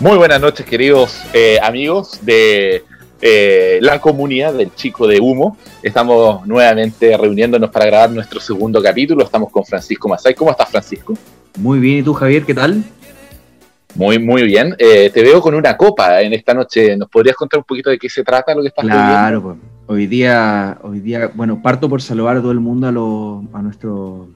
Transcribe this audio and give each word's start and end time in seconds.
Muy 0.00 0.16
buenas 0.16 0.40
noches, 0.40 0.64
queridos 0.64 1.22
eh, 1.34 1.58
amigos 1.62 2.20
de 2.22 2.82
eh, 3.20 3.78
la 3.82 4.00
comunidad 4.00 4.54
del 4.54 4.74
Chico 4.74 5.06
de 5.06 5.20
Humo. 5.20 5.58
Estamos 5.82 6.46
nuevamente 6.46 7.14
reuniéndonos 7.18 7.68
para 7.68 7.84
grabar 7.84 8.10
nuestro 8.10 8.40
segundo 8.40 8.82
capítulo. 8.82 9.22
Estamos 9.22 9.52
con 9.52 9.62
Francisco 9.62 10.08
Masay. 10.08 10.34
¿Cómo 10.34 10.52
estás, 10.52 10.70
Francisco? 10.70 11.12
Muy 11.58 11.80
bien, 11.80 11.98
¿y 11.98 12.02
tú, 12.02 12.14
Javier? 12.14 12.44
¿Qué 12.46 12.54
tal? 12.54 12.82
Muy, 13.94 14.18
muy 14.18 14.44
bien. 14.44 14.74
Eh, 14.78 15.10
te 15.12 15.22
veo 15.22 15.42
con 15.42 15.54
una 15.54 15.76
copa 15.76 16.22
en 16.22 16.32
esta 16.32 16.54
noche. 16.54 16.96
¿Nos 16.96 17.10
podrías 17.10 17.36
contar 17.36 17.58
un 17.58 17.64
poquito 17.64 17.90
de 17.90 17.98
qué 17.98 18.08
se 18.08 18.24
trata 18.24 18.54
lo 18.54 18.62
que 18.62 18.68
estás 18.68 18.86
Claro, 18.86 19.42
pues. 19.42 19.56
Hoy 19.86 20.06
día, 20.06 20.78
hoy 20.82 21.00
día, 21.00 21.30
bueno, 21.34 21.60
parto 21.60 21.90
por 21.90 22.00
saludar 22.00 22.38
a 22.38 22.40
todo 22.40 22.52
el 22.52 22.60
mundo, 22.60 22.86
a, 22.86 22.92
los, 22.92 23.44
a 23.52 23.60
nuestros 23.60 24.28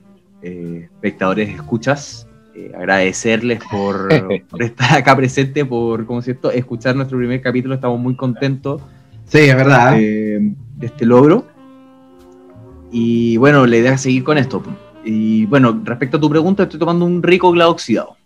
eh, 0.42 0.90
espectadores, 0.92 1.48
escuchas, 1.48 2.26
eh, 2.54 2.72
agradecerles 2.76 3.60
por, 3.70 4.08
por, 4.50 4.62
estar 4.62 4.96
acá 4.96 5.16
presente, 5.16 5.64
por, 5.64 6.06
como 6.06 6.22
cierto, 6.22 6.50
escuchar 6.50 6.96
nuestro 6.96 7.18
primer 7.18 7.40
capítulo. 7.40 7.74
Estamos 7.74 8.00
muy 8.00 8.16
contentos. 8.16 8.80
Sí, 9.26 9.38
es 9.38 9.56
verdad. 9.56 9.92
De, 9.92 10.52
de 10.76 10.86
este 10.86 11.06
logro. 11.06 11.46
Y 12.92 13.36
bueno, 13.38 13.66
la 13.66 13.76
idea 13.76 13.94
es 13.94 14.02
seguir 14.02 14.22
con 14.22 14.38
esto. 14.38 14.62
Y 15.04 15.46
bueno, 15.46 15.80
respecto 15.84 16.16
a 16.16 16.20
tu 16.20 16.30
pregunta, 16.30 16.62
estoy 16.62 16.78
tomando 16.78 17.04
un 17.04 17.22
rico 17.22 17.50
glado 17.50 17.70
oxidado. 17.70 18.16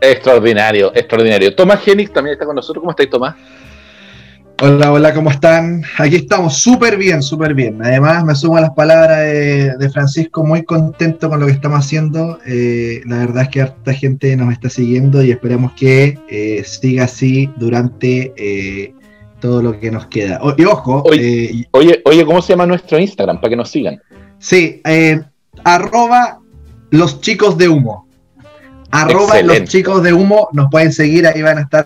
Extraordinario, 0.00 0.92
extraordinario. 0.94 1.54
Tomás 1.54 1.82
Genix 1.82 2.12
también 2.12 2.34
está 2.34 2.44
con 2.44 2.56
nosotros. 2.56 2.80
¿Cómo 2.80 2.90
estáis, 2.90 3.08
Tomás? 3.08 3.34
Hola, 4.62 4.90
hola, 4.90 5.12
¿cómo 5.12 5.30
están? 5.30 5.82
Aquí 5.98 6.16
estamos 6.16 6.56
súper 6.56 6.96
bien, 6.96 7.22
súper 7.22 7.52
bien. 7.52 7.78
Además, 7.82 8.24
me 8.24 8.34
sumo 8.34 8.56
a 8.56 8.62
las 8.62 8.70
palabras 8.70 9.18
de, 9.18 9.76
de, 9.76 9.90
Francisco, 9.90 10.44
muy 10.44 10.64
contento 10.64 11.28
con 11.28 11.40
lo 11.40 11.46
que 11.46 11.52
estamos 11.52 11.80
haciendo. 11.80 12.38
Eh, 12.46 13.02
la 13.04 13.18
verdad 13.18 13.42
es 13.42 13.48
que 13.50 13.60
harta 13.60 13.92
gente 13.92 14.34
nos 14.34 14.50
está 14.50 14.70
siguiendo 14.70 15.22
y 15.22 15.30
esperemos 15.30 15.72
que 15.72 16.18
eh, 16.30 16.64
siga 16.64 17.04
así 17.04 17.50
durante 17.56 18.32
eh, 18.38 18.94
todo 19.40 19.62
lo 19.62 19.78
que 19.78 19.90
nos 19.90 20.06
queda. 20.06 20.38
O, 20.40 20.54
y 20.56 20.64
ojo. 20.64 21.02
Oye, 21.04 21.68
oye, 21.72 22.00
oye, 22.06 22.24
¿cómo 22.24 22.40
se 22.40 22.54
llama 22.54 22.64
nuestro 22.64 22.98
Instagram 22.98 23.38
para 23.38 23.50
que 23.50 23.56
nos 23.56 23.68
sigan? 23.68 24.00
Sí, 24.38 24.80
arroba 25.64 26.40
los 26.92 27.20
chicos 27.20 27.58
de 27.58 27.68
humo. 27.68 28.08
Arroba 28.90 29.34
Excelente. 29.34 29.60
los 29.60 29.68
chicos 29.68 30.02
de 30.02 30.14
humo, 30.14 30.48
nos 30.54 30.70
pueden 30.70 30.94
seguir, 30.94 31.26
ahí 31.26 31.42
van 31.42 31.58
a 31.58 31.62
estar 31.62 31.84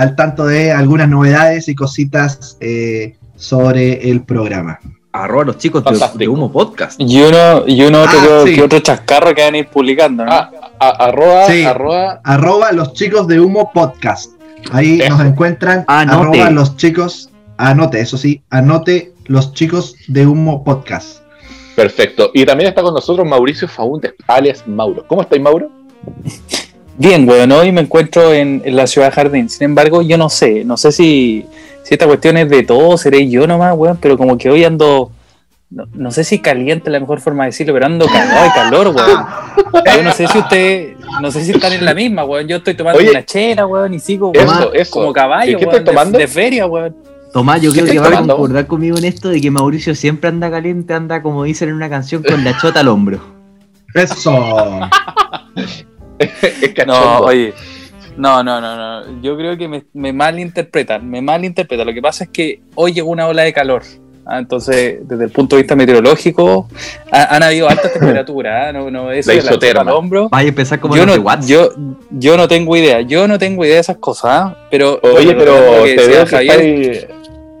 al 0.00 0.16
tanto 0.16 0.46
de 0.46 0.72
algunas 0.72 1.10
novedades 1.10 1.68
y 1.68 1.74
cositas 1.74 2.56
eh, 2.60 3.18
sobre 3.36 4.10
el 4.10 4.22
programa. 4.22 4.80
Arroba 5.12 5.44
los 5.44 5.58
chicos 5.58 5.84
de, 5.84 6.18
de, 6.18 6.26
Humo 6.26 6.50
Podcast. 6.50 6.98
Y 6.98 7.20
uno, 7.20 7.64
y 7.66 7.82
uno 7.82 8.00
otro, 8.00 8.18
ah, 8.18 8.42
sí. 8.46 8.54
que 8.54 8.62
otro 8.62 8.78
chascarro 8.80 9.34
que 9.34 9.42
van 9.42 9.52
a 9.52 9.58
ir 9.58 9.66
publicando, 9.66 10.24
¿no? 10.24 10.32
Ah, 10.32 10.50
a, 10.78 10.88
arroba, 10.88 11.46
sí, 11.48 11.64
arroba, 11.64 12.22
arroba 12.24 12.72
los 12.72 12.94
chicos 12.94 13.26
de 13.26 13.40
Humo 13.40 13.72
Podcast. 13.74 14.32
Ahí 14.72 15.02
Eso. 15.02 15.18
nos 15.18 15.26
encuentran. 15.26 15.84
Anote. 15.86 16.40
Arroba 16.40 16.50
los 16.50 16.78
chicos. 16.78 17.28
Anote, 17.58 18.00
eso 18.00 18.16
sí, 18.16 18.42
anote 18.48 19.12
los 19.26 19.52
chicos 19.52 19.96
de 20.08 20.26
Humo 20.26 20.64
Podcast. 20.64 21.18
Perfecto. 21.76 22.30
Y 22.32 22.46
también 22.46 22.70
está 22.70 22.80
con 22.80 22.94
nosotros 22.94 23.28
Mauricio 23.28 23.68
Faúndez, 23.68 24.14
alias 24.26 24.66
Mauro. 24.66 25.04
¿Cómo 25.06 25.20
estáis, 25.20 25.42
Mauro? 25.42 25.70
Bien, 27.00 27.26
weón, 27.26 27.50
hoy 27.52 27.72
me 27.72 27.80
encuentro 27.80 28.34
en, 28.34 28.60
en, 28.62 28.76
la 28.76 28.86
ciudad 28.86 29.08
de 29.08 29.12
Jardín. 29.14 29.48
Sin 29.48 29.64
embargo, 29.64 30.02
yo 30.02 30.18
no 30.18 30.28
sé, 30.28 30.66
no 30.66 30.76
sé 30.76 30.92
si, 30.92 31.46
si 31.82 31.94
esta 31.94 32.06
cuestión 32.06 32.36
es 32.36 32.50
de 32.50 32.62
todo, 32.62 32.98
seré 32.98 33.26
yo 33.26 33.46
nomás, 33.46 33.74
weón, 33.74 33.96
pero 33.98 34.18
como 34.18 34.36
que 34.36 34.50
hoy 34.50 34.64
ando, 34.64 35.10
no, 35.70 35.86
no 35.94 36.10
sé 36.10 36.24
si 36.24 36.40
caliente 36.40 36.90
es 36.90 36.92
la 36.92 37.00
mejor 37.00 37.22
forma 37.22 37.44
de 37.44 37.52
decirlo, 37.52 37.72
pero 37.72 37.86
ando 37.86 38.04
cagado 38.04 38.44
de 38.44 38.50
calor, 38.50 38.88
weón. 38.88 39.26
Yo 39.96 40.02
no 40.02 40.12
sé 40.12 40.26
si 40.26 40.38
usted, 40.38 40.96
no 41.22 41.30
sé 41.30 41.42
si 41.42 41.52
están 41.52 41.72
en 41.72 41.86
la 41.86 41.94
misma, 41.94 42.24
weón. 42.24 42.46
Yo 42.46 42.56
estoy 42.58 42.74
tomando 42.74 42.98
Oye, 42.98 43.08
una 43.08 43.24
chela, 43.24 43.66
weón, 43.66 43.94
y 43.94 43.98
sigo 43.98 44.32
weón, 44.32 44.68
eso. 44.74 44.90
como 44.90 45.14
caballo, 45.14 45.58
¿Qué 45.58 45.64
weón, 45.64 45.78
estás 45.78 45.94
tomando? 45.94 46.18
De, 46.18 46.24
de, 46.24 46.28
feria, 46.28 46.66
weón. 46.66 46.94
Tomás, 47.32 47.62
yo 47.62 47.72
creo 47.72 47.86
que 47.86 47.98
vas 47.98 48.12
a 48.12 48.26
concordar 48.26 48.66
conmigo 48.66 48.98
en 48.98 49.06
esto 49.06 49.30
de 49.30 49.40
que 49.40 49.50
Mauricio 49.50 49.94
siempre 49.94 50.28
anda 50.28 50.50
caliente, 50.50 50.92
anda 50.92 51.22
como 51.22 51.44
dicen 51.44 51.70
en 51.70 51.76
una 51.76 51.88
canción 51.88 52.22
con 52.22 52.44
la 52.44 52.58
chota 52.58 52.80
al 52.80 52.88
hombro. 52.88 53.20
Eso. 53.94 54.80
es 56.42 56.86
No, 56.86 57.20
oye. 57.20 57.54
No, 58.16 58.42
no, 58.42 58.60
no, 58.60 58.76
no. 58.76 59.22
Yo 59.22 59.36
creo 59.36 59.56
que 59.56 59.66
me, 59.68 59.84
me 59.94 60.12
malinterpretan. 60.12 61.08
Me 61.08 61.22
malinterpretan. 61.22 61.86
Lo 61.86 61.94
que 61.94 62.02
pasa 62.02 62.24
es 62.24 62.30
que 62.30 62.60
hoy 62.74 62.92
llegó 62.92 63.10
una 63.10 63.26
ola 63.26 63.42
de 63.42 63.52
calor. 63.52 63.82
¿ah? 64.26 64.38
Entonces, 64.38 64.98
desde 65.08 65.24
el 65.24 65.30
punto 65.30 65.56
de 65.56 65.62
vista 65.62 65.74
meteorológico, 65.74 66.68
ha, 67.10 67.36
han 67.36 67.42
habido 67.42 67.68
altas 67.68 67.92
temperaturas. 67.92 68.68
¿ah? 68.68 68.72
No, 68.72 68.90
no, 68.90 69.10
eso 69.10 69.32
La 69.32 69.56
de 69.56 69.74
la 69.74 69.80
al 69.80 69.88
hombro. 69.88 70.28
Vaya 70.28 70.46
a 70.46 70.48
empezar 70.48 70.80
como 70.80 70.96
Yo 70.96 71.06
de 71.06 71.18
no, 71.18 71.46
yo, 71.46 71.70
yo 72.10 72.36
no 72.36 72.46
tengo 72.46 72.76
idea. 72.76 73.00
Yo 73.00 73.26
no 73.26 73.38
tengo 73.38 73.64
idea 73.64 73.76
de 73.76 73.80
esas 73.80 73.96
cosas. 73.96 74.30
¿ah? 74.32 74.56
Pero, 74.70 75.00
Oye, 75.02 75.34
bueno, 75.34 75.38
pero 75.38 75.84
te 75.84 76.06
veo 76.06 76.24
que 76.24 76.30
Javier, 76.30 76.60
estáis, 76.60 77.06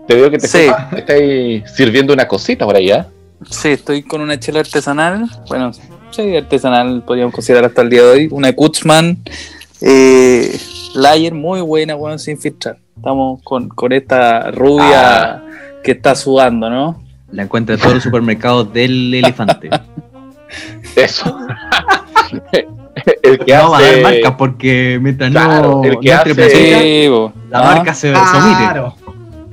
te 0.06 0.14
veo 0.14 0.30
que 0.30 0.38
te 0.38 0.48
Sí. 0.48 0.70
estáis 0.96 1.70
sirviendo 1.72 2.12
una 2.12 2.28
cosita 2.28 2.66
por 2.66 2.76
ahí, 2.76 2.90
¿ah? 2.90 3.06
Sí, 3.48 3.68
estoy 3.68 4.02
con 4.02 4.20
una 4.20 4.38
chela 4.38 4.60
artesanal. 4.60 5.24
Bueno, 5.48 5.70
sí, 6.10 6.36
artesanal 6.36 7.02
podríamos 7.06 7.34
considerar 7.34 7.66
hasta 7.66 7.82
el 7.82 7.90
día 7.90 8.02
de 8.02 8.08
hoy. 8.10 8.28
Una 8.30 8.52
Kutzman 8.52 9.18
eh, 9.80 10.58
Layer 10.94 11.34
muy 11.34 11.60
buena, 11.60 11.94
bueno, 11.94 12.18
sin 12.18 12.38
filtrar. 12.38 12.78
Estamos 12.96 13.40
con, 13.42 13.68
con 13.68 13.92
esta 13.92 14.50
rubia 14.50 15.32
Ah. 15.34 15.42
que 15.82 15.92
está 15.92 16.14
sudando, 16.14 16.68
¿no? 16.68 17.02
La 17.32 17.44
encuentra 17.44 17.74
en 17.76 17.80
todos 17.80 17.94
los 17.94 18.02
supermercados 18.02 18.72
del 18.72 19.14
elefante. 19.14 19.70
Eso. 20.96 21.36
el 23.22 23.38
que 23.38 23.54
no 23.56 23.70
va 23.70 23.78
a 23.78 23.82
dar 23.82 23.90
hace... 23.92 24.02
marcas 24.02 24.34
porque 24.36 24.98
mientras 25.00 25.30
Claro, 25.30 25.70
no, 25.76 25.84
el 25.84 25.98
que 26.00 26.10
no 26.10 26.16
hace- 26.16 27.08
la 27.50 27.58
Ah, 27.58 27.74
marca 27.74 27.94
se, 27.94 28.12
se 28.12 28.18
omite. 28.18 28.56
Claro. 28.58 28.94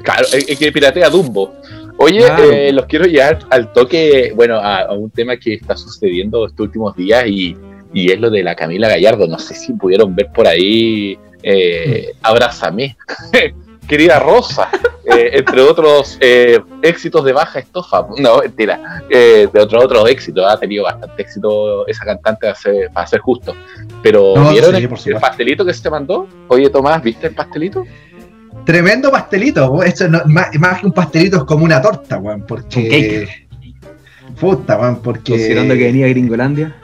Claro, 0.04 0.26
el, 0.34 0.46
el 0.50 0.58
que 0.58 0.72
piratea 0.72 1.10
Dumbo. 1.10 1.54
Oye, 1.98 2.20
Claro. 2.20 2.52
eh, 2.52 2.72
los 2.72 2.86
quiero 2.86 3.06
llevar 3.06 3.40
al 3.50 3.72
toque, 3.74 4.32
bueno, 4.36 4.56
a, 4.58 4.82
a 4.82 4.94
un 4.94 5.10
tema 5.10 5.38
que 5.38 5.56
está 5.56 5.76
sucediendo 5.76 6.46
estos 6.46 6.66
últimos 6.66 6.96
días 6.96 7.26
y, 7.28 7.58
y 7.94 8.12
es 8.12 8.20
lo 8.20 8.30
de 8.30 8.44
la 8.44 8.56
Camila 8.56 8.88
Gallardo. 8.88 9.28
No 9.28 9.40
sé 9.40 9.56
si 9.56 9.74
pudieron 9.74 10.16
ver 10.16 10.28
por 10.34 10.48
ahí, 10.48 11.18
eh, 11.42 12.14
Abrázame, 12.22 12.98
querida 13.88 14.20
Rosa, 14.20 14.70
eh, 15.06 15.32
entre 15.34 15.62
otros 15.62 16.18
eh, 16.20 16.60
éxitos 16.82 17.24
de 17.24 17.34
baja 17.34 17.60
estofa. 17.60 18.06
No, 18.18 18.40
mentira, 18.40 19.02
eh, 19.10 19.48
de 19.52 19.60
otros 19.60 19.84
otros 19.86 20.10
éxitos. 20.10 20.46
Ha 20.48 20.60
tenido 20.60 20.84
bastante 20.84 21.22
éxito 21.22 21.88
esa 21.88 22.06
cantante, 22.06 22.42
para 22.48 22.56
ser, 22.56 22.92
para 22.92 23.08
ser 23.08 23.20
justo. 23.22 23.56
Pero, 24.04 24.34
No, 24.36 24.52
¿vieron 24.52 24.76
sí, 24.98 25.10
el, 25.10 25.16
pastelito 25.20 25.66
que 25.66 25.74
se 25.74 25.82
te 25.82 25.90
mandó? 25.90 26.28
Oye, 26.50 26.70
Tomás, 26.70 27.02
¿viste 27.02 27.28
el 27.28 27.34
pastelito? 27.34 27.86
Tremendo 28.68 29.10
pastelito. 29.12 29.72
weón. 29.72 29.88
Esto 29.88 30.08
no- 30.10 30.22
más, 30.26 30.48
más 30.60 30.80
que 30.82 30.86
un 30.86 30.92
pastelito 30.92 31.38
es 31.38 31.44
como 31.46 31.64
una 31.66 31.82
torta, 31.82 32.18
weón. 32.18 32.44
Porque. 32.46 32.80
Un 32.80 32.90
cake. 32.90 33.48
Puta, 34.40 34.78
weón, 34.78 35.02
porque. 35.02 35.32
Considerando 35.32 35.74
que 35.74 35.84
venía 35.86 36.08
Gringolandia. 36.10 36.76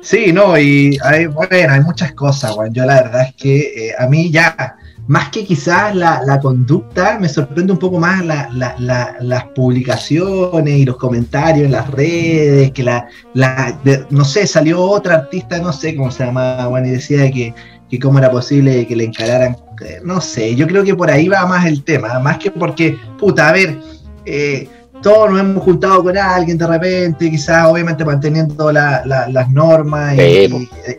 Sí, 0.00 0.32
no, 0.32 0.56
y 0.58 0.96
hay, 1.02 1.26
bueno, 1.26 1.72
hay 1.72 1.80
muchas 1.80 2.12
cosas, 2.12 2.54
weón. 2.56 2.72
Yo 2.72 2.84
la 2.86 3.02
verdad 3.02 3.22
es 3.28 3.34
que 3.34 3.88
eh, 3.88 3.92
a 3.98 4.06
mí 4.06 4.30
ya, 4.30 4.76
más 5.08 5.30
que 5.30 5.44
quizás 5.44 5.94
la, 5.94 6.20
la 6.26 6.38
conducta, 6.40 7.18
me 7.18 7.28
sorprende 7.28 7.72
un 7.72 7.78
poco 7.78 7.98
más 7.98 8.24
la- 8.24 8.48
la- 8.52 8.76
la- 8.78 9.16
las 9.20 9.44
publicaciones 9.54 10.78
y 10.78 10.84
los 10.84 10.96
comentarios 10.98 11.64
en 11.66 11.72
las 11.72 11.90
redes, 11.90 12.70
que 12.72 12.82
la, 12.82 13.06
la 13.32 13.78
de- 13.82 14.06
no 14.10 14.24
sé, 14.24 14.46
salió 14.46 14.80
otra 14.82 15.14
artista, 15.16 15.58
no 15.58 15.72
sé 15.72 15.96
cómo 15.96 16.10
se 16.10 16.24
llamaba, 16.26 16.68
bueno, 16.68 16.86
y 16.86 16.90
decía 16.90 17.30
que, 17.30 17.52
que 17.98 18.00
cómo 18.00 18.18
era 18.18 18.30
posible 18.30 18.86
que 18.86 18.96
le 18.96 19.04
encararan, 19.04 19.56
eh, 19.84 20.00
no 20.04 20.20
sé, 20.20 20.54
yo 20.54 20.66
creo 20.66 20.84
que 20.84 20.94
por 20.94 21.10
ahí 21.10 21.28
va 21.28 21.46
más 21.46 21.66
el 21.66 21.82
tema, 21.84 22.18
más 22.18 22.38
que 22.38 22.50
porque, 22.50 22.96
puta, 23.18 23.48
a 23.48 23.52
ver, 23.52 23.78
eh, 24.26 24.68
todos 25.02 25.30
nos 25.30 25.40
hemos 25.40 25.62
juntado 25.62 26.02
con 26.02 26.16
alguien 26.16 26.56
de 26.58 26.66
repente, 26.66 27.30
quizás 27.30 27.66
obviamente 27.66 28.04
manteniendo 28.04 28.72
la- 28.72 29.02
la- 29.04 29.28
las 29.28 29.50
normas, 29.50 30.16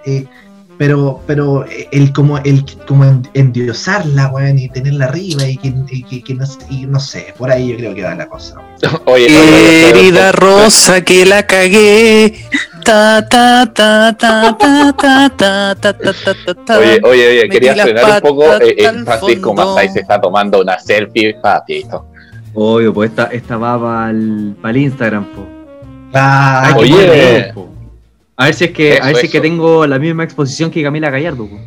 y- 0.06 0.12
y- 0.12 0.28
pero, 0.78 1.22
pero 1.26 1.66
el 1.92 2.12
como 2.12 2.38
el 2.40 2.66
como 2.86 3.06
en- 3.06 3.28
endiosarla, 3.34 4.28
weón, 4.28 4.60
y 4.60 4.68
tenerla 4.70 5.06
arriba 5.06 5.48
y 5.48 5.58
que, 5.58 5.74
y 5.90 6.04
que- 6.04 6.22
que 6.22 6.34
no, 6.36 6.46
sé- 6.46 6.60
y 6.70 6.86
no 6.86 7.00
sé, 7.00 7.34
por 7.38 7.50
ahí 7.50 7.70
yo 7.70 7.78
creo 7.78 7.96
que 7.96 8.04
va 8.04 8.14
la 8.14 8.28
cosa. 8.28 8.56
Oye, 9.06 9.28
Querida 9.94 10.32
Rosa, 10.34 11.02
que 11.02 11.26
la 11.26 11.48
cagué. 11.48 12.36
Oye, 16.78 17.00
oye, 17.04 17.28
oye, 17.28 17.50
quería 17.50 17.76
frenar 17.76 18.22
un 18.24 18.30
poco. 18.30 18.44
Francisco 19.06 19.54
Masay 19.54 19.90
se 19.90 20.00
está 20.02 20.20
tomando 20.22 20.62
una 20.62 20.80
selfie, 20.80 21.36
patito. 21.42 22.06
Obvio, 22.54 22.94
pues 22.94 23.10
esta, 23.10 23.26
esta 23.26 23.58
va 23.58 23.80
para 23.80 24.12
el, 24.12 24.78
Instagram, 24.78 25.26
po. 25.26 25.46
Ah, 26.14 26.74
oye. 26.78 27.54
A 28.38 28.46
ver 28.46 28.54
si 28.54 28.66
es 28.66 28.72
que, 28.72 29.00
a 29.02 29.08
ver 29.08 29.16
si 29.18 29.26
es 29.28 29.32
que 29.32 29.42
tengo 29.42 29.86
la 29.88 29.98
misma 30.00 30.24
exposición 30.24 30.70
que 30.70 30.84
Camila 30.84 31.10
Gallardo, 31.10 31.48
po. 31.48 31.60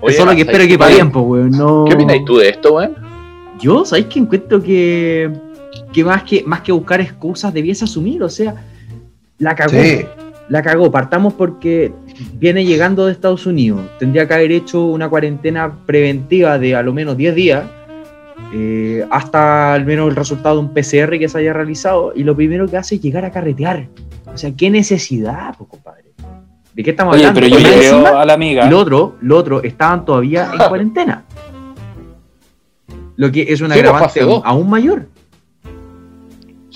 oye, 0.00 0.16
Solo 0.16 0.34
que 0.34 0.42
espero 0.42 0.66
que 0.66 0.78
paguen, 0.78 1.10
po, 1.10 1.20
weón. 1.20 1.52
¿Qué 1.86 1.94
opinas 1.94 2.18
tú 2.26 2.38
de 2.38 2.50
esto, 2.50 2.74
weón? 2.74 2.94
Yo, 3.58 3.84
¿sabéis 3.84 4.06
que 4.06 4.18
encuentro 4.18 4.62
que 4.62 5.30
que, 5.92 6.04
más 6.04 6.22
que 6.24 6.42
más 6.44 6.60
que 6.60 6.72
buscar 6.72 7.00
excusas 7.00 7.52
debiese 7.52 7.84
asumir? 7.84 8.22
O 8.22 8.28
sea, 8.28 8.54
la 9.38 9.54
cagó. 9.54 9.72
Sí, 9.72 10.04
La 10.48 10.62
cagó. 10.62 10.90
Partamos 10.90 11.34
porque 11.34 11.92
viene 12.34 12.64
llegando 12.64 13.06
de 13.06 13.12
Estados 13.12 13.46
Unidos. 13.46 13.82
Tendría 13.98 14.26
que 14.28 14.34
haber 14.34 14.52
hecho 14.52 14.84
una 14.86 15.08
cuarentena 15.08 15.72
preventiva 15.86 16.58
de 16.58 16.74
a 16.76 16.82
lo 16.82 16.92
menos 16.92 17.16
10 17.16 17.34
días, 17.34 17.64
eh, 18.54 19.04
hasta 19.10 19.74
al 19.74 19.84
menos 19.84 20.08
el 20.08 20.16
resultado 20.16 20.56
de 20.56 20.60
un 20.62 20.72
PCR 20.72 21.18
que 21.18 21.28
se 21.28 21.38
haya 21.38 21.52
realizado, 21.52 22.12
y 22.14 22.22
lo 22.22 22.36
primero 22.36 22.68
que 22.68 22.76
hace 22.76 22.94
es 22.94 23.00
llegar 23.02 23.24
a 23.24 23.30
carretear. 23.32 23.88
O 24.32 24.36
sea, 24.38 24.52
qué 24.56 24.70
necesidad, 24.70 25.54
pues, 25.56 25.68
compadre. 25.70 26.04
¿De 26.74 26.82
qué 26.82 26.90
estamos 26.90 27.14
Oye, 27.16 27.26
hablando? 27.26 27.40
pero 27.48 27.58
yo 27.62 27.68
le 27.68 27.76
encima, 27.88 28.20
a 28.20 28.24
la 28.26 28.34
amiga. 28.34 28.66
y 28.66 28.70
lo 28.70 28.78
otro, 28.78 29.16
lo 29.22 29.36
otro, 29.38 29.62
estaban 29.62 30.04
todavía 30.04 30.50
en 30.52 30.58
cuarentena. 30.68 31.24
Lo 33.16 33.32
que 33.32 33.42
es 33.48 33.60
un 33.62 33.68
Sí, 33.72 33.80
pues, 33.80 33.84
agravante 33.84 34.20
aún 34.44 34.68
mayor. 34.70 35.06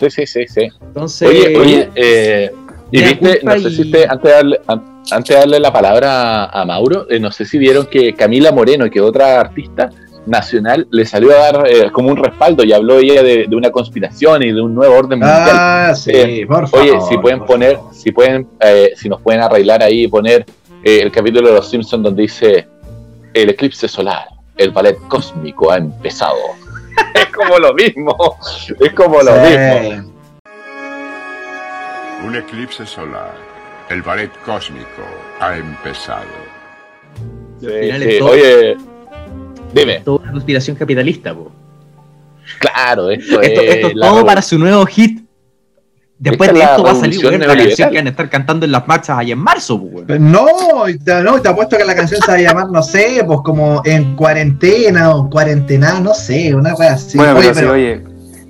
Sí, 0.00 0.10
sí, 0.10 0.26
sí, 0.26 0.46
sí. 0.48 0.68
Entonces, 0.80 1.28
Oye, 1.28 1.56
oye, 1.56 1.90
eh, 1.94 2.50
y 2.90 3.02
viste, 3.02 3.40
no 3.44 3.52
sé 3.60 3.70
si 3.70 3.82
usted, 3.82 4.06
antes 4.08 4.24
de 4.30 4.36
darle, 4.36 4.60
an- 4.66 5.02
antes 5.12 5.28
de 5.28 5.40
darle 5.40 5.60
la 5.60 5.72
palabra 5.72 6.44
a, 6.46 6.64
Mauro, 6.64 7.06
eh, 7.10 7.20
no 7.20 7.30
sé 7.30 7.44
si 7.44 7.58
vieron 7.58 7.86
que 7.86 8.14
Camila 8.14 8.50
Moreno, 8.50 8.88
que 8.90 9.00
otra 9.00 9.38
artista 9.40 9.90
nacional, 10.26 10.86
le 10.90 11.04
salió 11.06 11.32
a 11.32 11.36
dar 11.52 11.66
eh, 11.68 11.90
como 11.92 12.10
un 12.10 12.16
respaldo 12.16 12.62
y 12.64 12.72
habló 12.72 12.98
ella 12.98 13.22
de, 13.22 13.46
de 13.48 13.56
una 13.56 13.70
conspiración 13.70 14.42
y 14.42 14.52
de 14.52 14.60
un 14.60 14.74
nuevo 14.74 14.94
orden 14.96 15.18
mundial. 15.18 15.48
Ah, 15.50 15.92
sí, 15.94 16.10
Eh, 16.14 16.44
por 16.46 16.68
favor. 16.68 16.86
Oye, 16.88 17.00
si 17.08 17.18
pueden 17.18 17.40
poner, 17.44 17.76
favor. 17.76 17.94
si 17.94 18.12
pueden, 18.12 18.48
eh, 18.60 18.92
si 18.96 19.08
nos 19.08 19.20
pueden 19.22 19.40
arreglar 19.40 19.82
ahí 19.82 20.04
y 20.04 20.08
poner 20.08 20.44
eh, 20.84 21.00
el 21.02 21.10
capítulo 21.10 21.48
de 21.48 21.54
los 21.54 21.68
Simpsons 21.70 22.02
donde 22.02 22.22
dice 22.22 22.66
el 23.34 23.50
eclipse 23.50 23.88
solar, 23.88 24.26
el 24.56 24.70
ballet 24.72 24.96
cósmico 25.08 25.70
ha 25.72 25.76
empezado. 25.78 26.36
es 27.14 27.26
como 27.26 27.58
lo 27.58 27.74
mismo, 27.74 28.38
es 28.78 28.92
como 28.92 29.22
lo 29.22 29.32
Sí. 29.46 29.56
mismo. 29.58 30.12
Un 32.26 32.36
eclipse 32.36 32.84
solar. 32.86 33.32
El 33.88 34.02
ballet 34.02 34.30
cósmico 34.44 35.02
ha 35.40 35.56
empezado. 35.56 36.26
Sí, 37.60 37.66
al 37.66 37.72
final 37.82 38.02
sí. 38.02 38.08
es 38.08 38.18
todo- 38.18 38.30
Oye, 38.30 38.76
dime, 39.72 40.00
toda 40.00 40.18
una 40.22 40.32
conspiración 40.32 40.76
capitalista, 40.76 41.34
po. 41.34 41.50
claro, 42.58 43.10
esto, 43.10 43.40
Esto, 43.40 43.60
es 43.62 43.74
esto 43.74 43.86
es 43.88 43.94
la 43.96 44.08
todo 44.08 44.24
para 44.26 44.42
su 44.42 44.58
nuevo 44.58 44.84
hit. 44.86 45.22
Después 46.22 46.50
Esta 46.50 46.58
de 46.58 46.64
esto 46.70 46.82
va 46.84 46.90
a 46.90 46.94
salir 46.96 47.24
la 47.24 47.56
canción 47.56 47.90
que 47.90 47.96
van 47.96 48.06
a 48.06 48.10
estar 48.10 48.28
cantando 48.28 48.66
en 48.66 48.72
las 48.72 48.86
marchas 48.86 49.16
allá 49.18 49.32
en 49.32 49.38
marzo, 49.38 49.76
weón. 49.76 50.04
Pero 50.06 50.20
No, 50.20 50.44
no, 51.24 51.40
te 51.40 51.48
apuesto 51.48 51.78
que 51.78 51.84
la 51.86 51.94
canción 51.94 52.20
se 52.20 52.30
va 52.30 52.36
a 52.36 52.40
llamar, 52.40 52.68
no 52.70 52.82
sé, 52.82 53.22
pues 53.26 53.40
como 53.42 53.80
en 53.86 54.16
cuarentena 54.16 55.14
o 55.14 55.30
cuarentena, 55.30 55.98
no 55.98 56.12
sé, 56.12 56.54
una 56.54 56.74
wea 56.74 56.92
así. 56.92 57.16
bueno, 57.16 57.38
Oye, 57.38 57.52
pero, 57.54 57.72
oye, 57.72 58.04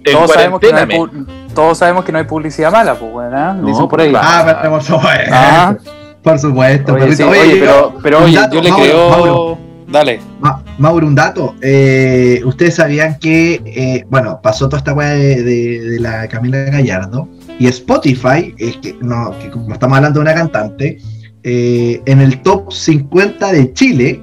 todos 0.04 0.32
sabemos, 0.32 0.58
que 0.60 0.72
no 0.72 0.78
hay 0.78 0.86
cuarentena, 0.86 1.26
pu- 1.46 1.54
todos 1.54 1.78
sabemos 1.78 2.04
que 2.04 2.10
no 2.12 2.18
hay 2.18 2.24
publicidad 2.24 2.72
mala, 2.72 2.94
pues, 2.96 3.12
weón, 3.14 3.34
¿ah? 3.34 3.54
No, 3.54 3.66
Dicen 3.68 3.86
por 3.88 4.00
ahí. 4.00 4.10
claro. 4.10 4.26
Ah, 4.28 4.58
pero 4.60 4.70
por 4.72 4.82
supuesto. 4.82 5.30
Ah. 5.32 5.76
Por 6.22 6.38
supuesto. 6.40 6.94
Oye, 6.94 7.16
sí, 7.16 7.22
Oye, 7.22 7.40
oye, 7.40 7.62
pero, 8.02 8.24
oye, 8.24 8.34
dato, 8.36 8.56
yo 8.56 8.62
le 8.62 8.70
Mauro, 8.70 8.84
creo. 8.84 9.10
Mauro. 9.10 9.58
Dale. 9.88 10.20
Ma- 10.40 10.62
Mauro, 10.78 11.06
un 11.06 11.14
dato. 11.14 11.54
Eh, 11.62 12.40
Ustedes 12.44 12.74
sabían 12.74 13.18
que, 13.18 13.54
eh, 13.64 14.04
bueno, 14.10 14.40
pasó 14.42 14.66
toda 14.68 14.78
esta 14.78 14.92
weá 14.92 15.10
de, 15.10 15.42
de- 15.42 15.80
de 15.80 16.00
la 16.00 16.28
Camila 16.28 16.58
Gallardo 16.64 17.26
y 17.60 17.66
Spotify, 17.68 18.54
es 18.56 18.78
que, 18.78 18.96
no, 19.02 19.38
que 19.38 19.50
como 19.50 19.74
estamos 19.74 19.98
hablando 19.98 20.18
de 20.18 20.22
una 20.22 20.34
cantante, 20.34 20.98
eh, 21.42 22.00
en 22.06 22.20
el 22.22 22.40
top 22.40 22.72
50 22.72 23.52
de 23.52 23.72
Chile, 23.74 24.18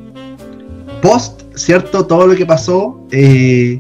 post, 1.04 1.44
¿cierto? 1.56 2.08
Todo 2.08 2.26
lo 2.26 2.36
que 2.36 2.48
pasó, 2.48 3.00
eh, 3.12 3.80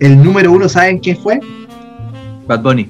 el 0.00 0.24
número 0.24 0.52
uno, 0.52 0.70
¿saben 0.70 0.98
quién 1.00 1.18
fue? 1.18 1.38
Bad 2.46 2.62
Bunny. 2.62 2.88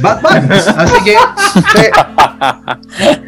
Bad 0.00 0.20
Bunny. 0.20 0.48
Así 0.76 1.04
que, 1.04 1.12
eh, 1.12 1.90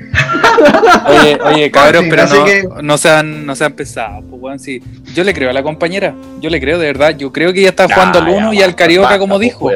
Oye, 1.09 1.39
oye, 1.44 1.71
cabrón, 1.71 2.05
Sí, 2.05 2.11
pero 2.11 2.27
no, 2.27 2.44
que- 2.44 2.69
no 2.82 2.99
sean, 2.99 3.47
no 3.47 3.55
sean 3.55 3.75
pesados, 3.75 4.25
pues, 4.29 4.61
sí. 4.61 4.82
Yo 5.15 5.23
le 5.23 5.32
creo 5.32 5.50
a 5.50 5.53
la 5.53 5.62
compañera, 5.62 6.15
yo 6.41 6.50
le 6.50 6.61
creo 6.61 6.79
de 6.81 6.87
verdad, 6.87 7.17
yo 7.17 7.32
creo 7.32 7.53
que 7.53 7.61
ella 7.61 7.69
está 7.69 7.85
jugando 7.85 8.19
al 8.19 8.29
uno 8.29 8.53
ya, 8.53 8.61
y 8.61 8.62
al 8.62 8.75
carioca, 8.75 9.03
basta, 9.09 9.19
como 9.21 9.37
pues, 9.37 9.47
dijo. 9.47 9.71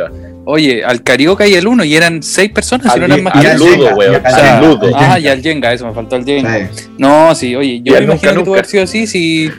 Oye, 0.46 0.82
al 0.84 1.02
carioca 1.02 1.46
y 1.46 1.54
el 1.54 1.66
uno, 1.66 1.84
y 1.84 1.94
eran 1.94 2.22
seis 2.22 2.50
personas, 2.50 2.92
si 2.92 2.98
no 2.98 3.04
Al, 3.04 3.12
eran 3.12 3.24
más 3.24 3.34
al 3.34 3.42
y 3.42 3.46
al 3.46 3.58
ludo, 3.58 3.70
Jenga, 3.70 3.94
weón. 3.94 4.12
y 4.12 4.16
O 4.16 4.20
sea, 4.30 4.58
Al 4.58 4.64
ludo. 4.64 4.90
ah, 4.96 5.18
y 5.18 5.28
al 5.28 5.42
Jenga, 5.42 5.72
eso 5.72 5.86
me 5.86 5.92
faltó 5.92 6.16
el 6.16 6.24
Jenga. 6.24 6.68
sí. 6.72 6.86
No, 6.98 7.34
sí, 7.34 7.54
oye, 7.54 7.80
yo 7.82 7.82
Y 7.84 7.90
me 7.90 7.96
al 7.98 8.04
imagino 8.04 8.14
nunca, 8.14 8.28
que 8.32 8.34
nunca. 8.46 8.50
haber 8.58 8.66
sido 8.66 8.84
así, 8.84 9.06
si. 9.06 9.50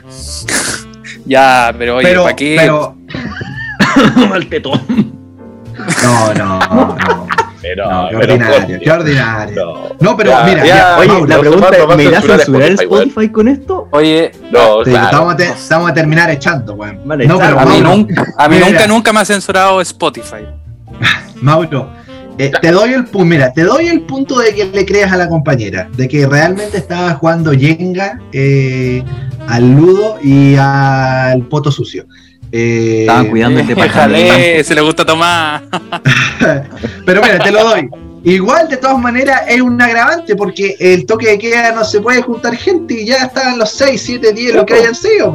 ya, 1.26 1.74
pero 1.78 1.98
oye, 1.98 2.16
¿para 2.16 2.36
qué? 2.36 2.56
pero, 2.60 2.96
Al 4.34 4.48
tetón. 4.48 4.82
no, 6.04 6.34
no, 6.34 6.60
no. 6.60 7.28
Pero, 7.62 7.88
No, 7.92 8.10
qué 8.10 8.18
pero, 8.18 8.34
ordinario, 8.34 8.80
qué 8.84 8.92
ordinario. 8.92 9.66
no. 9.66 9.90
No, 10.00 10.18
pero 10.18 10.32
Ya, 10.32 10.44
mira, 10.46 10.66
ya, 10.66 10.98
Oye, 10.98 11.08
Mauro, 11.10 11.28
la 11.28 11.36
no, 11.36 11.42
pregunta 11.42 11.70
no, 11.78 11.78
no, 11.86 11.92
es, 11.92 11.98
¿me 11.98 12.04
irá 12.06 12.18
a 12.18 12.22
censurar 12.22 12.40
censurar 12.42 12.72
Spotify, 12.72 13.30
con 13.30 13.48
esto? 13.48 13.88
Oye, 13.92 14.32
No, 14.52 14.84
Sí, 14.84 14.90
claro. 14.90 15.06
estamos, 15.06 15.34
a 15.34 15.38
te- 15.38 15.44
estamos 15.50 15.92
a 15.92 15.94
terminar 15.94 16.32
echando, 16.32 16.74
weón. 16.74 17.02
Vale, 17.06 17.28
no, 17.28 17.38
pero 17.38 17.60
a 17.60 17.66
mí, 17.68 17.80
nunca, 17.82 18.26
a 18.36 18.50
mí 18.50 18.56
mira. 18.56 18.68
nunca, 18.68 18.88
nunca 18.88 19.14
me 19.14 19.20
ha 19.20 19.26
censurado 19.26 19.80
Spotify. 19.82 20.38
Mauro, 21.42 21.90
eh, 22.38 22.52
te 22.62 22.72
doy 22.72 22.94
el 22.94 23.06
punto, 23.06 23.26
mira, 23.26 23.52
te 23.54 23.64
doy 23.64 23.88
el 23.88 24.02
punto 24.02 24.40
de 24.40 24.54
que 24.54 24.66
le 24.66 24.86
creas 24.86 25.12
a 25.12 25.18
la 25.18 25.28
compañera, 25.28 25.90
de 25.96 26.08
que 26.08 26.26
realmente 26.26 26.78
estaba 26.78 27.14
jugando 27.14 27.52
Jenga 27.52 28.20
eh, 28.32 29.04
al 29.48 29.72
Ludo 29.76 30.18
y 30.24 30.56
al 30.58 31.44
Poto 31.44 31.72
Sucio. 31.72 32.06
Eh, 32.52 33.02
Estaban 33.02 33.28
cuidando 33.28 33.60
el 33.60 33.68
departamento. 33.76 34.34
Déjale, 34.34 34.64
se 34.64 34.76
le 34.76 34.82
gusta 34.82 35.06
tomar. 35.06 35.64
pero 37.06 37.22
mira, 37.22 37.40
te 37.40 37.52
lo 37.52 37.64
doy. 37.64 37.90
Igual, 38.24 38.70
de 38.70 38.78
todas 38.78 39.00
maneras, 39.00 39.44
es 39.48 39.62
un 39.62 39.82
agravante 39.82 40.36
porque 40.36 40.76
el 40.80 41.06
toque 41.06 41.28
de 41.28 41.40
queda 41.40 41.72
no 41.74 41.84
se 41.84 42.02
puede 42.02 42.22
juntar 42.22 42.56
gente 42.56 43.02
y 43.02 43.06
ya 43.08 43.26
estaban 43.26 43.58
los 43.58 43.72
6, 43.72 44.00
7, 44.00 44.34
10, 44.34 44.56
lo 44.56 44.66
que 44.66 44.76
hayan 44.76 44.96
sido. 44.96 45.34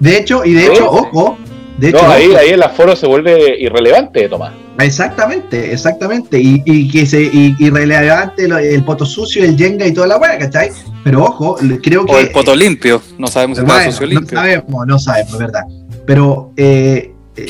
De 0.00 0.18
hecho, 0.18 0.44
y 0.44 0.52
de 0.52 0.66
hecho, 0.66 0.90
ojo, 0.90 1.38
de 1.78 1.88
hecho, 1.88 2.02
No, 2.02 2.10
ahí, 2.10 2.28
ojo, 2.28 2.38
ahí 2.38 2.50
el 2.50 2.62
aforo 2.62 2.94
se 2.94 3.06
vuelve 3.06 3.58
irrelevante, 3.58 4.28
Tomás. 4.28 4.52
Exactamente, 4.78 5.72
exactamente. 5.72 6.40
Y, 6.40 6.62
y 6.64 6.90
que 6.90 7.06
se 7.06 7.22
y, 7.22 7.54
y 7.58 7.70
relevante 7.70 8.48
lo- 8.48 8.58
el 8.58 8.82
poto 8.84 9.06
sucio, 9.06 9.44
el 9.44 9.56
Jenga 9.56 9.86
y 9.86 9.92
toda 9.92 10.06
la 10.08 10.16
weá, 10.18 10.38
¿cachai? 10.38 10.70
Pero 11.04 11.24
ojo, 11.24 11.56
creo 11.82 12.04
que. 12.06 12.12
O 12.12 12.18
el 12.18 12.30
poto 12.30 12.54
limpio. 12.56 13.00
No 13.18 13.26
sabemos 13.28 13.58
si 13.58 13.62
está 13.64 13.74
Bueno, 13.74 13.90
sucio 13.92 14.06
o 14.06 14.10
no 14.10 14.20
limpio. 14.20 14.38
sabemos, 14.38 14.86
no 14.86 14.98
sabemos, 14.98 15.32
es 15.32 15.38
verdad. 15.38 15.62
Pero 16.06 16.52
eh, 16.56 17.12
eh, 17.36 17.46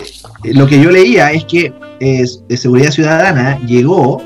lo 0.52 0.66
que 0.66 0.80
yo 0.80 0.90
leía 0.90 1.32
es 1.32 1.44
que 1.44 1.72
eh, 2.00 2.24
Seguridad 2.56 2.90
Ciudadana 2.90 3.58
llegó 3.66 4.22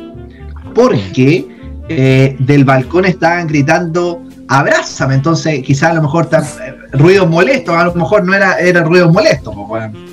porque 0.74 1.46
eh, 1.88 2.36
del 2.40 2.64
balcón 2.64 3.04
estaban 3.04 3.46
gritando 3.46 4.22
abrázame, 4.48 5.14
entonces 5.14 5.62
quizás 5.62 5.90
a 5.90 5.94
lo 5.94 6.02
mejor 6.02 6.28
eh, 6.32 6.74
ruidos 6.92 7.28
molestos, 7.28 7.74
a 7.74 7.84
lo 7.84 7.94
mejor 7.94 8.24
no 8.24 8.34
era, 8.34 8.58
eran 8.58 8.86
ruidos 8.86 9.12
molestos, 9.12 9.54
pues, 9.54 9.68
weón. 9.68 10.07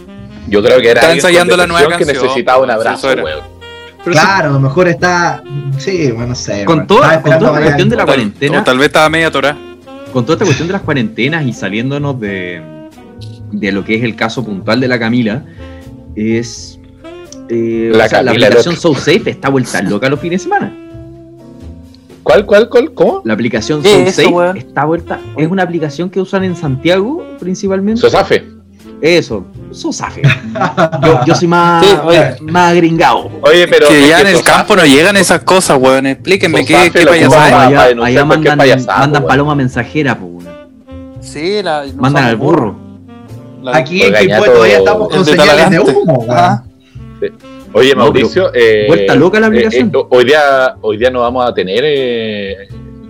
Yo 0.48 0.62
creo 0.64 0.80
que 0.80 0.90
era 0.92 1.02
Está 1.02 1.14
ensayando 1.14 1.58
la 1.58 1.66
nueva 1.68 1.82
depresión 1.82 2.00
que 2.00 2.06
canción, 2.14 2.26
necesitaba 2.28 2.64
un 2.64 2.70
abrazo, 2.72 3.08
weón. 3.08 3.40
Pero 4.04 4.12
Claro, 4.14 4.50
a 4.50 4.54
lo 4.54 4.60
mejor 4.60 4.88
está, 4.88 5.44
sí, 5.80 6.12
bueno, 6.12 6.28
no 6.28 6.36
sé. 6.36 6.64
con 6.66 6.86
toda, 6.86 7.22
con 7.24 7.40
toda 7.40 7.54
la 7.54 7.62
cuestión 7.66 7.90
de 7.90 7.96
la 7.96 8.04
O 8.04 8.06
tal- 8.06 8.16
cuarentena, 8.16 8.60
o 8.60 8.64
tal 8.64 8.78
vez 8.78 8.86
estaba 8.88 9.10
media 9.10 9.32
torá. 9.32 9.58
con 10.14 10.24
toda 10.26 10.36
esta 10.36 10.46
cuestión 10.46 10.68
de 10.68 10.74
las 10.74 10.84
cuarentenas 10.84 11.44
y 11.46 11.54
saliéndonos 11.54 12.20
de, 12.20 12.62
de 13.52 13.72
lo 13.72 13.84
que 13.84 13.96
es 13.96 14.04
el 14.04 14.16
caso 14.16 14.46
puntual 14.46 14.80
de 14.80 14.88
la 14.88 15.00
Camila, 15.00 15.44
es. 16.16 16.80
eh, 17.50 17.92
La 17.96 18.06
o 18.06 18.10
sea, 18.10 18.22
la 18.22 18.32
aplicación. 18.32 18.76
So 18.76 18.94
Safe 18.94 19.28
está 19.32 19.50
vuelta 19.50 19.82
loca 19.82 20.08
los 20.08 20.20
fines 20.20 20.42
de 20.42 20.44
semana. 20.44 20.72
¿Cuál, 22.24 22.46
cuál, 22.46 22.70
cuál? 22.70 22.92
¿Cómo? 22.94 23.22
La 23.26 23.34
aplicación 23.34 23.82
¿Qué 23.84 23.90
So 24.14 24.22
eso, 24.24 24.38
Safe 24.46 24.60
está 24.60 24.86
vuelta. 24.86 25.20
Es 25.38 25.48
una 25.50 25.64
aplicación 25.64 26.10
que 26.10 26.20
usan 26.20 26.44
en 26.44 26.56
Santiago 26.56 27.24
principalmente. 27.40 28.02
Sosafe. 28.02 28.46
Eso, 29.02 29.46
So 29.72 29.92
Safe. 29.92 30.22
Yo, 31.04 31.20
yo 31.26 31.36
soy 31.36 31.48
más, 31.48 31.86
Sí, 31.86 31.92
oye. 32.06 32.36
más 32.42 32.74
gringado. 32.76 33.30
Oye, 33.42 33.68
pero. 33.68 33.88
que 33.90 34.08
ya 34.08 34.22
en 34.22 34.28
el 34.28 34.42
campo 34.42 34.76
no 34.76 34.84
llegan 34.86 35.18
esas 35.18 35.42
cosas, 35.44 35.78
weón. 35.80 36.06
Explíquenme 36.08 36.66
qué, 36.66 36.90
qué 36.94 37.06
payasada 37.06 37.68
allá, 37.68 37.84
allá 38.06 38.26
mandan, 38.26 38.58
payasada, 38.58 39.00
mandan 39.00 39.22
weón. 39.24 39.30
paloma 39.30 39.56
mensajera, 39.56 40.18
po, 40.18 40.26
weón. 40.26 40.48
Sí, 41.20 41.62
la, 41.62 41.86
no 41.86 41.94
mandan 42.02 42.24
al 42.26 42.36
burro. 42.38 42.76
La- 43.62 43.78
Aquí 43.78 44.02
en 44.04 44.28
ñato, 44.28 44.46
todavía 44.46 44.78
estamos 44.78 45.10
con 45.10 45.26
señales 45.26 45.70
de 45.72 45.80
humo, 45.80 46.26
weón. 46.28 46.62
Oye, 47.74 47.94
No, 47.94 48.04
Mauricio. 48.04 48.52
eh, 48.54 48.86
vuelta 48.88 49.16
loca 49.16 49.40
la 49.40 49.48
eh, 49.48 49.50
aplicación. 49.50 49.92
eh, 49.94 50.04
hoy, 50.10 50.24
día, 50.24 50.76
hoy 50.82 50.98
día 50.98 51.10
no 51.12 51.20
vamos 51.22 51.46
a 51.50 51.54
tener 51.54 51.82
eh, 51.86 52.56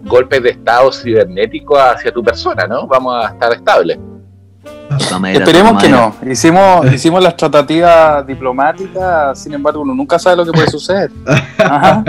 golpes 0.03 0.41
de 0.41 0.49
estado 0.51 0.91
cibernético 0.91 1.77
hacia 1.77 2.11
tu 2.11 2.23
persona, 2.23 2.65
¿no? 2.65 2.87
Vamos 2.87 3.23
a 3.23 3.29
estar 3.33 3.53
estables. 3.53 3.99
Esperemos 5.33 5.81
que 5.81 5.89
no. 5.89 6.15
Hicimos, 6.29 6.91
hicimos 6.93 7.21
las 7.23 7.35
tratativas 7.35 8.25
diplomáticas, 8.27 9.37
sin 9.39 9.53
embargo, 9.53 9.81
uno 9.81 9.93
nunca 9.95 10.19
sabe 10.19 10.37
lo 10.37 10.45
que 10.45 10.51
puede 10.51 10.69
suceder. 10.69 11.11
Ajá. 11.57 12.03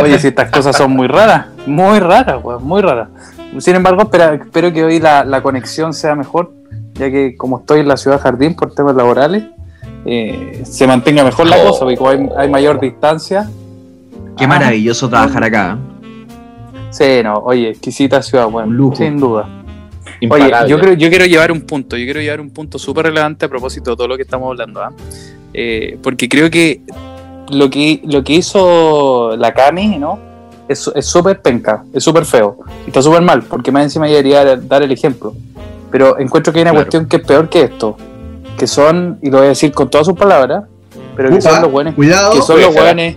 Oye, 0.00 0.18
si 0.18 0.28
estas 0.28 0.50
cosas 0.50 0.76
son 0.76 0.90
muy 0.92 1.06
raras, 1.06 1.46
muy 1.66 2.00
raras, 2.00 2.42
weón, 2.42 2.64
muy 2.64 2.82
raras. 2.82 3.08
Sin 3.58 3.76
embargo, 3.76 4.02
espera- 4.02 4.34
espero 4.34 4.72
que 4.72 4.82
hoy 4.84 4.98
la, 4.98 5.24
la 5.24 5.40
conexión 5.42 5.92
sea 5.94 6.16
mejor, 6.16 6.52
ya 6.94 7.10
que 7.10 7.36
como 7.36 7.60
estoy 7.60 7.80
en 7.80 7.88
la 7.88 7.96
ciudad 7.96 8.20
jardín 8.20 8.54
por 8.56 8.74
temas 8.74 8.96
laborales, 8.96 9.44
eh, 10.04 10.62
se 10.64 10.86
mantenga 10.88 11.22
mejor 11.22 11.46
la 11.46 11.56
Oh. 11.58 11.70
cosa, 11.70 11.80
porque 11.84 11.98
hay, 12.06 12.28
hay 12.36 12.48
mayor 12.50 12.80
distancia. 12.80 13.48
Qué 14.36 14.44
Ah, 14.44 14.48
maravilloso 14.48 15.08
trabajar 15.08 15.44
acá. 15.44 15.78
Sí, 16.90 17.22
no, 17.22 17.34
oye, 17.34 17.70
exquisita 17.70 18.20
ciudad. 18.20 18.46
Un 18.48 18.76
lujo. 18.76 18.96
Sin 18.96 19.18
duda. 19.18 19.48
Oye, 20.30 20.50
yo, 20.68 20.78
creo, 20.78 20.94
yo 20.94 21.08
quiero 21.08 21.26
llevar 21.26 21.52
un 21.52 21.62
punto, 21.62 21.96
yo 21.96 22.04
quiero 22.04 22.20
llevar 22.20 22.40
un 22.40 22.50
punto 22.50 22.78
súper 22.78 23.06
relevante 23.06 23.46
a 23.46 23.48
propósito 23.48 23.90
de 23.90 23.96
todo 23.96 24.08
lo 24.08 24.16
que 24.16 24.22
estamos 24.22 24.48
hablando, 24.50 24.82
¿ah? 24.82 24.92
Eh, 25.52 25.98
porque 26.02 26.28
creo 26.28 26.50
que 26.50 26.80
lo 27.50 27.70
que 27.70 28.00
lo 28.04 28.24
que 28.24 28.32
hizo 28.34 29.36
la 29.36 29.52
Cami, 29.54 29.98
¿no? 29.98 30.18
Es 30.68 30.90
es 30.94 31.06
súper 31.06 31.40
penca, 31.42 31.84
es 31.92 32.02
súper 32.02 32.24
feo, 32.24 32.58
y 32.86 32.88
está 32.88 33.02
súper 33.02 33.20
mal, 33.22 33.42
porque 33.42 33.70
más 33.70 33.82
encima 33.84 34.08
ya 34.08 34.16
debería 34.16 34.56
dar 34.56 34.82
el 34.82 34.90
ejemplo. 34.92 35.34
Pero 35.90 36.18
encuentro 36.18 36.52
que 36.52 36.58
hay 36.60 36.62
una 36.62 36.70
Claro. 36.72 36.84
cuestión 36.86 37.06
que 37.06 37.16
es 37.18 37.22
peor 37.24 37.48
que 37.48 37.60
esto, 37.62 37.96
que 38.58 38.66
son, 38.66 39.18
y 39.22 39.30
lo 39.30 39.38
voy 39.38 39.46
a 39.46 39.48
decir 39.50 39.72
con 39.72 39.90
todas 39.90 40.06
sus 40.06 40.16
palabras, 40.16 40.64
pero 41.14 41.30
que 41.30 41.40
son 41.40 41.62
los 41.62 41.70
buenos 41.70 41.94
cuidado. 41.94 42.32
que 42.32 42.42
son 42.42 42.60
los 42.60 42.74
hueones 42.74 43.16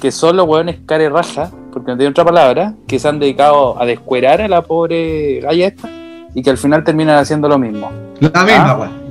que 0.00 0.12
son 0.12 0.36
los 0.36 0.46
hueones 0.46 0.76
care 0.84 1.08
raja, 1.08 1.50
porque 1.72 1.90
no 1.90 1.96
tiene 1.96 2.10
otra 2.10 2.24
palabra, 2.24 2.74
que 2.86 2.98
se 2.98 3.08
han 3.08 3.18
dedicado 3.18 3.80
a 3.80 3.86
descuerar 3.86 4.42
a 4.42 4.48
la 4.48 4.60
pobre 4.62 5.40
galla 5.40 5.68
esta 5.68 5.88
y 6.34 6.42
que 6.42 6.50
al 6.50 6.58
final 6.58 6.82
terminan 6.84 7.16
haciendo 7.18 7.48
lo 7.48 7.58
mismo. 7.58 7.90
La 8.20 8.44
misma, 8.44 8.70
Ah. 8.70 8.76
weón. 8.78 9.04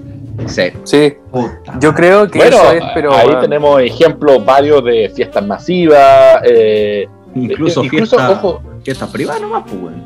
Sí. 0.48 0.64
Sí, 0.84 1.14
Puta 1.32 1.78
yo 1.80 1.94
creo 1.94 2.28
que 2.30 2.40
Bueno, 2.40 2.56
eso 2.58 2.72
es, 2.72 2.84
pero 2.96 3.14
ahí 3.14 3.30
tenemos 3.40 3.80
ejemplos 3.82 4.44
varios 4.44 4.84
de 4.84 5.12
fiestas 5.16 5.46
masivas. 5.46 6.42
eh, 6.44 7.08
Incluso, 7.36 7.84
incluso, 7.84 8.18
fiesta, 8.18 8.32
ojo, 8.32 8.62
fiesta 8.84 9.08
privada 9.08 9.40
nomás, 9.40 9.64
pues, 9.64 9.76
weón. 9.82 10.04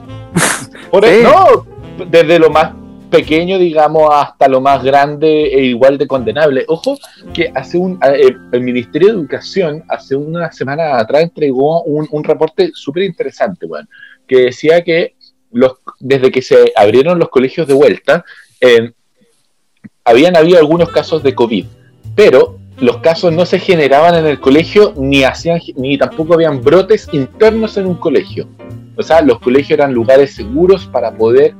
Por 0.91 1.05
Sí. 1.05 1.11
e- 1.11 1.23
no, 1.23 1.65
desde 2.09 2.39
lo 2.39 2.49
más 2.49 2.71
pequeño, 3.09 3.57
digamos, 3.57 4.09
hasta 4.13 4.47
lo 4.49 4.59
más 4.59 4.83
grande 4.83 5.45
e 5.45 5.63
igual 5.63 5.97
de 5.97 6.07
condenable. 6.07 6.65
Ojo, 6.67 6.97
que 7.33 7.49
hace 7.55 7.77
un, 7.77 7.97
eh, 8.03 8.35
el 8.51 8.61
Ministerio 8.61 9.07
de 9.07 9.13
Educación 9.13 9.83
hace 9.87 10.15
una 10.15 10.51
semana 10.51 10.97
atrás 10.99 11.23
entregó 11.23 11.83
un, 11.83 12.05
un 12.11 12.23
reporte 12.23 12.71
súper 12.73 13.03
interesante, 13.03 13.65
weón, 13.65 13.87
que 14.27 14.41
decía 14.41 14.83
que 14.83 15.15
los, 15.57 15.73
desde 15.99 16.31
que 16.31 16.41
se 16.41 16.71
abrieron 16.75 17.19
los 17.19 17.29
colegios 17.29 17.67
de 17.67 17.73
vuelta, 17.73 18.23
eh, 18.61 18.91
habían 20.03 20.37
habido 20.37 20.59
algunos 20.59 20.89
casos 20.89 21.23
de 21.23 21.35
COVID, 21.35 21.65
pero 22.15 22.57
los 22.79 22.97
casos 22.97 23.33
no 23.33 23.45
se 23.45 23.59
generaban 23.59 24.15
en 24.15 24.25
el 24.25 24.39
colegio 24.39 24.93
ni 24.95 25.23
hacían 25.23 25.59
ni 25.75 25.97
tampoco 25.97 26.35
habían 26.35 26.61
brotes 26.61 27.07
internos 27.11 27.75
en 27.77 27.87
un 27.87 27.95
colegio. 27.95 28.47
O 28.95 29.03
sea, 29.03 29.21
los 29.21 29.39
colegios 29.39 29.71
eran 29.79 29.93
lugares 29.93 30.33
seguros 30.35 30.85
para 30.85 31.11
poder, 31.11 31.53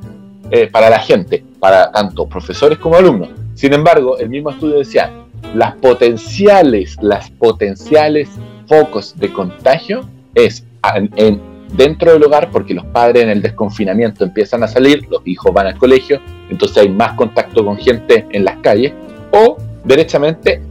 eh, 0.51 0.67
para 0.67 0.89
la 0.89 0.99
gente, 0.99 1.43
para 1.59 1.91
tanto 1.91 2.27
profesores 2.27 2.77
como 2.77 2.95
alumnos. 2.95 3.29
Sin 3.55 3.73
embargo, 3.73 4.17
el 4.19 4.29
mismo 4.29 4.51
estudio 4.51 4.77
decía, 4.79 5.11
las 5.55 5.75
potenciales, 5.75 6.97
las 7.01 7.29
potenciales 7.31 8.29
focos 8.67 9.17
de 9.17 9.31
contagio 9.33 10.07
es 10.35 10.63
en, 10.95 11.09
en- 11.15 11.56
dentro 11.73 12.13
del 12.13 12.23
hogar, 12.23 12.49
porque 12.51 12.73
los 12.73 12.85
padres 12.85 13.23
en 13.23 13.29
el 13.29 13.41
desconfinamiento 13.41 14.23
empiezan 14.23 14.63
a 14.63 14.67
salir, 14.67 15.07
los 15.09 15.21
hijos 15.25 15.53
van 15.53 15.67
al 15.67 15.77
colegio, 15.77 16.21
entonces 16.49 16.77
hay 16.77 16.89
más 16.89 17.13
contacto 17.13 17.65
con 17.65 17.77
gente 17.77 18.25
en 18.31 18.45
las 18.45 18.57
calles, 18.57 18.93
o 19.31 19.57
derechamente 19.83 20.61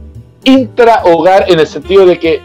intra-hogar 0.43 1.45
en 1.47 1.59
el 1.59 1.67
sentido 1.67 2.05
de 2.05 2.17
que 2.17 2.41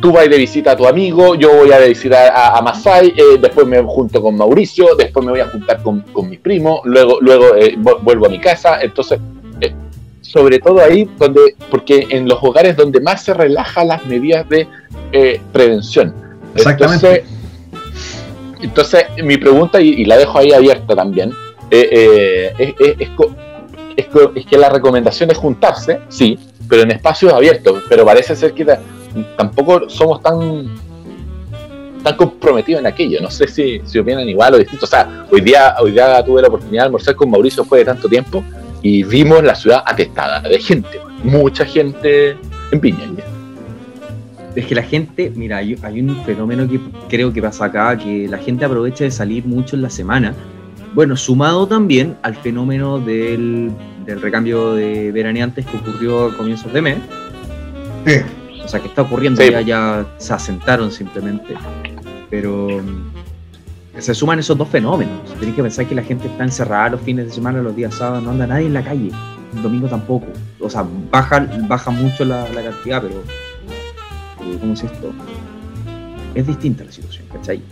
tú 0.00 0.12
vas 0.12 0.28
de 0.28 0.36
visita 0.38 0.72
a 0.72 0.76
tu 0.76 0.86
amigo, 0.86 1.34
yo 1.34 1.52
voy 1.56 1.72
a 1.72 1.80
de 1.80 1.88
visita 1.88 2.28
a, 2.28 2.58
a 2.58 2.62
Masai, 2.62 3.08
eh, 3.08 3.38
después 3.40 3.66
me 3.66 3.82
junto 3.82 4.22
con 4.22 4.36
Mauricio, 4.36 4.94
después 4.96 5.24
me 5.26 5.32
voy 5.32 5.40
a 5.40 5.46
juntar 5.46 5.82
con, 5.82 6.00
con 6.12 6.30
mi 6.30 6.36
primo, 6.36 6.80
luego, 6.84 7.18
luego 7.20 7.56
eh, 7.56 7.76
vu- 7.76 7.98
vuelvo 8.02 8.26
a 8.26 8.28
mi 8.28 8.38
casa, 8.38 8.80
entonces, 8.80 9.18
eh, 9.60 9.74
sobre 10.20 10.60
todo 10.60 10.80
ahí, 10.80 11.10
donde, 11.18 11.56
porque 11.70 12.06
en 12.08 12.28
los 12.28 12.38
hogares 12.40 12.76
donde 12.76 13.00
más 13.00 13.24
se 13.24 13.34
relajan 13.34 13.88
las 13.88 14.06
medidas 14.06 14.48
de 14.48 14.68
eh, 15.10 15.40
prevención. 15.52 16.14
Exactamente. 16.54 17.06
Entonces, 17.08 17.33
entonces, 18.64 19.04
mi 19.22 19.36
pregunta, 19.36 19.80
y, 19.80 20.04
la 20.04 20.16
dejo 20.16 20.38
ahí 20.38 20.52
abierta 20.52 20.94
también, 20.96 21.30
eh, 21.70 21.88
eh, 21.90 22.52
es, 22.58 22.74
es- 22.78 22.96
es 23.00 24.06
es 24.36 24.46
que 24.46 24.58
la 24.58 24.68
recomendación 24.70 25.30
es 25.30 25.38
juntarse, 25.38 26.00
sí, 26.08 26.38
pero 26.68 26.82
en 26.82 26.90
espacios 26.90 27.32
abiertos, 27.32 27.82
pero 27.88 28.04
parece 28.04 28.34
ser 28.34 28.52
que 28.52 28.64
ta- 28.64 28.80
tampoco 29.36 29.88
somos 29.88 30.20
tan 30.22 30.68
tan 32.02 32.16
comprometidos 32.16 32.80
en 32.80 32.86
aquello, 32.86 33.18
no 33.22 33.30
sé 33.30 33.48
si, 33.48 33.80
si 33.86 33.98
opinan 33.98 34.28
igual 34.28 34.52
o 34.54 34.58
distinto, 34.58 34.84
o 34.84 34.88
sea, 34.88 35.24
hoy 35.30 35.40
día, 35.40 35.74
hoy 35.80 35.92
día 35.92 36.22
tuve 36.22 36.42
la 36.42 36.48
oportunidad 36.48 36.82
de 36.82 36.86
almorzar 36.86 37.14
con 37.14 37.30
Mauricio 37.30 37.62
después 37.62 37.80
de 37.80 37.86
tanto 37.86 38.08
tiempo 38.10 38.44
y 38.82 39.02
vimos 39.04 39.42
la 39.42 39.54
ciudad 39.54 39.82
atestada 39.86 40.40
de 40.40 40.58
gente, 40.58 41.00
mucha 41.22 41.64
gente 41.64 42.36
en 42.72 42.80
Piña. 42.80 43.10
Es 44.54 44.66
que 44.66 44.74
la 44.74 44.82
gente, 44.82 45.32
mira, 45.34 45.56
hay, 45.58 45.76
hay 45.82 46.00
un 46.00 46.14
fenómeno 46.24 46.68
que 46.68 46.78
creo 47.08 47.32
que 47.32 47.42
pasa 47.42 47.66
acá, 47.66 47.96
que 47.98 48.28
la 48.28 48.38
gente 48.38 48.64
aprovecha 48.64 49.04
de 49.04 49.10
salir 49.10 49.44
mucho 49.46 49.74
en 49.76 49.82
la 49.82 49.90
semana. 49.90 50.32
Bueno, 50.94 51.16
sumado 51.16 51.66
también 51.66 52.16
al 52.22 52.36
fenómeno 52.36 53.00
del, 53.00 53.72
del 54.06 54.20
recambio 54.22 54.74
de 54.74 55.10
veraneantes 55.10 55.66
que 55.66 55.76
ocurrió 55.76 56.26
a 56.26 56.36
comienzos 56.36 56.72
de 56.72 56.82
mes. 56.82 56.98
Sí. 58.06 58.14
O 58.64 58.68
sea, 58.68 58.80
que 58.80 58.86
está 58.88 59.02
ocurriendo, 59.02 59.42
Sí. 59.42 59.50
ya, 59.50 59.60
ya 59.60 60.06
se 60.18 60.32
asentaron 60.32 60.92
simplemente. 60.92 61.54
Pero 62.30 62.68
mm, 62.80 64.00
se 64.00 64.14
suman 64.14 64.38
esos 64.38 64.56
dos 64.56 64.68
fenómenos. 64.68 65.34
Tenéis 65.40 65.56
que 65.56 65.62
pensar 65.62 65.86
que 65.86 65.96
la 65.96 66.02
gente 66.02 66.28
está 66.28 66.44
encerrada 66.44 66.90
los 66.90 67.00
fines 67.00 67.26
de 67.26 67.32
semana, 67.32 67.60
los 67.60 67.74
días 67.74 67.92
sábados, 67.94 68.22
no 68.22 68.30
anda 68.30 68.46
nadie 68.46 68.66
en 68.66 68.74
la 68.74 68.84
calle. 68.84 69.10
El 69.56 69.62
domingo 69.62 69.88
tampoco. 69.88 70.26
O 70.60 70.70
sea, 70.70 70.84
baja, 71.10 71.46
baja 71.68 71.90
mucho 71.90 72.24
la, 72.24 72.48
la 72.50 72.62
cantidad, 72.62 73.02
pero. 73.02 73.22
¿Cómo 74.60 74.74
es 74.74 74.82
esto? 74.84 75.12
Es 76.34 76.46
distinta 76.46 76.84
la 76.84 76.92
situación, 76.92 77.26
¿cachai? 77.32 77.62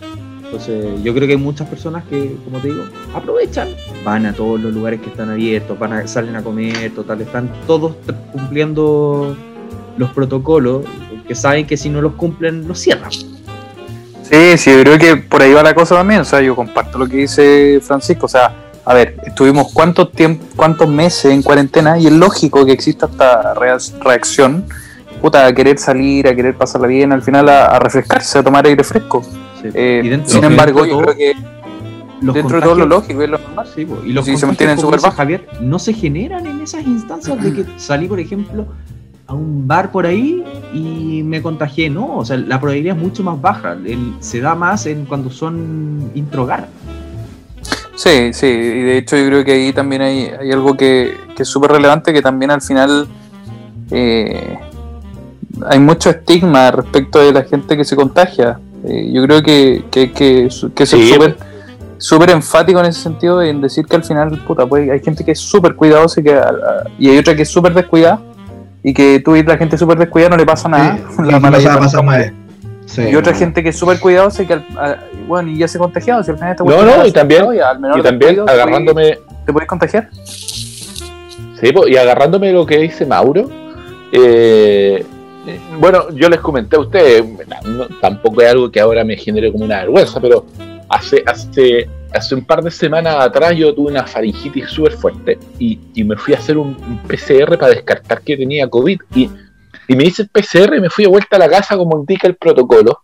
Entonces, 0.45 1.03
yo 1.03 1.15
creo 1.15 1.27
que 1.27 1.33
hay 1.33 1.39
muchas 1.41 1.67
personas 1.69 2.05
que, 2.05 2.37
como 2.45 2.59
te 2.59 2.69
digo, 2.69 2.85
aprovechan, 3.15 3.69
van 4.05 4.27
a 4.27 4.33
todos 4.35 4.61
los 4.61 4.73
lugares 4.73 5.01
que 5.01 5.09
están 5.09 5.31
abiertos, 5.31 5.79
van 5.79 5.95
a, 5.95 6.07
salen 6.07 6.37
a 6.37 6.43
comer, 6.43 6.91
total, 6.95 7.21
están 7.23 7.51
todos 7.67 7.95
cumpliendo 8.33 9.35
los 9.97 10.11
protocolos, 10.11 10.85
que 11.27 11.35
saben 11.35 11.67
que 11.67 11.77
si 11.77 11.89
no 11.89 12.03
los 12.03 12.15
cumplen, 12.15 12.69
los 12.69 12.79
cierran. 12.79 13.11
Sí, 13.13 14.57
sí, 14.57 14.71
yo 14.71 14.83
creo 14.83 14.99
que 14.99 15.17
por 15.17 15.43
ahí 15.43 15.53
va 15.53 15.63
la 15.63 15.75
cosa 15.75 15.95
también. 15.97 16.21
O 16.21 16.25
sea, 16.25 16.41
yo 16.41 16.55
comparto 16.57 16.99
lo 16.99 17.07
que 17.07 17.19
dice 17.19 17.81
Francisco. 17.83 18.27
O 18.27 18.29
sea, 18.29 18.55
a 18.85 18.95
ver, 18.95 19.17
estuvimos 19.27 19.73
cuántos 19.73 20.13
tiempo, 20.13 20.45
cuántos 20.57 20.89
meses 20.89 21.33
en 21.33 21.43
cuarentena 21.43 21.99
y 21.99 22.07
es 22.07 22.13
lógico 22.13 22.65
que 22.65 22.73
exista 22.73 23.07
esta 23.07 23.55
rea- 23.55 23.77
reacción, 24.01 24.65
puta, 25.23 25.47
a 25.47 25.53
querer 25.55 25.79
salir, 25.79 26.29
a 26.29 26.35
querer 26.35 26.55
pasarla 26.55 26.89
bien, 26.89 27.13
al 27.13 27.23
final 27.23 27.49
a, 27.49 27.67
a 27.67 27.79
refrescarse, 27.79 28.39
a 28.39 28.43
tomar 28.43 28.67
aire 28.67 28.83
fresco. 28.85 29.23
Eh, 29.65 30.03
Y 30.05 30.09
dentro- 30.09 30.29
sin 30.31 30.45
embargo, 30.45 30.85
yo 30.85 30.93
todo, 30.95 31.03
creo 31.05 31.17
que 31.17 31.33
los 32.21 32.35
dentro 32.35 32.57
de 32.57 32.63
todo 32.63 32.75
lo 32.75 32.87
lógico 32.87 33.23
es 33.23 33.31
lo 33.31 33.39
normal. 33.39 33.67
Sí, 33.75 33.85
po, 33.87 33.99
y 34.05 34.13
los 34.13 34.25
Sí, 34.25 34.37
se 34.37 34.45
mantienen 34.47 34.79
súper 34.79 35.01
bajos. 35.01 35.17
Javier, 35.17 35.47
no 35.61 35.79
se 35.79 35.93
generan 35.95 36.47
en 36.47 36.61
esas 36.61 36.85
instancias 36.87 37.43
de 37.43 37.53
que 37.53 37.65
salí, 37.79 38.07
por 38.09 38.21
ejemplo, 38.21 38.67
a 39.29 39.35
un 39.35 39.67
bar 39.69 39.91
por 39.93 40.05
ahí 40.07 40.45
y 40.75 41.23
me 41.25 41.41
contagié. 41.41 41.89
No, 41.89 42.17
o 42.19 42.25
sea, 42.25 42.37
la 42.37 42.61
probabilidad 42.61 42.97
es 42.97 43.03
mucho 43.03 43.23
más 43.23 43.41
baja. 43.41 43.73
El- 43.85 44.15
se 44.21 44.41
da 44.41 44.55
más 44.57 44.85
en 44.87 45.05
cuando 45.07 45.31
son 45.31 46.11
introgar. 46.15 46.69
Sí, 47.95 48.33
sí, 48.33 48.47
y 48.47 48.83
de 48.83 48.99
hecho 48.99 49.17
yo 49.17 49.27
creo 49.27 49.45
que 49.45 49.53
ahí 49.53 49.73
también 49.73 50.03
hay, 50.03 50.31
hay 50.41 50.51
algo 50.51 50.77
que, 50.77 51.15
que 51.37 51.43
es 51.45 51.49
súper 51.49 51.71
relevante, 51.73 52.13
que 52.13 52.23
también 52.23 52.51
al 52.51 52.61
final 52.63 53.07
eh, 53.91 54.59
hay 55.69 55.79
mucho 55.79 56.11
estigma 56.11 56.71
respecto 56.71 57.21
de 57.21 57.33
la 57.33 57.43
gente 57.45 57.77
que 57.77 57.85
se 57.85 57.97
contagia. 57.97 58.59
Eh, 58.85 59.11
yo 59.13 59.23
creo 59.25 59.43
que, 59.43 59.85
que, 59.91 60.11
que, 60.13 60.49
que 60.75 60.87
Sí, 60.87 61.09
súper 61.13 61.37
súper 61.99 62.31
enfático 62.31 62.81
en 62.81 62.87
ese 62.87 63.01
sentido 63.01 63.41
en 63.43 63.61
decir 63.61 63.87
que 63.87 63.95
al 63.95 64.03
final, 64.03 64.37
puta, 64.45 64.67
pues, 64.67 64.91
hay 64.91 64.99
gente 65.01 65.25
que 65.25 65.31
es 65.33 65.39
súper 65.39 65.77
cuidadosa 65.77 66.21
y, 66.21 66.25
que, 66.25 66.41
y 66.99 67.11
hay 67.11 67.19
otra 67.19 67.37
que 67.37 67.43
es 67.43 67.49
súper 67.49 67.73
descuidada 67.75 68.21
y 68.83 68.93
que 68.93 69.21
tú 69.25 69.33
ves 69.33 69.47
la 69.47 69.57
gente 69.57 69.79
súper 69.79 69.97
descuidada 69.99 70.31
no 70.31 70.37
le 70.37 70.45
pasa 70.45 70.69
nada. 70.69 70.97
Sí, 70.97 71.23
La 71.23 71.37
y 71.37 71.41
mala 71.41 71.59
no 71.59 71.63
se 71.63 71.69
va 71.69 71.75
a 71.75 71.77
hierba 71.77 71.79
pasar 71.81 72.05
nunca 72.05 72.17
mal. 72.19 72.35
Sí. 72.87 73.03
y 73.09 73.15
otra 73.15 73.33
gente 73.33 73.63
que 73.63 73.69
es 73.69 73.77
súper 73.79 74.01
cuidadosa 74.01 74.43
y 74.43 74.47
que, 74.47 74.53
al- 74.55 74.67
a- 74.77 74.97
bueno, 75.29 75.49
y 75.51 75.59
ya 75.59 75.69
se 75.69 75.79
ha 75.79 75.81
contagiado. 75.81 76.25
Si 76.25 76.33
al 76.33 76.37
final 76.39 76.57
No, 76.59 76.83
no, 76.83 77.03
es 77.05 77.09
y 77.09 77.13
también- 77.13 77.43
aceptado, 77.43 77.69
al 77.71 77.79
menor 77.81 77.99
Y 77.99 78.03
también 78.03 78.19
descuido 78.35 78.45
te 78.47 78.51
puede- 78.53 78.63
agarrándome, 78.63 79.19
¿Te 79.47 79.53
puedes 79.53 79.69
contagiar? 79.69 80.09
Sí, 81.61 81.73
po, 81.73 81.87
y 81.87 81.97
agarrándome 81.97 82.53
lo 82.53 82.67
que 82.67 82.79
dice 82.79 83.07
Mauro, 83.07 83.49
eh, 84.11 85.07
bueno, 85.79 86.11
yo 86.11 86.29
les 86.29 86.41
comenté 86.41 86.77
a 86.77 86.81
ustedes, 86.81 87.25
tampoco 88.01 88.43
es 88.43 88.51
algo 88.51 88.71
que 88.71 88.81
ahora 88.81 89.05
me 89.05 89.17
genere 89.17 89.51
como 89.51 89.65
una 89.65 89.79
vergüenza, 89.79 90.21
pero 90.21 90.47
hace, 90.89 91.23
hace, 91.27 91.89
hace 92.13 92.35
un 92.35 92.45
par 92.45 92.63
de 92.63 92.71
semanas 92.71 93.17
atrás 93.19 93.57
yo 93.57 93.75
tuve 93.75 93.91
una 93.91 94.07
faringitis 94.07 94.69
súper 94.69 94.93
fuerte 94.93 95.39
y, 95.59 95.79
me 96.05 96.17
fui 96.17 96.35
a 96.35 96.39
hacer 96.39 96.59
un, 96.59 96.77
PCR 97.09 97.59
para 97.59 97.75
descartar 97.75 98.23
que 98.23 98.37
tenía 98.37 98.69
COVID 98.69 99.01
y, 99.15 99.31
y 99.89 99.97
me 99.97 100.05
hice 100.05 100.23
el 100.23 100.29
PCR 100.29 100.77
y 100.77 100.81
me 100.81 100.91
fui 100.91 101.05
de 101.05 101.11
vuelta 101.11 101.37
a 101.37 101.41
la 101.41 101.49
casa 101.49 101.77
como 101.77 101.99
indica 101.99 102.29
el 102.29 102.37
protocolo 102.37 103.03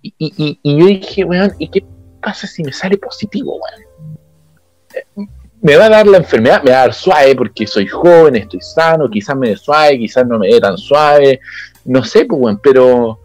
y, 0.00 0.14
y, 0.18 0.60
y- 0.62 0.78
yo 0.78 0.86
dije, 0.86 1.24
weón, 1.24 1.52
¿y 1.58 1.68
qué 1.68 1.84
pasa 2.20 2.46
si 2.46 2.62
me 2.62 2.72
sale 2.72 2.96
positivo, 2.96 3.58
weón? 3.58 5.28
me 5.62 5.76
va 5.76 5.84
a 5.86 5.88
dar 5.88 6.06
la 6.08 6.18
enfermedad, 6.18 6.62
me 6.64 6.72
va 6.72 6.78
a 6.78 6.80
dar 6.80 6.94
suave 6.94 7.36
porque 7.36 7.66
soy 7.68 7.86
joven, 7.86 8.34
estoy 8.34 8.60
sano, 8.60 9.08
quizás 9.08 9.36
me 9.36 9.50
dé 9.50 9.56
suave, 9.56 9.96
quizás 9.96 10.26
no 10.26 10.38
me 10.38 10.48
dé 10.48 10.60
tan 10.60 10.76
suave, 10.76 11.40
no 11.84 12.04
sé, 12.04 12.24
pues, 12.24 12.40
weón, 12.40 12.60
pero 12.62 13.18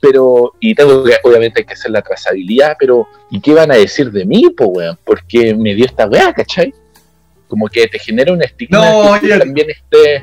pero, 0.00 0.54
y 0.60 0.74
tengo 0.74 1.04
que, 1.04 1.12
obviamente 1.22 1.60
hay 1.60 1.66
que 1.66 1.74
hacer 1.74 1.90
la 1.90 2.00
trazabilidad, 2.00 2.74
pero, 2.80 3.06
¿y 3.30 3.38
qué 3.38 3.52
van 3.52 3.70
a 3.70 3.74
decir 3.74 4.10
de 4.10 4.24
mí, 4.24 4.48
po, 4.56 4.66
weón? 4.68 4.98
Porque 5.04 5.54
me 5.54 5.74
dio 5.74 5.84
esta 5.84 6.06
weá, 6.06 6.32
¿cachai? 6.32 6.72
Como 7.46 7.68
que 7.68 7.86
te 7.86 7.98
genera 7.98 8.32
un 8.32 8.42
estigma 8.42 8.78
No, 8.78 9.20
que 9.20 9.28
yo- 9.28 9.38
también 9.38 9.68
estés, 9.68 10.22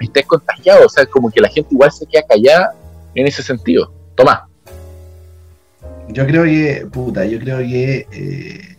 estés 0.00 0.24
contagiado, 0.26 0.86
o 0.86 0.88
sea, 0.88 1.04
como 1.04 1.30
que 1.30 1.40
la 1.42 1.48
gente 1.50 1.68
igual 1.74 1.92
se 1.92 2.06
queda 2.06 2.22
callada 2.26 2.74
en 3.14 3.26
ese 3.26 3.42
sentido. 3.42 3.92
Tomás. 4.14 4.40
Yo 6.08 6.26
creo 6.26 6.44
que, 6.44 6.86
puta, 6.90 7.26
yo 7.26 7.38
creo 7.38 7.58
que 7.58 8.06
eh, 8.10 8.76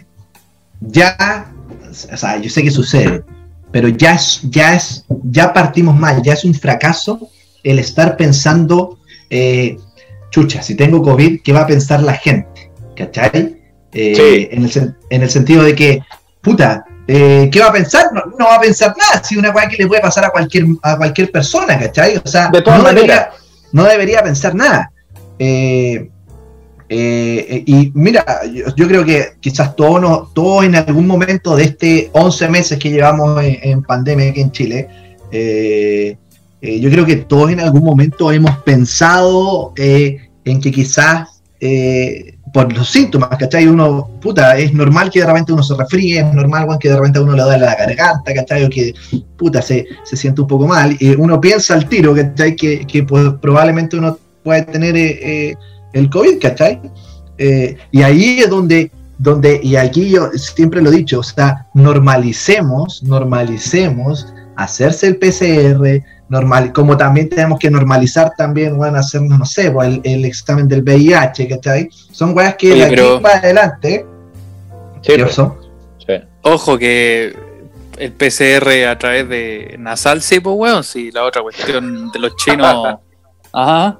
ya, 0.81 1.51
o 1.89 2.17
sea, 2.17 2.37
yo 2.39 2.49
sé 2.49 2.63
que 2.63 2.71
sucede, 2.71 3.23
pero 3.71 3.87
ya 3.89 4.13
es, 4.15 4.41
ya 4.49 4.75
es, 4.75 5.05
ya 5.23 5.53
partimos 5.53 5.95
mal, 5.95 6.21
ya 6.23 6.33
es 6.33 6.43
un 6.45 6.53
fracaso 6.55 7.29
el 7.63 7.79
estar 7.79 8.17
pensando, 8.17 8.99
eh, 9.29 9.77
chucha, 10.29 10.61
si 10.61 10.75
tengo 10.75 11.01
COVID, 11.01 11.41
¿qué 11.43 11.53
va 11.53 11.61
a 11.61 11.67
pensar 11.67 12.01
la 12.03 12.13
gente? 12.13 12.71
¿Cachai? 12.95 13.61
Eh, 13.91 14.13
Sí. 14.15 14.47
en, 14.51 14.63
el, 14.65 14.95
en 15.09 15.23
el 15.23 15.29
sentido 15.29 15.63
de 15.63 15.75
que, 15.75 16.01
puta, 16.41 16.83
eh, 17.07 17.49
¿qué 17.51 17.59
va 17.59 17.67
a 17.67 17.73
pensar? 17.73 18.07
No, 18.13 18.21
no 18.39 18.45
va 18.45 18.55
a 18.55 18.59
pensar 18.61 18.93
nada, 18.97 19.23
si 19.23 19.37
una 19.37 19.51
weá 19.51 19.67
que 19.67 19.77
le 19.77 19.87
puede 19.87 20.01
pasar 20.01 20.25
a 20.25 20.29
cualquier, 20.29 20.65
a 20.81 20.97
cualquier 20.97 21.31
persona, 21.31 21.77
¿cachai? 21.79 22.17
O 22.23 22.27
sea, 22.27 22.49
De 22.49 22.61
todas 22.61 22.79
no 22.79 22.85
maneras. 22.85 23.07
debería, 23.07 23.29
no 23.71 23.83
debería 23.83 24.23
pensar 24.23 24.55
nada. 24.55 24.91
Eh, 25.39 26.09
eh, 26.89 27.45
eh, 27.49 27.63
y 27.65 27.91
mira, 27.95 28.25
yo, 28.53 28.65
yo 28.75 28.87
creo 28.87 29.03
que 29.05 29.33
quizás 29.39 29.75
todos, 29.75 29.99
no- 30.01 30.31
todos 30.33 30.65
en 30.65 30.75
algún 30.75 31.07
momento 31.07 31.55
de 31.55 31.63
este 31.63 32.09
11 32.13 32.49
meses 32.49 32.77
que 32.79 32.89
llevamos 32.91 33.43
en, 33.43 33.57
en 33.63 33.83
pandemia 33.83 34.29
aquí 34.29 34.41
en 34.41 34.51
Chile, 34.51 34.87
eh, 35.31 36.17
eh, 36.63 36.79
yo 36.79 36.89
creo 36.89 37.05
que 37.05 37.17
todos 37.17 37.51
en 37.51 37.59
algún 37.59 37.83
momento 37.83 38.31
hemos 38.31 38.57
pensado 38.59 39.73
eh, 39.75 40.29
en 40.45 40.61
que 40.61 40.71
quizás 40.71 41.41
eh, 41.59 42.37
por 42.53 42.71
los 42.71 42.89
síntomas, 42.89 43.29
¿cachai? 43.37 43.67
Uno, 43.67 44.09
puta, 44.21 44.57
es 44.57 44.73
normal 44.73 45.09
que 45.09 45.19
de 45.19 45.25
repente 45.25 45.51
uno 45.51 45.61
se 45.61 45.75
resfríe, 45.75 46.19
es 46.19 46.33
normal 46.33 46.67
que 46.79 46.87
de 46.87 46.95
repente 46.95 47.19
uno 47.19 47.33
le 47.35 47.43
duele 47.43 47.65
la 47.65 47.75
garganta, 47.75 48.33
¿cachai? 48.33 48.63
O 48.63 48.69
que, 48.69 48.93
puta, 49.37 49.61
se, 49.61 49.85
se 50.03 50.15
siente 50.15 50.41
un 50.41 50.47
poco 50.47 50.67
mal. 50.67 50.95
Y 50.99 51.15
uno 51.15 51.41
piensa 51.41 51.73
al 51.73 51.89
tiro, 51.89 52.15
¿cachai? 52.15 52.55
Que, 52.55 52.85
que 52.85 53.03
pues, 53.03 53.33
probablemente 53.41 53.97
uno 53.97 54.17
puede 54.43 54.61
tener 54.63 54.95
eh, 54.95 55.49
eh, 55.49 55.55
el 55.93 56.09
COVID, 56.09 56.39
¿cachai? 56.39 56.79
Eh, 57.39 57.75
y 57.91 58.03
ahí 58.03 58.39
es 58.39 58.49
donde, 58.49 58.89
donde, 59.17 59.59
y 59.61 59.75
aquí 59.75 60.09
yo 60.09 60.29
siempre 60.35 60.81
lo 60.81 60.91
he 60.91 60.97
dicho, 60.97 61.19
o 61.19 61.23
sea, 61.23 61.67
normalicemos, 61.73 63.03
normalicemos 63.03 64.27
hacerse 64.55 65.07
el 65.07 65.17
PCR, 65.17 66.03
normal, 66.29 66.71
como 66.73 66.97
también 66.97 67.29
tenemos 67.29 67.59
que 67.59 67.69
normalizar 67.69 68.31
también, 68.37 68.77
bueno, 68.77 68.97
hacernos, 68.97 69.37
no 69.37 69.45
sé, 69.45 69.69
pues, 69.71 69.87
el, 69.87 70.01
el 70.03 70.25
examen 70.25 70.67
del 70.67 70.81
VIH, 70.83 71.47
¿cachai? 71.47 71.89
Son 71.91 72.35
weas 72.35 72.55
que 72.55 72.71
Oye, 72.71 72.77
de 72.79 72.83
aquí 72.85 72.95
pero- 72.95 73.21
para 73.21 73.37
adelante, 73.39 74.05
Sí, 75.01 75.13
¿qué 75.13 75.19
po. 75.19 75.25
pasó? 75.25 75.57
Sí. 76.05 76.13
Ojo 76.43 76.77
que 76.77 77.35
el 77.97 78.11
PCR 78.13 78.87
a 78.89 78.97
través 78.97 79.27
de 79.29 79.75
nasal, 79.79 80.21
sí, 80.21 80.39
pues, 80.39 80.55
weón. 80.57 80.83
Si 80.83 81.11
la 81.11 81.23
otra 81.23 81.41
cuestión 81.41 82.11
de 82.11 82.19
los 82.19 82.35
chinos. 82.37 82.95
Ajá. 83.55 83.99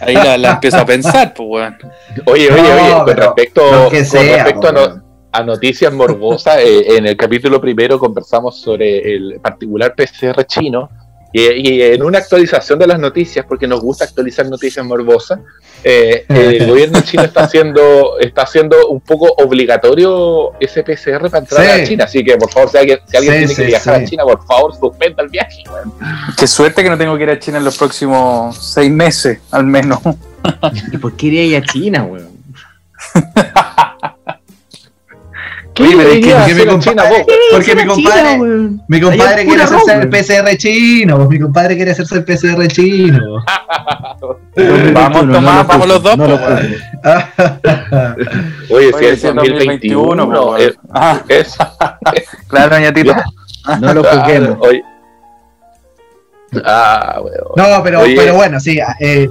Ahí 0.00 0.14
la, 0.14 0.36
la 0.36 0.50
empiezo 0.52 0.76
a 0.78 0.84
pensar, 0.84 1.32
pues, 1.34 1.48
weón. 1.48 1.76
Oye, 2.26 2.52
oye, 2.52 2.62
No, 2.62 2.74
oye, 2.82 2.92
con 2.92 3.04
pero 3.06 3.22
respecto, 3.22 3.72
lo 3.84 3.90
que 3.90 4.04
con 4.06 4.18
respecto 4.26 4.68
a, 4.68 4.72
no- 4.72 4.80
weón. 4.80 5.04
A 5.32 5.42
noticias 5.44 5.92
morbosas, 5.92 6.58
eh, 6.58 6.96
en 6.96 7.06
el 7.06 7.16
capítulo 7.16 7.60
primero 7.60 7.98
conversamos 7.98 8.60
sobre 8.60 9.14
el 9.14 9.40
particular 9.40 9.94
PCR 9.94 10.44
chino 10.44 10.90
y, 11.32 11.42
y 11.42 11.82
en 11.82 12.02
una 12.02 12.18
actualización 12.18 12.80
de 12.80 12.88
las 12.88 12.98
noticias, 12.98 13.46
porque 13.46 13.68
nos 13.68 13.80
gusta 13.80 14.04
actualizar 14.04 14.48
noticias 14.48 14.84
morbosas, 14.84 15.38
eh, 15.84 16.24
el 16.28 16.66
gobierno 16.68 17.00
chino 17.02 17.22
está 17.22 17.44
haciendo, 17.44 18.18
está 18.18 18.42
haciendo 18.42 18.88
un 18.88 18.98
poco 19.00 19.32
obligatorio 19.44 20.52
ese 20.58 20.82
PCR 20.82 21.30
para 21.30 21.38
entrar 21.38 21.64
Sí. 21.64 21.70
a 21.70 21.84
China, 21.84 22.04
así 22.04 22.24
que 22.24 22.36
por 22.36 22.50
favor, 22.50 22.68
si 22.68 22.78
alguien, 22.78 22.98
si 23.06 23.16
alguien 23.16 23.34
Sí, 23.34 23.38
tiene 23.38 23.54
que 23.54 23.62
sí, 23.62 23.66
viajar 23.66 23.98
sí. 23.98 24.02
a 24.02 24.06
China, 24.06 24.22
por 24.24 24.44
favor, 24.44 24.74
suspenda 24.74 25.22
el 25.22 25.28
viaje. 25.28 25.62
Qué 26.36 26.46
suerte 26.48 26.82
que 26.82 26.90
no 26.90 26.98
tengo 26.98 27.16
que 27.16 27.22
ir 27.22 27.30
a 27.30 27.38
China 27.38 27.58
en 27.58 27.64
los 27.64 27.78
próximos 27.78 28.56
seis 28.56 28.90
meses, 28.90 29.38
al 29.52 29.64
menos. 29.64 30.00
¿Y 30.92 30.96
por 30.98 31.14
qué 31.16 31.26
iría 31.28 31.58
a 31.58 31.62
China, 31.62 32.02
weón? 32.02 32.28
¿Qué 35.74 35.82
Oye, 35.84 35.94
pero 35.96 36.10
es 36.10 36.20
que- 36.20 36.34
porque 36.34 36.54
mi 36.54 36.66
compadre-? 36.66 37.26
Porque 37.52 37.74
mi 37.76 37.86
compadre, 37.86 38.38
mi 38.88 39.00
compadre 39.00 39.44
quiere 39.46 39.62
hacerse 39.62 39.92
el 39.94 40.08
PCR 40.08 40.56
chino, 40.56 41.16
pues, 41.16 41.28
mi 41.28 41.38
compadre 41.38 41.76
quiere 41.76 41.90
hacerse 41.92 42.16
el 42.16 42.24
PCR 42.24 42.66
chino. 42.68 43.20
Vamos, 44.92 45.26
No 45.26 45.32
Tomás, 45.34 45.56
lo 45.62 45.64
vamos 45.68 45.88
los 45.88 46.02
dos, 46.02 46.18
no 46.18 46.26
lo 46.26 46.38
pues. 46.40 46.60
Oye, 48.70 48.88
si 48.88 48.94
Oye, 48.94 49.10
es 49.12 49.20
si 49.20 49.26
es 49.28 49.34
2021, 49.34 50.26
2021, 50.26 50.26
pues, 50.26 50.62
eh, 50.62 50.64
weón. 50.66 50.74
Ah, 50.92 51.22
es, 51.28 51.56
claro, 52.48 52.78
ñatito. 52.78 53.14
No 53.80 53.92
lo 53.94 54.02
juzguemos. 54.04 54.56
Oye. 54.60 54.82
Ah, 56.64 57.20
weón. 57.22 57.52
No, 57.56 57.82
pero, 57.82 58.00
Oye. 58.00 58.16
pero 58.16 58.34
bueno, 58.34 58.58
sí, 58.58 58.78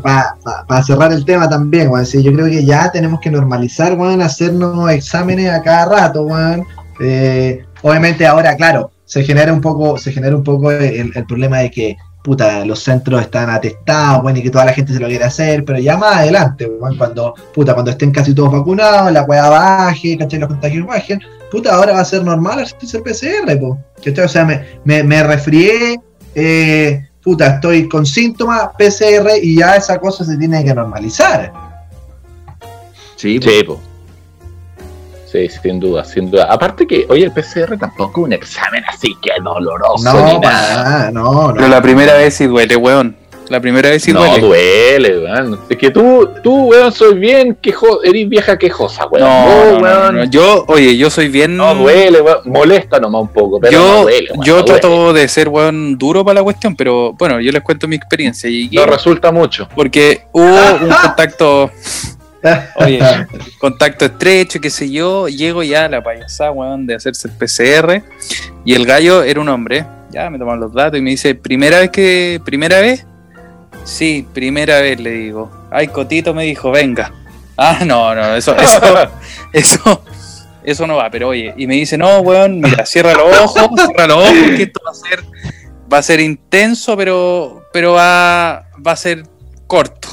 para 0.01 0.83
cerrar 0.83 1.11
el 1.11 1.25
tema 1.25 1.49
también, 1.49 1.89
weón, 1.89 2.05
sí, 2.05 2.23
yo 2.23 2.31
creo 2.33 2.45
que 2.45 2.63
ya 2.65 2.91
tenemos 2.91 3.19
que 3.19 3.29
normalizar, 3.29 3.93
weón, 3.93 4.21
hacernos 4.21 4.89
exámenes 4.91 5.51
a 5.51 5.61
cada 5.61 5.85
rato, 5.85 6.23
weón. 6.23 6.65
Eh, 7.01 7.63
obviamente 7.81 8.25
ahora, 8.25 8.55
claro, 8.55 8.91
se 9.05 9.23
genera 9.23 9.51
un 9.51 9.61
poco, 9.61 9.97
se 9.97 10.11
genera 10.11 10.35
un 10.35 10.43
poco 10.43 10.71
el, 10.71 11.11
el 11.13 11.25
problema 11.25 11.59
de 11.59 11.71
que, 11.71 11.97
puta, 12.23 12.63
los 12.65 12.83
centros 12.83 13.21
están 13.21 13.49
atestados, 13.49 14.23
weón, 14.23 14.37
y 14.37 14.43
que 14.43 14.49
toda 14.49 14.65
la 14.65 14.73
gente 14.73 14.93
se 14.93 14.99
lo 14.99 15.07
quiere 15.07 15.25
hacer, 15.25 15.65
pero 15.65 15.79
ya 15.79 15.97
más 15.97 16.17
adelante, 16.17 16.67
weón, 16.67 16.97
cuando, 16.97 17.33
puta, 17.53 17.73
cuando 17.73 17.91
estén 17.91 18.11
casi 18.11 18.33
todos 18.33 18.51
vacunados, 18.53 19.11
la 19.11 19.23
weá 19.23 19.49
baje, 19.49 20.17
¿cachai? 20.17 20.39
Los 20.39 20.49
contagios 20.49 20.87
bajen, 20.87 21.19
puta, 21.51 21.75
ahora 21.75 21.93
va 21.93 22.01
a 22.01 22.05
ser 22.05 22.23
normal 22.23 22.59
hacerse 22.59 22.97
el 22.97 23.03
PCR, 23.03 23.59
po, 23.59 23.77
¿cachai? 24.03 24.23
O 24.23 24.29
sea, 24.29 24.45
me, 24.45 24.63
me, 24.85 25.03
me 25.03 25.23
resfrié, 25.23 25.99
eh, 26.35 27.08
puta, 27.23 27.47
estoy 27.55 27.87
con 27.89 28.05
síntomas, 28.05 28.69
PCR, 28.77 29.31
y 29.41 29.57
ya 29.57 29.75
esa 29.75 29.99
cosa 29.99 30.23
se 30.25 30.37
tiene 30.37 30.63
que 30.63 30.73
normalizar. 30.73 31.51
Sí, 33.15 33.39
pues. 33.39 33.55
Sí. 33.55 33.65
Sí, 35.31 35.47
sin 35.61 35.79
duda, 35.79 36.03
sin 36.03 36.31
duda. 36.31 36.45
Aparte 36.49 36.87
que, 36.87 37.05
oye, 37.07 37.25
el 37.25 37.31
PCR 37.31 37.77
tampoco 37.77 38.21
es 38.21 38.25
un 38.25 38.33
examen 38.33 38.83
así 38.91 39.15
que 39.21 39.29
doloroso 39.43 40.03
No, 40.03 40.25
ni 40.33 40.39
para 40.39 40.53
nada. 40.55 40.83
nada, 40.83 41.11
no, 41.11 41.51
Pero 41.53 41.67
no. 41.67 41.75
la 41.75 41.81
primera 41.83 42.13
vez 42.15 42.33
sí 42.33 42.47
duele, 42.47 42.75
weón. 42.75 43.15
La 43.49 43.59
primera 43.59 43.89
vez 43.89 44.03
sí 44.03 44.13
no 44.13 44.19
duele. 44.23 44.39
duele, 44.39 45.19
weón. 45.23 45.59
Es 45.69 45.77
que 45.77 45.89
tú, 45.89 46.29
tú, 46.43 46.67
weón, 46.67 46.91
soy 46.91 47.15
bien 47.17 47.55
quejo, 47.59 48.03
eres 48.03 48.29
vieja 48.29 48.57
quejosa, 48.57 49.07
weón. 49.07 49.27
No, 49.27 49.45
Vos, 49.45 49.65
no, 49.65 49.71
no, 49.73 49.81
weón, 49.81 50.15
no, 50.17 50.23
Yo, 50.25 50.65
oye, 50.67 50.95
yo 50.97 51.09
soy 51.09 51.29
bien. 51.29 51.57
no 51.57 51.73
duele, 51.73 52.21
weón. 52.21 52.37
Molesta 52.45 52.99
nomás 52.99 53.23
un 53.23 53.27
poco, 53.29 53.59
pero 53.59 53.73
yo 53.73 53.79
no 53.79 54.01
duele, 54.03 54.27
weón, 54.31 54.45
yo 54.45 54.55
no 54.57 54.61
duele. 54.63 54.79
trato 54.79 55.13
de 55.13 55.27
ser 55.27 55.49
weón 55.49 55.97
duro 55.97 56.23
para 56.23 56.35
la 56.39 56.43
cuestión, 56.43 56.75
pero 56.75 57.13
bueno, 57.13 57.39
yo 57.41 57.51
les 57.51 57.63
cuento 57.63 57.87
mi 57.87 57.95
experiencia. 57.95 58.49
Llegué 58.49 58.75
No 58.77 58.85
resulta 58.85 59.31
mucho. 59.31 59.67
porque 59.75 60.21
hubo 60.31 60.43
un 60.83 60.89
contacto, 60.89 61.71
oye, 62.75 62.99
contacto 63.59 64.05
estrecho, 64.05 64.59
qué 64.61 64.69
sé 64.69 64.91
yo. 64.91 65.27
Llego 65.27 65.63
ya 65.63 65.85
a 65.85 65.89
la 65.89 66.03
payasada, 66.03 66.51
weón, 66.51 66.85
de 66.85 66.95
hacerse 66.95 67.27
el 67.27 67.33
PCR. 67.33 68.03
Y 68.63 68.75
el 68.75 68.85
gallo 68.85 69.23
era 69.23 69.39
un 69.41 69.49
hombre. 69.49 69.85
Ya 70.11 70.29
me 70.29 70.37
toman 70.39 70.59
los 70.59 70.73
datos 70.73 70.97
y 70.99 71.01
me 71.01 71.09
dice, 71.11 71.33
¿primera 71.35 71.79
vez 71.79 71.89
que. 71.89 72.39
¿Primera 72.45 72.79
vez? 72.79 73.05
Sí, 73.89 74.25
primera 74.33 74.79
vez, 74.79 74.99
le 74.99 75.09
digo. 75.09 75.49
Ay, 75.71 75.87
Cotito 75.87 76.33
me 76.33 76.43
dijo, 76.43 76.69
venga. 76.69 77.11
Ah, 77.57 77.79
no, 77.85 78.13
no, 78.13 78.35
eso, 78.35 78.55
eso, 78.55 78.79
eso, 79.51 80.03
eso 80.63 80.87
no 80.87 80.95
va, 80.95 81.09
pero 81.09 81.29
oye, 81.29 81.53
y 81.57 81.65
me 81.65 81.73
dice, 81.73 81.97
no, 81.97 82.19
weón, 82.19 82.61
mira, 82.61 82.85
cierra 82.85 83.13
los 83.13 83.35
ojos, 83.37 83.69
cierra 83.87 84.07
los 84.07 84.17
ojos, 84.17 84.31
que 84.55 84.63
esto 84.63 84.79
va 84.85 84.91
a 84.91 84.93
ser, 84.93 85.23
va 85.91 85.97
a 85.97 86.03
ser 86.03 86.19
intenso, 86.19 86.95
pero, 86.95 87.63
pero 87.73 87.93
va, 87.93 88.67
va 88.85 88.91
a 88.91 88.95
ser 88.95 89.23
corto. 89.65 90.07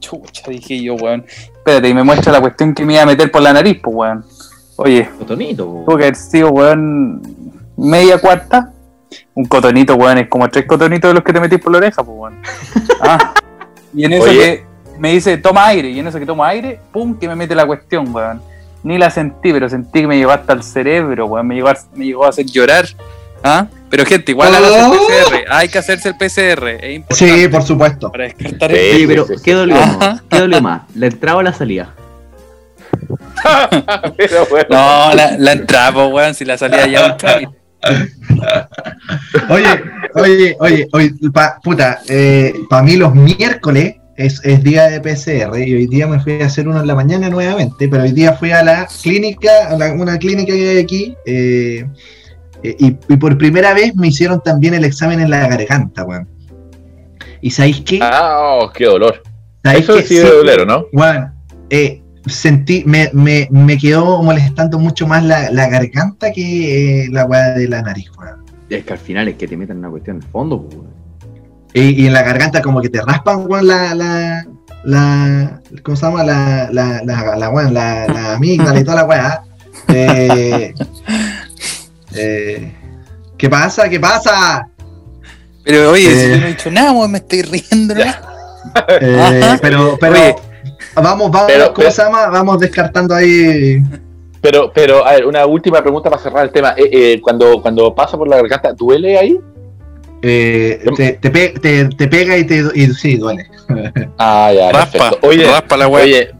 Chucha, 0.00 0.50
dije 0.50 0.82
yo, 0.82 0.94
weón. 0.96 1.24
Espérate, 1.28 1.88
y 1.88 1.94
me 1.94 2.02
muestra 2.02 2.32
la 2.32 2.40
cuestión 2.40 2.74
que 2.74 2.84
me 2.84 2.94
iba 2.94 3.02
a 3.02 3.06
meter 3.06 3.30
por 3.30 3.40
la 3.40 3.52
nariz, 3.52 3.78
pues, 3.80 3.94
weón. 3.96 4.24
Oye, 4.76 5.08
Cotonito, 5.16 5.64
po. 5.64 5.84
tuvo 5.86 5.96
que 5.96 6.04
haber 6.04 6.16
sido, 6.16 6.50
weón, 6.50 7.22
media 7.76 8.18
cuarta. 8.18 8.72
Un 9.34 9.44
cotonito, 9.46 9.94
weón, 9.94 10.18
es 10.18 10.28
como 10.28 10.48
tres 10.50 10.66
cotonitos 10.66 11.10
de 11.10 11.14
los 11.14 11.22
que 11.24 11.32
te 11.32 11.40
metís 11.40 11.60
por 11.60 11.72
la 11.72 11.78
oreja, 11.78 12.02
pues, 12.04 12.16
weón. 12.18 12.40
Ah, 13.00 13.34
y 13.94 14.04
en 14.04 14.12
eso 14.12 14.24
Oye. 14.24 14.38
que 14.38 14.64
me 14.98 15.12
dice, 15.12 15.36
toma 15.38 15.66
aire, 15.66 15.90
y 15.90 15.98
en 15.98 16.06
eso 16.06 16.18
que 16.18 16.26
toma 16.26 16.48
aire, 16.48 16.78
pum, 16.92 17.18
que 17.18 17.26
me 17.28 17.34
mete 17.36 17.54
la 17.54 17.66
cuestión, 17.66 18.14
weón. 18.14 18.40
Ni 18.84 18.98
la 18.98 19.10
sentí, 19.10 19.52
pero 19.52 19.68
sentí 19.68 20.00
que 20.00 20.06
me 20.06 20.16
llegó 20.16 20.32
hasta 20.32 20.52
el 20.52 20.62
cerebro, 20.62 21.26
weón, 21.26 21.46
me 21.46 21.54
llegó 21.54 21.68
a, 21.68 21.76
me 21.94 22.04
llegó 22.06 22.24
a 22.24 22.28
hacer 22.30 22.46
llorar. 22.46 22.86
¿Ah? 23.44 23.66
Pero 23.90 24.06
gente, 24.06 24.30
igual 24.32 24.54
hágase 24.54 24.78
el 24.78 24.84
Oh. 24.86 24.92
PCR, 25.08 25.44
hay 25.50 25.68
que 25.68 25.78
hacerse 25.78 26.08
el 26.10 26.14
PCR, 26.16 26.68
es 26.84 26.94
importante 26.96 27.42
Sí, 27.42 27.48
por 27.48 27.62
supuesto. 27.64 28.10
para 28.12 28.24
descartar 28.24 28.70
Sí. 28.70 28.76
el 28.76 28.94
Oye, 28.96 29.06
pero. 29.08 29.26
¿qué 29.42 29.52
dolió 29.52 29.76
más? 29.76 30.22
¿Qué 30.30 30.38
dolió 30.38 30.62
más? 30.62 30.82
¿La 30.94 31.06
entrada 31.06 31.38
o 31.38 31.42
la 31.42 31.52
salida? 31.52 31.92
Pero. 34.16 34.46
No, 34.70 35.14
la, 35.14 35.36
la 35.38 35.52
entrada, 35.52 35.92
po, 35.92 36.06
weón, 36.08 36.34
si 36.34 36.44
la 36.44 36.56
salida 36.58 36.86
ya 36.86 37.06
un 37.06 37.16
trámite. 37.16 37.52
Oye, 39.50 39.66
oye, 40.14 40.56
oye, 40.60 40.88
oye, 40.92 41.10
pa- 41.32 41.58
puta, 41.62 42.00
para 42.70 42.82
mí 42.82 42.96
los 42.96 43.14
miércoles, 43.14 43.96
es, 44.16 44.40
es 44.44 44.62
día 44.62 44.88
de 44.88 45.00
PCR 45.00 45.58
y 45.58 45.74
hoy 45.74 45.86
día 45.86 46.06
me 46.06 46.20
fui 46.20 46.40
a 46.42 46.46
hacer 46.46 46.68
uno 46.68 46.80
en 46.80 46.86
la 46.86 46.94
mañana 46.94 47.28
nuevamente, 47.28 47.88
pero 47.88 48.02
hoy 48.04 48.12
día 48.12 48.34
fui 48.34 48.52
a 48.52 48.62
la 48.62 48.86
clínica, 49.02 49.50
a 49.70 49.76
la- 49.76 49.92
una 49.92 50.18
clínica 50.18 50.52
que 50.52 50.68
hay 50.70 50.78
aquí, 50.78 51.16
eh, 51.26 51.86
eh, 52.62 52.76
y, 52.78 52.96
y 53.08 53.16
por 53.16 53.36
primera 53.38 53.74
vez 53.74 53.94
me 53.96 54.08
hicieron 54.08 54.40
también 54.42 54.74
el 54.74 54.84
examen 54.84 55.20
en 55.20 55.30
la 55.30 55.48
garganta, 55.48 56.04
weón. 56.04 56.28
¿Y 57.40 57.50
sabéis 57.50 57.80
qué? 57.80 57.98
Ah, 58.02 58.36
oh, 58.60 58.70
qué 58.70 58.84
dolor. 58.84 59.22
¿Sabéis 59.64 59.84
Eso 59.84 59.96
qué? 59.96 60.02
sí 60.02 60.18
¿o 60.20 60.64
¿no? 60.66 60.86
Weón, 60.92 61.32
eh, 61.70 62.01
sentí, 62.26 62.84
me, 62.86 63.10
me, 63.12 63.48
me 63.50 63.76
quedó 63.78 64.22
molestando 64.22 64.78
mucho 64.78 65.06
más 65.06 65.22
la, 65.24 65.50
la 65.50 65.68
garganta 65.68 66.32
que 66.32 67.04
eh, 67.04 67.08
la 67.10 67.24
weá 67.26 67.50
de 67.50 67.68
la 67.68 67.82
nariz, 67.82 68.10
weón. 68.18 68.42
Es 68.70 68.84
que 68.84 68.92
al 68.92 68.98
final 68.98 69.28
es 69.28 69.36
que 69.36 69.46
te 69.48 69.56
meten 69.56 69.78
una 69.78 69.90
cuestión 69.90 70.16
en 70.16 70.22
el 70.22 70.28
fondo, 70.28 70.62
pues, 70.62 70.76
weón. 70.76 70.92
Y, 71.74 72.02
y 72.02 72.06
en 72.06 72.12
la 72.12 72.22
garganta 72.22 72.60
como 72.62 72.80
que 72.82 72.88
te 72.90 73.00
raspan, 73.00 73.46
weón, 73.48 73.66
la, 73.66 73.94
la, 73.94 74.46
la, 74.84 75.60
¿cómo 75.82 75.96
se 75.96 76.06
llama? 76.06 76.22
La, 76.22 76.68
la, 76.70 77.02
la, 77.04 77.36
la, 77.36 77.50
weón, 77.50 77.72
la, 77.74 78.06
la 78.08 78.34
amígdala 78.34 78.80
y 78.80 78.84
toda 78.84 78.96
la 78.96 79.04
weá. 79.04 79.42
Eh, 79.88 80.74
eh, 82.14 82.72
¿Qué 83.36 83.48
pasa? 83.48 83.88
¿Qué 83.88 83.98
pasa? 83.98 84.68
Pero 85.64 85.92
oye, 85.92 86.02
si 86.14 86.26
Eh. 86.26 86.30
yo 86.30 86.36
no 86.40 86.46
he 86.46 86.48
dicho 86.50 86.70
nada, 86.70 86.92
weón, 86.92 87.10
me 87.12 87.18
estoy 87.18 87.42
riendo. 87.42 87.94
¿no? 87.94 88.04
Eh, 89.00 89.58
pero, 89.60 89.96
pero, 90.00 90.12
Oye. 90.14 90.36
Vamos, 90.94 91.30
vamos, 91.30 91.46
Pero- 91.46 91.64
¿cómo 91.66 91.74
pero- 91.76 91.90
se 91.90 92.02
llama? 92.02 92.26
Vamos 92.26 92.58
descartando 92.58 93.14
ahí. 93.14 93.78
Pero, 94.40 94.72
pero, 94.74 95.06
a 95.06 95.12
ver, 95.12 95.26
una 95.26 95.46
última 95.46 95.80
pregunta 95.82 96.10
para 96.10 96.20
cerrar 96.22 96.44
el 96.44 96.50
tema. 96.50 96.74
Eh, 96.76 96.88
eh, 96.92 97.20
cuando, 97.22 97.62
cuando 97.62 97.94
pasa 97.94 98.16
por 98.18 98.26
la 98.28 98.36
garganta, 98.36 98.72
¿duele 98.72 99.16
ahí? 99.16 99.38
Eh, 100.20 100.84
te, 100.96 101.12
te, 101.14 101.30
pe- 101.30 101.54
te- 101.60 101.84
te 101.86 102.08
pega 102.08 102.36
y 102.36 102.44
te 102.46 102.62
y, 102.74 102.86
sí, 102.88 103.16
duele. 103.16 103.46
Ah, 104.18 104.52
ya, 104.54 104.70
Raspa, 104.72 104.98
perfecto. 105.10 105.26
Oye, 105.28 105.44
raspa 105.46 105.76
la 105.76 105.88
weá. 105.88 106.04
oye, 106.04 106.30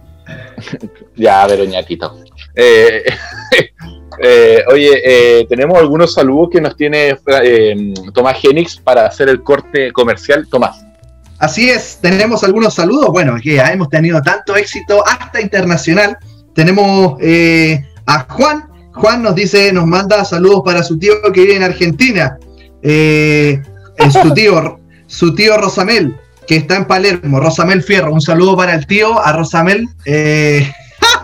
ya, 1.16 1.46
Veroñatito. 1.46 2.18
Eh, 2.54 3.04
eh, 4.22 4.62
oye, 4.70 4.90
eh, 5.40 5.46
tenemos 5.48 5.78
algunos 5.78 6.12
saludos 6.12 6.50
que 6.52 6.60
nos 6.60 6.76
tiene 6.76 7.16
eh, 7.42 7.94
Tomás 8.12 8.38
Genix 8.40 8.76
para 8.76 9.06
hacer 9.06 9.28
el 9.28 9.42
corte 9.42 9.92
comercial. 9.92 10.46
Tomás. 10.48 10.81
Así 11.42 11.68
es, 11.68 11.98
tenemos 12.00 12.44
algunos 12.44 12.72
saludos. 12.72 13.08
Bueno, 13.10 13.34
que 13.42 13.56
ya 13.56 13.72
hemos 13.72 13.88
tenido 13.88 14.22
tanto 14.22 14.54
éxito 14.54 15.04
hasta 15.04 15.40
internacional. 15.40 16.16
Tenemos 16.54 17.16
eh, 17.20 17.84
a 18.06 18.20
Juan. 18.28 18.68
Juan 18.94 19.24
nos 19.24 19.34
dice, 19.34 19.72
nos 19.72 19.84
manda 19.84 20.24
saludos 20.24 20.62
para 20.64 20.84
su 20.84 21.00
tío 21.00 21.14
que 21.34 21.40
vive 21.40 21.56
en 21.56 21.64
Argentina. 21.64 22.38
Eh, 22.80 23.60
es 23.96 24.12
su 24.12 24.30
tío, 24.34 24.78
su 25.08 25.34
tío 25.34 25.56
Rosamel, 25.56 26.16
que 26.46 26.58
está 26.58 26.76
en 26.76 26.84
Palermo. 26.84 27.40
Rosamel 27.40 27.82
Fierro. 27.82 28.12
Un 28.12 28.20
saludo 28.20 28.56
para 28.56 28.74
el 28.74 28.86
tío, 28.86 29.18
a 29.18 29.32
Rosamel. 29.32 29.88
Eh, 30.04 30.72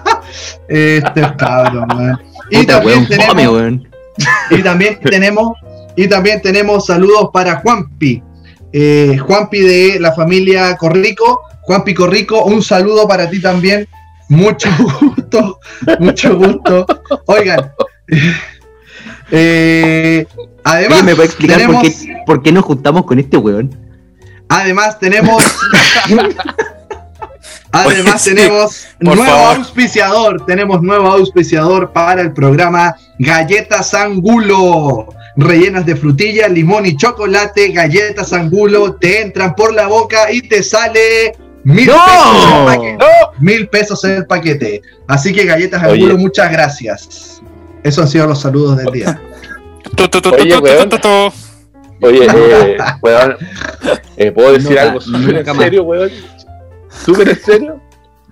este 0.68 1.20
es 1.20 1.32
cabrón, 1.38 1.86
man. 1.86 2.18
Y 2.50 2.62
Puta, 2.62 2.78
también 2.80 3.06
tenemos, 3.06 3.72
y 4.50 4.62
también 4.64 4.98
tenemos 5.00 5.52
y 5.94 6.08
también 6.08 6.42
tenemos 6.42 6.86
saludos 6.86 7.30
para 7.32 7.60
Juanpi. 7.60 8.20
Eh, 8.72 9.16
Juanpi 9.18 9.60
de 9.60 10.00
la 10.00 10.12
familia 10.12 10.76
Corrico. 10.76 11.42
Juanpi 11.62 11.94
Corrico, 11.94 12.44
un 12.44 12.62
saludo 12.62 13.06
para 13.08 13.28
ti 13.28 13.40
también. 13.40 13.88
Mucho 14.28 14.68
gusto, 15.00 15.58
mucho 16.00 16.36
gusto. 16.36 16.86
Oigan, 17.26 17.72
eh, 19.30 20.26
además, 20.64 21.02
¿me 21.04 21.14
puede 21.14 21.28
explicar 21.28 21.56
por, 21.66 21.76
tenemos- 21.76 21.82
qué, 21.82 22.16
por 22.26 22.42
qué 22.42 22.52
nos 22.52 22.64
juntamos 22.64 23.04
con 23.04 23.18
este 23.18 23.36
weón? 23.36 23.74
además 24.50 24.98
tenemos, 24.98 25.42
además 27.72 28.22
sí, 28.22 28.34
tenemos 28.34 28.86
nuevo 28.98 29.24
favor. 29.24 29.56
auspiciador, 29.58 30.46
tenemos 30.46 30.82
nuevo 30.82 31.06
auspiciador 31.12 31.92
para 31.92 32.22
el 32.22 32.32
programa 32.32 32.96
Galletas 33.18 33.92
Angulo. 33.94 35.08
Rellenas 35.38 35.86
de 35.86 35.94
frutilla, 35.94 36.48
limón 36.48 36.84
y 36.84 36.96
chocolate, 36.96 37.68
galletas 37.68 38.32
angulo, 38.32 38.96
te 38.96 39.22
entran 39.22 39.54
por 39.54 39.72
la 39.72 39.86
boca 39.86 40.32
y 40.32 40.42
te 40.42 40.64
sale 40.64 41.32
mil 41.62 41.86
¡No! 41.86 41.94
pesos 41.94 42.50
el 42.50 42.64
paquete. 42.64 43.04
Mil 43.38 43.68
pesos 43.68 44.04
en 44.04 44.10
el 44.10 44.26
paquete. 44.26 44.82
Así 45.06 45.32
que 45.32 45.44
galletas 45.44 45.80
Oye. 45.84 46.02
angulo, 46.02 46.18
muchas 46.18 46.50
gracias. 46.50 47.40
Esos 47.84 48.04
han 48.04 48.08
sido 48.08 48.26
los 48.26 48.40
saludos 48.40 48.78
del 48.78 48.90
día. 48.90 49.20
Oye, 50.32 50.58
weón. 50.58 50.90
Oye, 52.02 52.26
eh, 52.26 52.76
eh, 54.16 54.32
¿puedo 54.32 54.52
decir 54.54 54.76
algo 54.76 55.00
súper 55.00 55.36
en 55.36 55.56
serio, 55.56 55.84
weón? 55.84 56.10
¿Súper 57.04 57.28
en 57.28 57.40
serio? 57.40 57.80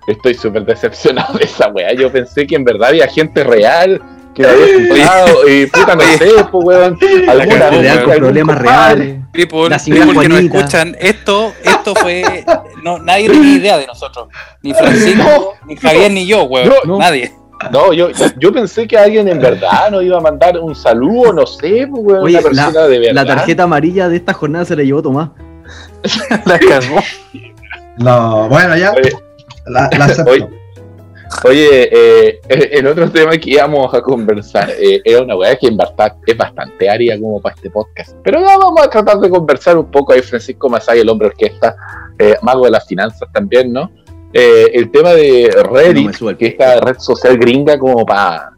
Estoy 0.07 0.33
súper 0.33 0.65
decepcionado 0.65 1.37
de 1.37 1.45
esa 1.45 1.69
weá. 1.69 1.93
Yo 1.93 2.11
pensé 2.11 2.45
que 2.45 2.55
en 2.55 2.65
verdad 2.65 2.89
había 2.89 3.07
gente 3.07 3.45
real 3.45 4.01
que 4.37 4.43
la 4.43 4.51
había 4.51 4.65
escuchado 4.65 5.49
y 5.49 5.65
puta, 5.65 5.95
no 5.95 6.01
sé, 6.01 6.31
pues, 6.51 6.65
weón. 6.65 6.99
Alguna 7.27 7.69
vez, 7.69 8.01
con 8.01 8.11
algún 8.11 8.15
problemas 8.15 8.57
reales. 8.59 9.15
People, 9.33 9.69
La 9.69 9.79
señora 9.79 10.05
people 10.05 10.21
que 10.21 10.29
nos 10.29 10.39
escuchan, 10.39 10.95
esto, 10.99 11.53
esto 11.63 11.95
fue. 11.95 12.45
No, 12.83 12.99
nadie 12.99 13.29
tenía 13.29 13.55
idea 13.57 13.77
de 13.77 13.87
nosotros. 13.87 14.27
Ni 14.61 14.73
Francisco, 14.73 15.55
ni 15.65 15.75
Javier, 15.75 16.11
ni 16.11 16.27
yo, 16.27 16.43
weón. 16.43 16.71
No. 16.85 16.99
Nadie. 16.99 17.33
No, 17.71 17.91
yo, 17.91 18.09
yo 18.37 18.53
pensé 18.53 18.87
que 18.87 18.97
alguien 18.97 19.27
en 19.27 19.39
verdad 19.39 19.89
nos 19.89 20.03
iba 20.03 20.17
a 20.17 20.21
mandar 20.21 20.59
un 20.59 20.75
saludo, 20.75 21.33
no 21.33 21.47
sé, 21.47 21.87
pues, 21.89 22.03
weón, 22.03 22.23
Oye, 22.23 22.37
una 22.37 22.43
persona 22.43 22.87
de 22.87 22.99
verdad. 22.99 23.13
La 23.13 23.25
tarjeta 23.25 23.63
amarilla 23.63 24.07
de 24.09 24.17
esta 24.17 24.33
jornada 24.33 24.65
se 24.65 24.75
la 24.75 24.83
llevó 24.83 25.01
Tomás. 25.01 25.29
La 26.45 26.59
cagó. 26.59 26.99
No, 27.97 28.47
bueno, 28.47 28.77
ya. 28.77 28.91
Oye, 28.91 29.11
La, 29.65 29.89
la 29.97 30.05
acepto. 30.05 30.31
Oye. 30.31 30.47
Oye, 31.43 31.89
eh, 31.91 32.39
el 32.49 32.87
otro 32.87 33.09
tema 33.09 33.31
que 33.37 33.51
íbamos 33.51 33.93
a 33.93 34.01
conversar 34.01 34.71
eh, 34.71 35.01
era 35.03 35.21
una 35.21 35.35
weá 35.35 35.55
que 35.55 35.67
en 35.67 35.77
verdad 35.77 36.15
es 36.25 36.37
bastante 36.37 36.89
árida 36.89 37.19
como 37.19 37.41
para 37.41 37.55
este 37.55 37.69
podcast. 37.69 38.15
Pero 38.23 38.41
vamos 38.41 38.81
a 38.81 38.89
tratar 38.89 39.19
de 39.19 39.29
conversar 39.29 39.77
un 39.77 39.91
poco 39.91 40.13
ahí, 40.13 40.21
Francisco 40.21 40.69
Masay, 40.69 40.99
el 40.99 41.09
hombre 41.09 41.27
orquesta, 41.27 41.75
eh, 42.17 42.35
mago 42.41 42.65
de 42.65 42.71
las 42.71 42.87
finanzas 42.87 43.27
también, 43.33 43.71
¿no? 43.71 43.91
Eh, 44.33 44.71
el 44.73 44.91
tema 44.91 45.13
de 45.13 45.49
No 45.55 45.63
Reddit, 45.63 46.21
el 46.21 46.37
que 46.37 46.47
esta 46.47 46.79
red 46.79 46.97
social 46.99 47.37
gringa 47.37 47.77
como 47.77 48.05
para 48.05 48.57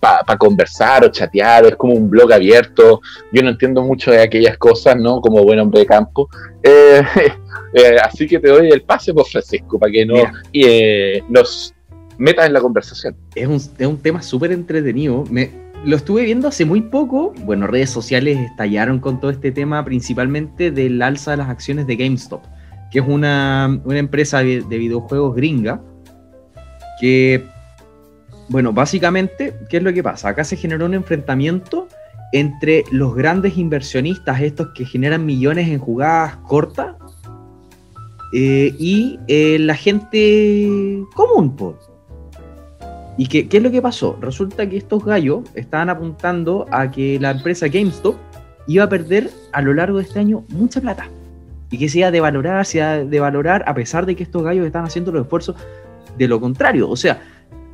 para 0.00 0.36
conversar 0.36 1.04
o 1.04 1.08
chatear, 1.08 1.66
es 1.66 1.76
como 1.76 1.94
un 1.94 2.08
blog 2.08 2.32
abierto. 2.32 3.00
Yo 3.32 3.42
no 3.42 3.50
entiendo 3.50 3.82
mucho 3.82 4.10
de 4.10 4.22
aquellas 4.22 4.56
cosas, 4.58 4.96
¿no? 4.96 5.20
Como 5.20 5.42
buen 5.42 5.58
hombre 5.58 5.80
de 5.80 5.86
campo. 5.86 6.28
Eh, 6.62 7.02
eh, 7.74 7.96
así 8.02 8.26
que 8.26 8.38
te 8.38 8.48
doy 8.48 8.70
el 8.70 8.82
pase, 8.82 9.12
pues, 9.12 9.30
Francisco, 9.30 9.78
para 9.78 9.92
que 9.92 10.06
no, 10.06 10.16
eh, 10.52 11.22
nos 11.28 11.74
metas 12.18 12.46
en 12.46 12.52
la 12.52 12.60
conversación. 12.60 13.16
Es 13.34 13.46
un, 13.46 13.56
es 13.56 13.86
un 13.86 13.98
tema 13.98 14.22
súper 14.22 14.52
entretenido. 14.52 15.24
Lo 15.84 15.96
estuve 15.96 16.24
viendo 16.24 16.48
hace 16.48 16.64
muy 16.64 16.80
poco. 16.80 17.32
Bueno, 17.44 17.66
redes 17.66 17.90
sociales 17.90 18.38
estallaron 18.38 18.98
con 18.98 19.20
todo 19.20 19.30
este 19.30 19.52
tema, 19.52 19.84
principalmente 19.84 20.70
del 20.70 21.00
alza 21.02 21.32
de 21.32 21.36
las 21.38 21.48
acciones 21.48 21.86
de 21.86 21.96
GameStop, 21.96 22.42
que 22.90 23.00
es 23.00 23.04
una, 23.06 23.80
una 23.84 23.98
empresa 23.98 24.42
de 24.42 24.62
de 24.62 24.78
videojuegos 24.78 25.36
gringa. 25.36 25.82
Que, 27.00 27.44
bueno, 28.48 28.72
básicamente, 28.72 29.54
¿qué 29.68 29.76
es 29.76 29.82
lo 29.82 29.92
que 29.92 30.02
pasa? 30.02 30.30
Acá 30.30 30.44
se 30.44 30.56
generó 30.56 30.86
un 30.86 30.94
enfrentamiento 30.94 31.88
entre 32.32 32.84
los 32.90 33.14
grandes 33.14 33.56
inversionistas, 33.56 34.40
estos 34.40 34.68
que 34.74 34.84
generan 34.84 35.24
millones 35.24 35.68
en 35.68 35.78
jugadas 35.78 36.36
cortas, 36.38 36.96
eh, 38.32 38.74
y 38.78 39.18
eh, 39.28 39.58
la 39.60 39.74
gente 39.74 41.02
común, 41.14 41.54
pues. 41.54 41.76
¿Y 43.18 43.26
qué, 43.28 43.48
qué 43.48 43.56
es 43.56 43.62
lo 43.62 43.70
que 43.70 43.80
pasó? 43.80 44.18
Resulta 44.20 44.68
que 44.68 44.76
estos 44.76 45.04
gallos 45.04 45.40
estaban 45.54 45.88
apuntando 45.88 46.66
a 46.70 46.90
que 46.90 47.18
la 47.18 47.30
empresa 47.30 47.68
GameStop 47.68 48.16
iba 48.66 48.84
a 48.84 48.88
perder 48.88 49.30
a 49.52 49.62
lo 49.62 49.72
largo 49.74 49.98
de 49.98 50.04
este 50.04 50.18
año 50.18 50.44
mucha 50.48 50.80
plata. 50.80 51.08
Y 51.70 51.78
que 51.78 51.88
se 51.88 51.98
iba 51.98 52.08
a 52.08 52.10
devalorar, 52.10 52.64
se 52.66 52.78
iba 52.78 52.92
a 52.92 53.04
devalorar 53.04 53.64
a 53.66 53.74
pesar 53.74 54.06
de 54.06 54.14
que 54.14 54.22
estos 54.22 54.42
gallos 54.42 54.66
estaban 54.66 54.86
haciendo 54.86 55.12
los 55.12 55.22
esfuerzos 55.22 55.56
de 56.16 56.28
lo 56.28 56.40
contrario. 56.40 56.88
O 56.88 56.96
sea, 56.96 57.20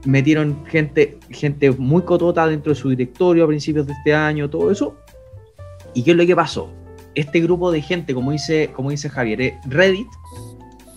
metieron 0.04 0.64
gente, 0.66 1.18
gente 1.30 1.70
muy 1.72 2.02
cotota 2.02 2.46
dentro 2.46 2.72
de 2.72 2.76
su 2.76 2.90
directorio 2.90 3.44
a 3.44 3.48
principios 3.48 3.86
de 3.86 3.92
este 3.92 4.14
año, 4.14 4.48
todo 4.48 4.70
eso. 4.70 4.96
¿Y 5.94 6.02
qué 6.02 6.12
es 6.12 6.16
lo 6.16 6.26
que 6.26 6.36
pasó? 6.36 6.70
Este 7.14 7.40
grupo 7.40 7.70
de 7.70 7.82
gente, 7.82 8.14
como 8.14 8.32
dice, 8.32 8.70
como 8.72 8.90
dice 8.90 9.10
Javier, 9.10 9.40
eh, 9.40 9.58
Reddit, 9.66 10.06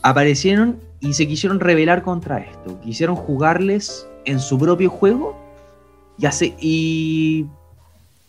aparecieron 0.01 0.79
y 1.01 1.13
se 1.13 1.27
quisieron 1.27 1.59
rebelar 1.59 2.03
contra 2.03 2.39
esto. 2.39 2.79
Quisieron 2.81 3.15
jugarles 3.15 4.07
en 4.25 4.39
su 4.39 4.57
propio 4.59 4.89
juego 4.89 5.37
y, 6.17 6.25
hace- 6.25 6.55
y 6.59 7.45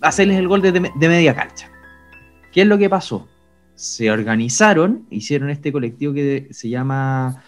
hacerles 0.00 0.38
el 0.38 0.48
gol 0.48 0.62
de, 0.62 0.72
de 0.72 1.08
media 1.08 1.34
cancha. 1.34 1.70
¿Qué 2.52 2.62
es 2.62 2.66
lo 2.66 2.78
que 2.78 2.88
pasó? 2.88 3.26
Se 3.74 4.10
organizaron, 4.10 5.06
hicieron 5.10 5.50
este 5.50 5.70
colectivo 5.72 6.14
que 6.14 6.48
se 6.50 6.68
llama... 6.70 7.42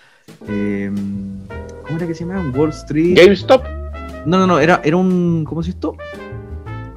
eh, 0.49 0.91
¿Cómo 1.87 1.97
era 1.99 2.07
que 2.07 2.15
se 2.15 2.25
llama? 2.27 2.53
Wall 2.55 2.69
Street... 2.71 3.17
GameStop, 3.17 3.65
No, 4.27 4.39
no, 4.39 4.47
no, 4.47 4.59
era, 4.59 4.81
era 4.85 4.97
un. 4.97 5.45
¿Cómo 5.49 5.63
se 5.63 5.71
esto? 5.71 5.97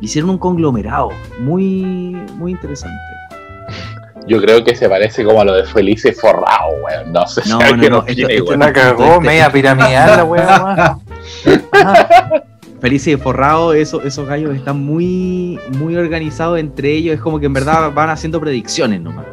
Hicieron 0.01 0.31
un 0.31 0.37
conglomerado 0.37 1.09
muy, 1.39 1.63
muy 2.35 2.51
interesante. 2.51 2.97
yo 4.27 4.41
creo 4.41 4.63
que 4.63 4.75
se 4.75 4.89
parece 4.89 5.23
como 5.23 5.39
a 5.41 5.45
lo 5.45 5.53
de 5.53 5.63
Felice 5.63 6.11
Forrado, 6.11 6.71
weón. 6.83 7.13
No 7.13 7.25
sé 7.27 7.41
No, 7.41 7.45
si 7.45 7.51
no, 7.51 7.59
alguien 7.61 7.91
no, 7.91 8.03
esto- 8.05 8.27
esto 8.29 8.55
La 8.57 8.73
cagó, 8.73 9.05
Este- 9.13 9.19
media 9.27 9.49
piramidal 9.51 10.17
la 10.17 10.23
weón. 10.25 11.01
Ah, 11.73 12.29
Felices 12.81 13.13
y 13.13 13.17
forrado, 13.17 13.73
eso, 13.73 14.01
esos 14.01 14.27
gallos 14.27 14.55
están 14.55 14.83
muy, 14.83 15.59
muy 15.77 15.95
organizados 15.95 16.59
entre 16.59 16.91
ellos. 16.91 17.13
Es 17.13 17.21
como 17.21 17.39
que 17.39 17.45
en 17.45 17.53
verdad 17.53 17.91
van 17.93 18.09
haciendo 18.09 18.39
predicciones 18.41 18.99
nomás. 18.99 19.25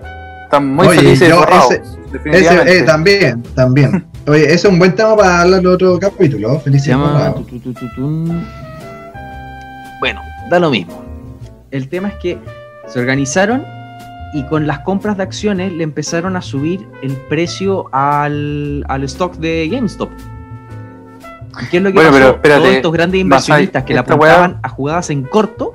Están 0.45 0.75
muy 0.75 0.87
Oye, 0.89 0.99
felices 0.99 1.21
de 1.21 1.29
yo 1.29 1.37
forrado, 1.41 1.71
ese- 1.73 1.83
definitivamente. 2.13 2.73
Ese, 2.73 2.81
eh, 2.81 2.83
también, 2.83 3.43
también. 3.55 4.07
Oye, 4.27 4.45
ese 4.45 4.55
es 4.55 4.65
un 4.67 4.79
buen 4.79 4.95
tema 4.95 5.17
para 5.17 5.41
hablar 5.41 5.61
en 5.61 5.67
otro 5.67 5.99
capítulo. 5.99 6.61
Tu, 6.63 6.71
tu, 7.45 7.59
tu, 7.59 7.73
tu, 7.73 7.89
tun. 7.95 8.45
Bueno, 10.01 10.21
da 10.51 10.59
lo 10.59 10.71
mismo. 10.71 11.03
El 11.71 11.89
tema 11.89 12.09
es 12.09 12.15
que 12.17 12.39
se 12.87 13.01
organizaron 13.01 13.65
y 14.35 14.43
con 14.45 14.67
las 14.67 14.81
compras 14.81 15.17
de 15.17 15.23
acciones 15.23 15.73
le 15.73 15.85
empezaron 15.85 16.37
a 16.37 16.43
subir 16.43 16.87
el 17.03 17.13
precio 17.31 17.89
al, 17.93 18.85
al 18.89 19.05
stock 19.05 19.37
de 19.37 19.69
GameStop. 19.71 20.11
¿Y 21.61 21.67
qué 21.67 21.77
es 21.79 21.83
lo 21.83 21.91
que 21.91 21.95
Bueno, 21.95 22.11
pasó? 22.11 22.21
pero 22.21 22.35
espérate, 22.37 22.61
Todos 22.63 22.75
estos 22.77 22.93
grandes 22.93 23.21
inversionistas 23.21 23.85
que 23.85 23.93
esta 23.95 24.13
apuntaban 24.15 24.61
a 24.63 24.69
jugadas 24.69 25.11
en 25.11 25.23
corto 25.25 25.73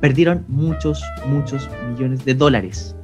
perdieron 0.00 0.44
muchos, 0.48 1.02
muchos 1.26 1.68
millones 1.90 2.24
de 2.24 2.34
dólares. 2.34 2.96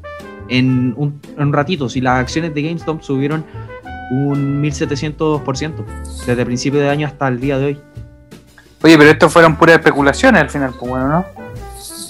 En 0.49 0.95
un, 0.97 1.21
en 1.37 1.43
un 1.49 1.53
ratito, 1.53 1.89
si 1.89 2.01
las 2.01 2.19
acciones 2.21 2.55
de 2.55 2.63
GameStop 2.63 3.03
subieron 3.03 3.45
un 4.11 4.63
1700% 4.63 5.85
desde 6.27 6.45
principio 6.47 6.81
de 6.81 6.89
año 6.89 7.07
hasta 7.07 7.29
el 7.29 7.41
día 7.41 7.59
de 7.59 7.67
hoy. 7.67 7.81
Oye, 8.83 8.97
pero 8.97 9.11
esto 9.11 9.29
fueron 9.29 9.57
puras 9.57 9.77
especulaciones 9.77 10.41
al 10.41 10.51
final, 10.51 10.73
pues 10.79 10.91
bueno, 10.91 11.09
¿no? 11.09 11.25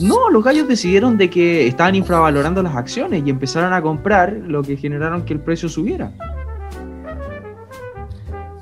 No, 0.00 0.30
los 0.30 0.44
gallos 0.44 0.68
decidieron 0.68 1.16
de 1.16 1.28
que 1.28 1.66
estaban 1.66 1.94
infravalorando 1.96 2.62
las 2.62 2.76
acciones 2.76 3.22
y 3.26 3.30
empezaron 3.30 3.72
a 3.72 3.82
comprar 3.82 4.32
lo 4.32 4.62
que 4.62 4.76
generaron 4.76 5.22
que 5.24 5.32
el 5.32 5.40
precio 5.40 5.68
subiera. 5.68 6.12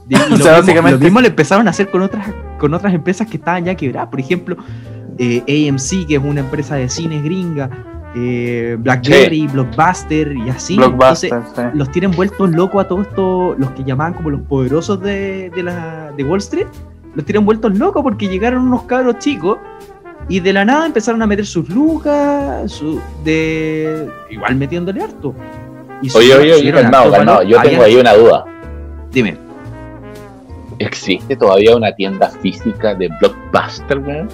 O 0.14 0.36
lo, 0.36 0.62
mismo, 0.62 0.88
lo 0.88 0.98
mismo 0.98 1.20
lo 1.20 1.26
empezaron 1.26 1.66
a 1.66 1.70
hacer 1.70 1.90
con 1.90 2.02
otras, 2.02 2.28
con 2.58 2.72
otras 2.72 2.94
empresas 2.94 3.26
que 3.26 3.38
estaban 3.38 3.64
ya 3.64 3.74
quebradas. 3.74 4.08
Por 4.08 4.20
ejemplo, 4.20 4.56
eh, 5.18 5.68
AMC, 5.68 6.06
que 6.06 6.16
es 6.16 6.22
una 6.22 6.40
empresa 6.40 6.76
de 6.76 6.88
cines 6.88 7.22
gringa, 7.24 7.68
eh, 8.14 8.76
BlackBerry, 8.78 9.46
Blockbuster 9.48 10.36
y 10.36 10.48
así. 10.48 10.76
Blockbuster, 10.76 11.32
Entonces, 11.32 11.64
sí. 11.72 11.78
los 11.78 11.90
tienen 11.90 12.12
vueltos 12.12 12.50
locos 12.50 12.84
a 12.84 12.88
todos 12.88 13.06
estos, 13.06 13.58
los 13.58 13.70
que 13.72 13.84
llamaban 13.84 14.14
como 14.14 14.30
los 14.30 14.42
poderosos 14.42 15.00
de, 15.00 15.50
de, 15.54 15.62
la, 15.62 16.12
de 16.16 16.24
Wall 16.24 16.38
Street, 16.38 16.66
los 17.14 17.24
tienen 17.24 17.44
vueltos 17.44 17.76
locos 17.76 18.02
porque 18.02 18.28
llegaron 18.28 18.62
unos 18.66 18.82
cabros 18.84 19.18
chicos 19.18 19.58
y 20.28 20.40
de 20.40 20.52
la 20.52 20.64
nada 20.64 20.86
empezaron 20.86 21.22
a 21.22 21.26
meter 21.26 21.46
sus 21.46 21.68
lucas, 21.68 22.70
su, 22.70 23.00
de 23.24 24.08
igual 24.30 24.56
metiéndole 24.56 25.02
harto. 25.02 25.34
Y 26.02 26.10
Oye, 26.14 26.34
oye, 26.34 26.54
oye, 26.54 26.72
calmado. 26.72 27.10
valor. 27.10 27.46
Yo 27.46 27.60
tengo 27.62 27.82
ahí 27.82 27.96
una 27.96 28.12
duda. 28.14 28.44
Dime, 29.10 29.38
¿Existe 30.78 31.36
todavía 31.36 31.74
una 31.76 31.92
tienda 31.94 32.28
física 32.42 32.94
de 32.94 33.08
Blockbuster, 33.20 33.98
weón? 33.98 34.28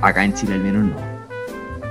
acá 0.00 0.24
en 0.24 0.34
Chile 0.34 0.54
al 0.54 0.60
menos 0.60 0.84
no. 0.86 0.96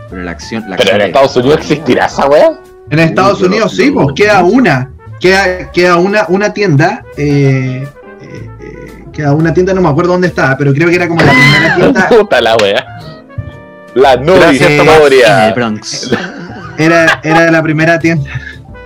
Pero 0.09 0.23
la 0.23 0.31
acción. 0.31 0.63
La 0.69 0.75
Pero 0.75 0.89
acción 0.89 1.01
en 1.01 1.07
Estados 1.07 1.37
Unidos 1.37 1.57
existirá 1.59 2.05
esa 2.07 2.27
weón. 2.27 2.59
En 2.89 2.99
Estados 2.99 3.41
Unidos 3.41 3.73
sí, 3.75 3.87
lo- 3.87 3.93
pues 3.93 4.07
lo- 4.07 4.13
queda 4.15 4.43
una. 4.43 4.91
Queda, 5.21 5.71
queda 5.71 5.97
una, 5.97 6.25
una 6.27 6.51
tienda. 6.53 7.05
eh, 7.15 7.87
eh, 8.21 8.49
eh, 8.59 9.05
queda 9.13 9.33
una 9.33 9.53
tienda, 9.53 9.73
no 9.73 9.81
me 9.81 9.87
acuerdo 9.89 10.11
dónde 10.11 10.27
estaba, 10.27 10.57
pero 10.57 10.73
creo 10.73 10.89
que 10.89 10.95
era 10.95 11.07
como 11.07 11.21
la 11.21 11.31
primera 11.31 11.75
tienda. 11.77 12.09
Puta 12.09 12.41
la 12.41 12.57
wea. 12.57 12.85
La 13.93 14.17
no 14.17 14.35
Gracias. 14.35 14.69
En 14.71 14.79
el. 14.89 15.53
Bronx. 15.53 16.11
Era, 16.77 17.19
era 17.23 17.49
la 17.51 17.61
primera 17.63 17.97
tienda. 17.99 18.29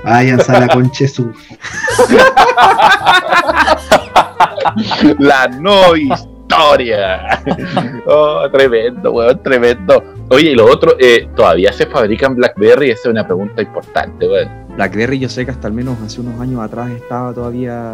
Váyanse 0.05 0.51
a 0.51 0.59
la 0.61 0.67
conche 0.67 1.07
su. 1.07 1.31
La 5.19 5.47
no 5.47 5.95
historia. 5.95 7.41
Oh, 8.07 8.47
tremendo, 8.51 9.11
weón, 9.11 9.41
tremendo. 9.41 10.03
Oye, 10.29 10.51
y 10.51 10.55
lo 10.55 10.65
otro, 10.65 10.95
eh, 10.99 11.27
¿todavía 11.35 11.73
se 11.73 11.87
fabrican 11.87 12.35
Blackberry? 12.35 12.91
Esa 12.91 13.09
es 13.09 13.11
una 13.11 13.25
pregunta 13.25 13.61
importante, 13.61 14.27
weón. 14.27 14.65
Blackberry 14.75 15.19
yo 15.19 15.29
sé 15.29 15.45
que 15.45 15.51
hasta 15.51 15.67
al 15.67 15.73
menos 15.73 15.97
hace 16.05 16.21
unos 16.21 16.39
años 16.39 16.61
atrás 16.61 16.91
estaba 16.91 17.33
todavía 17.33 17.93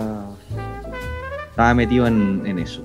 estaba 1.50 1.74
metido 1.74 2.08
en, 2.08 2.41
en 2.45 2.60
eso 2.60 2.82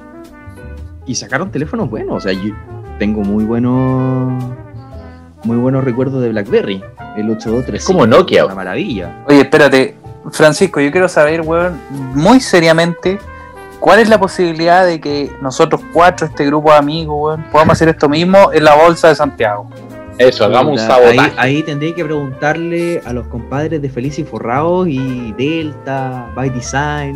y 1.07 1.15
sacaron 1.15 1.51
teléfonos 1.51 1.89
buenos 1.89 2.17
o 2.17 2.21
sea 2.21 2.33
yo 2.33 2.55
tengo 2.99 3.23
muy 3.23 3.45
buenos 3.45 4.43
muy 5.47 5.57
buenos 5.57 5.85
recuerdos 5.85 6.23
de 6.23 6.31
Blackberry 6.31 6.83
el 7.17 7.31
823 7.31 7.81
Es 7.81 7.87
como 7.87 8.07
Nokia. 8.07 8.45
una 8.47 8.55
maravilla 8.55 9.23
Oye, 9.29 9.41
espérate, 9.43 9.97
Francisco, 10.33 10.81
yo 10.81 10.91
quiero 10.91 11.09
saber, 11.09 11.41
weón, 11.43 11.81
muy 11.91 12.41
seriamente, 12.41 13.19
¿cuál 13.79 14.01
es 14.01 14.09
la 14.09 14.19
posibilidad 14.19 14.85
de 14.85 15.01
que 15.01 15.31
nosotros 15.41 15.81
cuatro, 15.93 16.27
este 16.27 16.45
grupo 16.47 16.73
de 16.73 16.79
amigos, 16.79 17.17
weón, 17.19 17.45
podamos 17.53 17.75
hacer 17.75 17.89
esto 17.89 18.09
mismo 18.09 18.53
en 18.53 18.65
la 18.65 18.75
bolsa 18.75 19.09
de 19.09 19.15
Santiago? 19.15 19.71
Eso, 20.19 20.47
hagamos 20.47 20.73
un 20.81 20.87
sabotaje. 20.87 21.21
ahí, 21.21 21.33
ahí 21.57 21.63
tendría 21.63 21.95
que 21.95 22.05
preguntarle 22.05 23.03
a 23.05 23.13
los 23.13 23.27
compadres 23.29 23.81
de 23.83 23.89
Feliz 23.89 24.19
y 24.19 24.25
Forrados 24.25 24.89
y 24.89 25.33
Delta 25.39 26.29
by 26.35 26.51
Design 26.51 27.15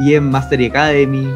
y 0.00 0.14
en 0.14 0.30
Master 0.30 0.58
Academy 0.68 1.28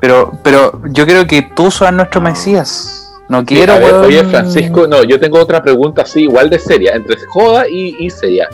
Pero, 0.00 0.32
pero 0.42 0.80
yo 0.90 1.04
creo 1.04 1.26
que 1.26 1.42
tú 1.42 1.70
seas 1.70 1.92
nuestro 1.92 2.20
No. 2.20 2.30
Mesías. 2.30 3.03
No 3.28 3.40
Sí, 3.40 3.46
quiero, 3.46 3.72
a 3.74 3.78
ver, 3.78 3.92
weón. 3.92 4.04
oye, 4.06 4.24
Francisco, 4.24 4.86
no, 4.86 5.02
yo 5.02 5.18
tengo 5.18 5.38
otra 5.38 5.62
pregunta 5.62 6.02
así, 6.02 6.22
igual 6.24 6.50
de 6.50 6.58
seria, 6.58 6.92
entre 6.94 7.16
joda 7.26 7.66
y, 7.68 7.96
y 7.98 8.10
seria. 8.10 8.48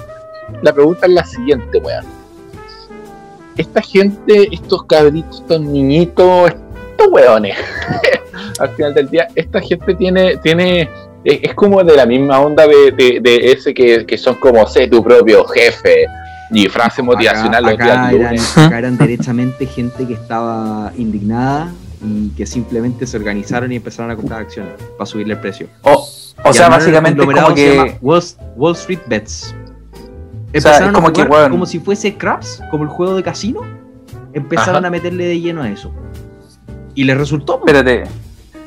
La 0.62 0.72
pregunta 0.72 1.06
es 1.06 1.12
la 1.12 1.24
siguiente, 1.24 1.78
weón. 1.78 2.04
Esta 3.56 3.82
gente, 3.82 4.48
estos 4.52 4.84
cabritos, 4.84 5.40
estos 5.40 5.60
niñitos, 5.60 6.50
estos 6.50 7.08
weones, 7.10 7.56
al 8.58 8.68
final 8.70 8.94
del 8.94 9.10
día, 9.10 9.28
esta 9.34 9.60
gente 9.60 9.94
tiene, 9.94 10.36
tiene, 10.38 10.82
es, 11.24 11.40
es 11.42 11.54
como 11.54 11.82
de 11.82 11.96
la 11.96 12.06
misma 12.06 12.40
onda 12.40 12.66
de, 12.66 12.92
de- 12.92 13.20
de 13.20 13.52
ese 13.52 13.74
que, 13.74 14.06
que 14.06 14.16
son 14.16 14.36
como, 14.36 14.66
sé 14.66 14.86
tu 14.88 15.02
propio 15.02 15.44
jefe, 15.44 16.06
y 16.52 16.68
frase 16.68 17.02
motivacional 17.02 17.64
Acá, 17.64 17.70
los 17.70 17.78
días 17.78 17.96
acá 17.98 18.10
eran, 18.10 18.22
lunes. 18.30 18.58
acá 18.58 18.78
eran 18.78 18.96
derechamente 18.98 19.66
gente 19.66 20.06
que 20.06 20.14
estaba 20.14 20.92
indignada 20.96 21.70
y 22.02 22.30
que 22.30 22.46
simplemente 22.46 23.06
se 23.06 23.16
organizaron 23.16 23.70
y 23.72 23.76
empezaron 23.76 24.10
a 24.10 24.16
comprar 24.16 24.40
acciones 24.42 24.72
para 24.96 25.06
subirle 25.06 25.34
el 25.34 25.40
precio. 25.40 25.68
O, 25.82 26.06
o 26.44 26.50
Y 26.50 26.54
sea, 26.54 26.68
básicamente 26.68 27.24
como 27.24 27.54
que. 27.54 27.98
Wall, 28.00 28.22
Wall 28.56 28.72
Street 28.74 29.00
Bets. 29.06 29.54
O 30.52 30.60
sea, 30.60 30.72
Empezaron 30.72 30.88
es 30.88 30.94
como 30.94 31.08
a 31.08 31.12
que, 31.12 31.22
jugar 31.24 31.40
weón. 31.40 31.50
como 31.52 31.66
si 31.66 31.78
fuese 31.78 32.16
Craps, 32.16 32.62
como 32.70 32.84
el 32.84 32.88
juego 32.90 33.14
de 33.14 33.22
casino. 33.22 33.60
Empezaron 34.32 34.76
Ajá. 34.76 34.86
a 34.88 34.90
meterle 34.90 35.26
de 35.26 35.40
lleno 35.40 35.62
a 35.62 35.68
eso. 35.68 35.92
Y 36.94 37.04
les 37.04 37.16
resultó. 37.16 37.60
po. 37.60 37.66
Espérate. 37.66 38.04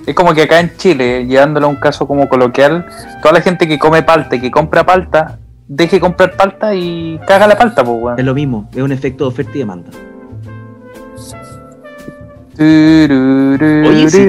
Es 0.06 0.16
como 0.16 0.34
que 0.34 0.44
acá 0.44 0.60
en 0.60 0.76
Chile, 0.78 1.26
llevándolo 1.26 1.68
a 1.68 1.70
un 1.70 1.78
caso 1.78 2.06
como 2.08 2.28
coloquial, 2.28 2.86
toda 3.22 3.34
la 3.36 3.42
gente 3.42 3.68
que 3.68 3.80
come 3.80 4.04
palta 4.04 4.36
y 4.36 4.42
que 4.42 4.52
compra 4.52 4.86
palta, 4.86 5.40
deje 5.68 6.00
comprar 6.02 6.36
palta 6.36 6.76
y 6.76 7.20
caga 7.26 7.48
la 7.48 7.58
palta, 7.58 7.84
pues, 7.84 7.98
weón. 8.02 8.20
Es 8.20 8.26
lo 8.26 8.34
mismo, 8.34 8.70
es 8.74 8.82
un 8.82 8.92
efecto 8.92 9.24
de 9.24 9.30
oferta 9.30 9.52
y 9.56 9.60
demanda. 9.60 9.90
Oye, 12.60 14.10
sí, 14.10 14.20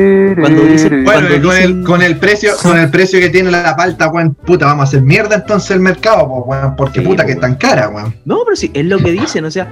cuando 0.41 0.63
Bueno, 0.63 1.05
Cuando 1.05 1.29
con, 1.29 1.41
dicen- 1.43 1.63
el, 1.63 1.85
con 1.85 2.03
el 2.03 2.17
precio, 2.19 2.53
con 2.63 2.79
el 2.79 2.91
precio 2.91 3.21
que 3.21 3.31
tiene 3.31 3.51
la 3.51 3.75
palta, 3.77 4.09
weón, 4.09 4.35
puta, 4.35 4.67
vamos 4.67 4.83
a 4.83 4.89
hacer 4.89 5.03
mierda 5.03 5.37
entonces 5.37 5.71
el 5.73 5.81
mercado, 5.81 6.25
weón, 6.27 6.77
porque 6.77 7.01
Sí, 7.01 7.07
puta 7.07 7.25
que 7.25 7.33
es 7.33 7.41
tan 7.41 7.55
cara, 7.57 7.89
weón. 7.89 8.15
No, 8.25 8.41
pero 8.45 8.57
sí, 8.57 8.71
es 8.75 8.85
lo 8.87 8.99
que 8.99 9.13
dicen, 9.13 9.45
o 9.45 9.51
sea, 9.51 9.69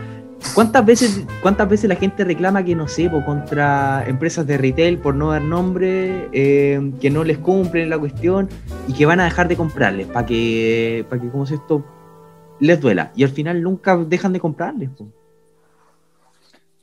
¿cuántas 0.54 0.84
veces, 0.84 1.24
cuántas 1.40 1.68
veces 1.68 1.88
la 1.88 1.96
gente 1.96 2.24
reclama 2.24 2.64
que 2.64 2.74
no 2.74 2.88
sé, 2.88 3.08
po, 3.08 3.24
contra 3.24 4.04
empresas 4.06 4.46
de 4.46 4.58
retail 4.58 4.98
por 4.98 5.14
no 5.14 5.30
dar 5.30 5.42
nombre, 5.42 6.28
eh, 6.32 6.92
que 7.00 7.10
no 7.10 7.24
les 7.24 7.38
cumplen 7.38 7.88
la 7.90 7.98
cuestión 7.98 8.48
y 8.88 8.92
que 8.92 9.06
van 9.06 9.20
a 9.20 9.24
dejar 9.24 9.48
de 9.48 9.56
comprarles 9.56 10.06
para 10.08 10.26
que, 10.26 11.04
para 11.08 11.20
que, 11.22 11.28
¿cómo 11.28 11.46
se 11.46 11.54
esto? 11.54 11.84
Les 12.60 12.80
duela. 12.80 13.12
Y 13.16 13.24
al 13.24 13.30
final 13.30 13.62
nunca 13.62 13.96
dejan 13.96 14.32
de 14.32 14.40
comprarles. 14.40 14.90
po. 14.90 15.08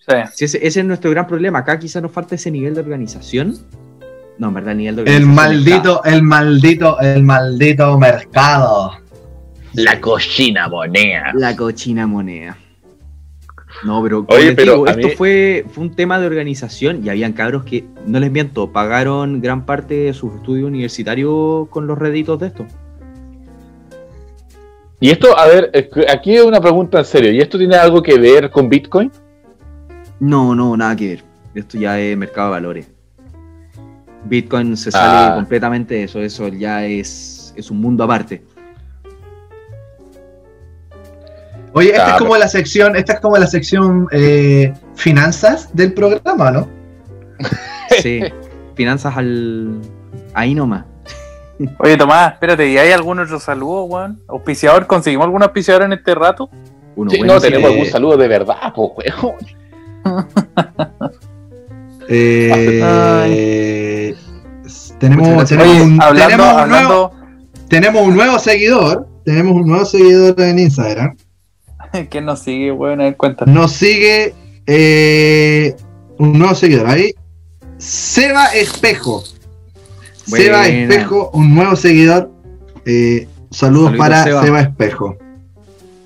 Sí. 0.09 0.15
Si 0.33 0.45
ese, 0.45 0.65
ese 0.65 0.79
es 0.79 0.85
nuestro 0.85 1.11
gran 1.11 1.27
problema. 1.27 1.59
Acá 1.59 1.77
quizás 1.77 2.01
nos 2.01 2.11
falta 2.11 2.35
ese 2.35 2.49
nivel 2.51 2.73
de 2.73 2.81
organización. 2.81 3.55
No, 4.39 4.47
en 4.47 4.53
verdad, 4.53 4.71
el 4.71 4.77
nivel 4.77 4.95
de 4.95 5.01
El 5.03 5.07
organización. 5.23 5.35
maldito, 5.35 6.03
el 6.05 6.23
maldito, 6.23 6.99
el 6.99 7.23
maldito 7.23 7.99
mercado. 7.99 8.91
La 9.73 10.01
cochina 10.01 10.67
moneda. 10.67 11.31
La 11.35 11.55
cochina 11.55 12.07
moneda. 12.07 12.57
No, 13.85 14.01
pero, 14.01 14.25
Oye, 14.29 14.53
pero 14.55 14.73
digo, 14.73 14.87
a 14.87 14.91
esto 14.91 15.07
mí- 15.09 15.13
fue, 15.15 15.65
fue 15.71 15.83
un 15.83 15.95
tema 15.95 16.19
de 16.19 16.25
organización 16.25 17.05
y 17.05 17.09
habían 17.09 17.33
cabros 17.33 17.63
que, 17.63 17.85
no 18.05 18.19
les 18.19 18.31
miento, 18.31 18.71
pagaron 18.73 19.41
gran 19.41 19.65
parte 19.65 19.93
de 19.93 20.13
sus 20.13 20.33
estudios 20.35 20.67
universitarios 20.67 21.67
con 21.69 21.85
los 21.87 21.97
réditos 21.97 22.39
de 22.39 22.47
esto. 22.47 22.65
Y 24.99 25.11
esto, 25.11 25.37
a 25.37 25.47
ver, 25.47 25.71
aquí 26.11 26.35
es 26.35 26.43
una 26.43 26.59
pregunta 26.59 26.99
en 26.99 27.05
serio. 27.05 27.31
¿Y 27.31 27.39
esto 27.39 27.57
tiene 27.57 27.75
algo 27.75 28.01
que 28.01 28.17
ver 28.19 28.49
con 28.49 28.67
Bitcoin? 28.67 29.09
No, 30.19 30.53
no, 30.55 30.75
nada 30.77 30.95
que 30.95 31.07
ver. 31.07 31.23
Esto 31.55 31.77
ya 31.77 31.99
es 31.99 32.15
mercado 32.17 32.47
de 32.47 32.51
valores. 32.51 32.91
Bitcoin 34.25 34.75
se 34.75 34.91
sale 34.91 35.31
Ah. 35.31 35.35
completamente 35.35 35.93
de 35.95 36.03
eso, 36.03 36.19
eso 36.19 36.47
ya 36.49 36.85
es, 36.85 37.53
es 37.55 37.71
un 37.71 37.79
mundo 37.79 38.03
aparte. 38.03 38.43
Oye, 41.73 41.89
esta 41.91 42.05
Ah, 42.07 42.11
es 42.11 42.17
como 42.17 42.35
la 42.35 42.47
sección, 42.47 42.95
esta 42.95 43.13
es 43.13 43.19
como 43.19 43.37
la 43.37 43.47
sección 43.47 44.07
eh, 44.11 44.73
finanzas 44.95 45.69
del 45.75 45.93
programa, 45.93 46.51
¿no? 46.51 46.67
Sí. 48.01 48.21
Finanzas 48.75 49.17
al. 49.17 49.79
Ahí 50.33 50.53
nomás. 50.55 50.85
Oye, 51.79 51.97
Tomás, 51.97 52.33
espérate, 52.33 52.69
¿y 52.69 52.77
hay 52.77 52.91
algún 52.91 53.19
otro 53.19 53.39
saludo, 53.39 53.83
weón? 53.83 54.21
¿Auspiciador? 54.27 54.87
¿Conseguimos 54.87 55.25
algún 55.25 55.43
auspiciador 55.43 55.83
en 55.83 55.93
este 55.93 56.15
rato? 56.15 56.49
Uno 56.95 57.09
Sí, 57.11 57.17
bueno, 57.17 57.33
no, 57.33 57.41
tenemos 57.41 57.69
eh, 57.69 57.73
algún 57.73 57.85
saludo 57.87 58.17
de 58.17 58.27
verdad, 58.27 58.73
pues, 58.73 59.13
weón. 59.23 59.35
Eh, 62.11 64.15
tenemos, 64.97 65.27
Muchas 65.27 65.49
tenemos, 65.49 65.75
Oye, 65.75 65.83
un, 65.83 66.01
hablando, 66.01 66.27
tenemos, 66.27 66.53
un 66.53 66.59
hablando, 66.59 66.89
nuevo, 66.89 67.11
tenemos 67.67 68.01
un 68.01 68.15
nuevo 68.15 68.39
seguidor. 68.39 69.07
Tenemos 69.23 69.53
un 69.53 69.67
nuevo 69.67 69.85
seguidor 69.85 70.41
en 70.41 70.57
Instagram. 70.57 71.15
¿quién 72.09 72.25
nos 72.25 72.39
sigue, 72.39 72.71
weón? 72.71 73.01
A 73.01 73.05
ver, 73.05 73.17
cuéntanos. 73.17 73.53
Nos 73.53 73.71
sigue 73.71 74.33
eh, 74.65 75.75
un 76.17 76.37
nuevo 76.37 76.55
seguidor 76.55 76.87
ahí. 76.87 77.13
Seba 77.77 78.47
Espejo. 78.47 79.23
Seba 80.25 80.59
Buena. 80.59 80.67
Espejo, 80.67 81.29
un 81.33 81.55
nuevo 81.55 81.75
seguidor. 81.75 82.31
Eh, 82.85 83.27
saludos 83.51 83.95
para 83.97 84.23
Seba. 84.23 84.43
Seba. 84.43 84.61
Espejo. 84.61 85.17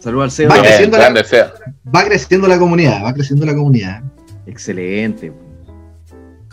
Saludos 0.03 0.25
al 0.25 0.31
CEO. 0.31 0.49
Va 0.49 0.59
creciendo 0.61 0.97
la-. 0.97 1.53
Va 1.95 2.03
creciendo 2.03 2.47
la 2.47 2.59
comunidad, 2.59 3.03
va 3.05 3.13
creciendo 3.13 3.45
la 3.45 3.53
comunidad. 3.55 4.01
Excelente. 4.45 5.31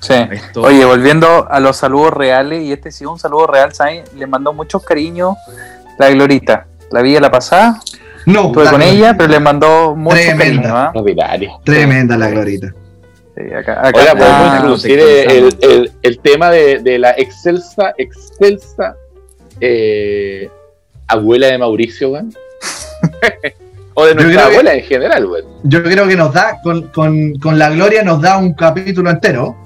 Sí. 0.01 0.15
Oye, 0.57 0.85
volviendo 0.85 1.51
a 1.51 1.59
los 1.61 1.77
saludos 1.77 2.13
reales, 2.15 2.63
y 2.63 2.73
este 2.73 2.91
sí 2.93 3.05
es 3.05 3.11
un 3.11 3.19
saludo 3.19 3.49
real, 3.49 3.73
¿sabes? 3.75 4.05
Le 4.15 4.27
mandó 4.27 4.53
muchos 4.55 4.85
cariños 4.85 5.35
la 5.99 6.09
Glorita. 6.11 6.67
La 6.93 7.03
vi 7.03 7.19
la 7.19 7.31
pasada, 7.31 7.81
No, 8.25 8.47
estuve 8.47 8.65
con 8.65 8.75
Glorita. 8.81 8.91
ella, 8.91 9.17
pero 9.17 9.29
le 9.31 9.41
mandó 9.41 9.95
mucho 9.97 10.17
Tremenda. 10.17 10.63
cariño, 10.63 10.77
¿ah? 10.77 11.61
Tremenda 11.65 12.17
la 12.17 12.29
glorita. 12.31 12.75
Sí, 13.37 13.53
acá, 13.55 13.73
acá 13.73 13.81
Ahora 13.83 14.01
está- 14.03 14.13
podemos 14.17 14.41
Ah, 14.41 14.55
introducir 14.57 14.99
el, 15.01 15.57
el- 15.61 15.93
el 16.03 16.19
tema 16.21 16.51
de, 16.51 16.79
de 16.79 16.99
la 16.99 17.11
excelsa, 17.13 17.95
excelsa 17.99 18.95
eh, 19.61 20.49
abuela 21.07 21.49
de 21.49 21.59
Mauricio, 21.59 22.11
weón. 22.11 22.33
o 23.95 24.05
de 24.05 24.11
Yo 24.11 24.15
nuestra 24.15 24.23
creo 24.25 24.35
que- 24.37 24.41
abuela 24.55 24.75
en 24.75 24.85
general, 24.85 25.27
weón. 25.27 25.45
Yo 25.65 25.83
creo 25.83 26.07
que 26.09 26.17
nos 26.17 26.33
da, 26.33 26.61
con, 26.63 26.89
con, 26.89 27.35
con 27.39 27.59
la 27.59 27.71
gloria 27.71 28.03
nos 28.03 28.21
da 28.21 28.37
un 28.39 28.55
capítulo 28.55 29.11
entero. 29.11 29.57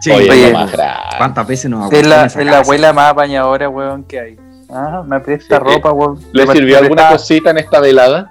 sí, 0.00 0.10
Oye, 0.12 0.52
más. 0.52 0.70
¿Cuántas 1.18 1.46
veces 1.46 1.70
nos 1.70 1.92
es 1.92 2.06
la, 2.06 2.24
abuela 2.58 2.92
más 2.92 3.10
apañadora, 3.12 3.68
weón, 3.68 4.04
que 4.04 4.20
hay. 4.20 4.36
Ah, 4.72 5.02
me 5.04 5.18
presta 5.20 5.58
Sí, 5.58 5.64
ropa, 5.64 5.90
weón. 5.92 6.20
¿Le 6.32 6.46
Me 6.46 6.52
sirvió 6.52 6.78
alguna 6.78 7.08
cosita 7.10 7.50
en 7.50 7.58
esta 7.58 7.80
velada? 7.80 8.30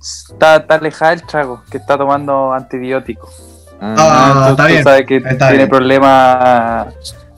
Está, 0.00 0.56
está 0.56 0.74
alejada 0.74 1.12
el 1.14 1.22
trago, 1.22 1.62
que 1.70 1.78
está 1.78 1.96
tomando 1.96 2.52
antibióticos. 2.52 3.60
Ah, 3.80 4.32
tú- 4.46 4.50
está 4.50 4.62
tú 4.64 4.68
bien, 4.72 4.84
sabes 4.84 5.06
que 5.06 5.16
está 5.16 5.48
tiene 5.48 5.56
bien. 5.64 5.68
problemas 5.68 6.88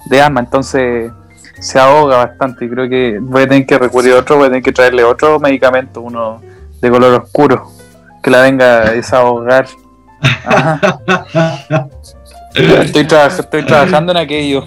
de 0.07 0.21
asma, 0.23 0.41
entonces 0.41 1.11
se 1.61 1.79
ahoga 1.79 2.19
bastante. 2.19 2.65
Y 2.65 2.69
creo 2.69 2.89
que 2.89 3.19
voy 3.21 3.43
a 3.43 3.49
tener 3.49 3.67
que 3.67 3.79
recurrir 3.79 4.15
a 4.15 4.19
otro, 4.19 4.37
voy 4.37 4.47
a 4.47 4.49
tener 4.49 4.63
que 4.63 4.73
traerle 4.73 5.05
otro 5.05 5.39
medicamento, 5.41 6.01
uno 6.01 6.41
de 6.81 6.91
color 6.91 7.23
oscuro, 7.23 7.71
que 8.23 8.31
la 8.31 8.43
venga 8.43 8.83
a 8.83 8.91
desahogar. 8.93 9.67
Estoy, 12.55 13.05
traba- 13.07 13.27
estoy 13.27 13.63
trabajando 13.65 14.13
en 14.13 14.19
aquello. 14.19 14.65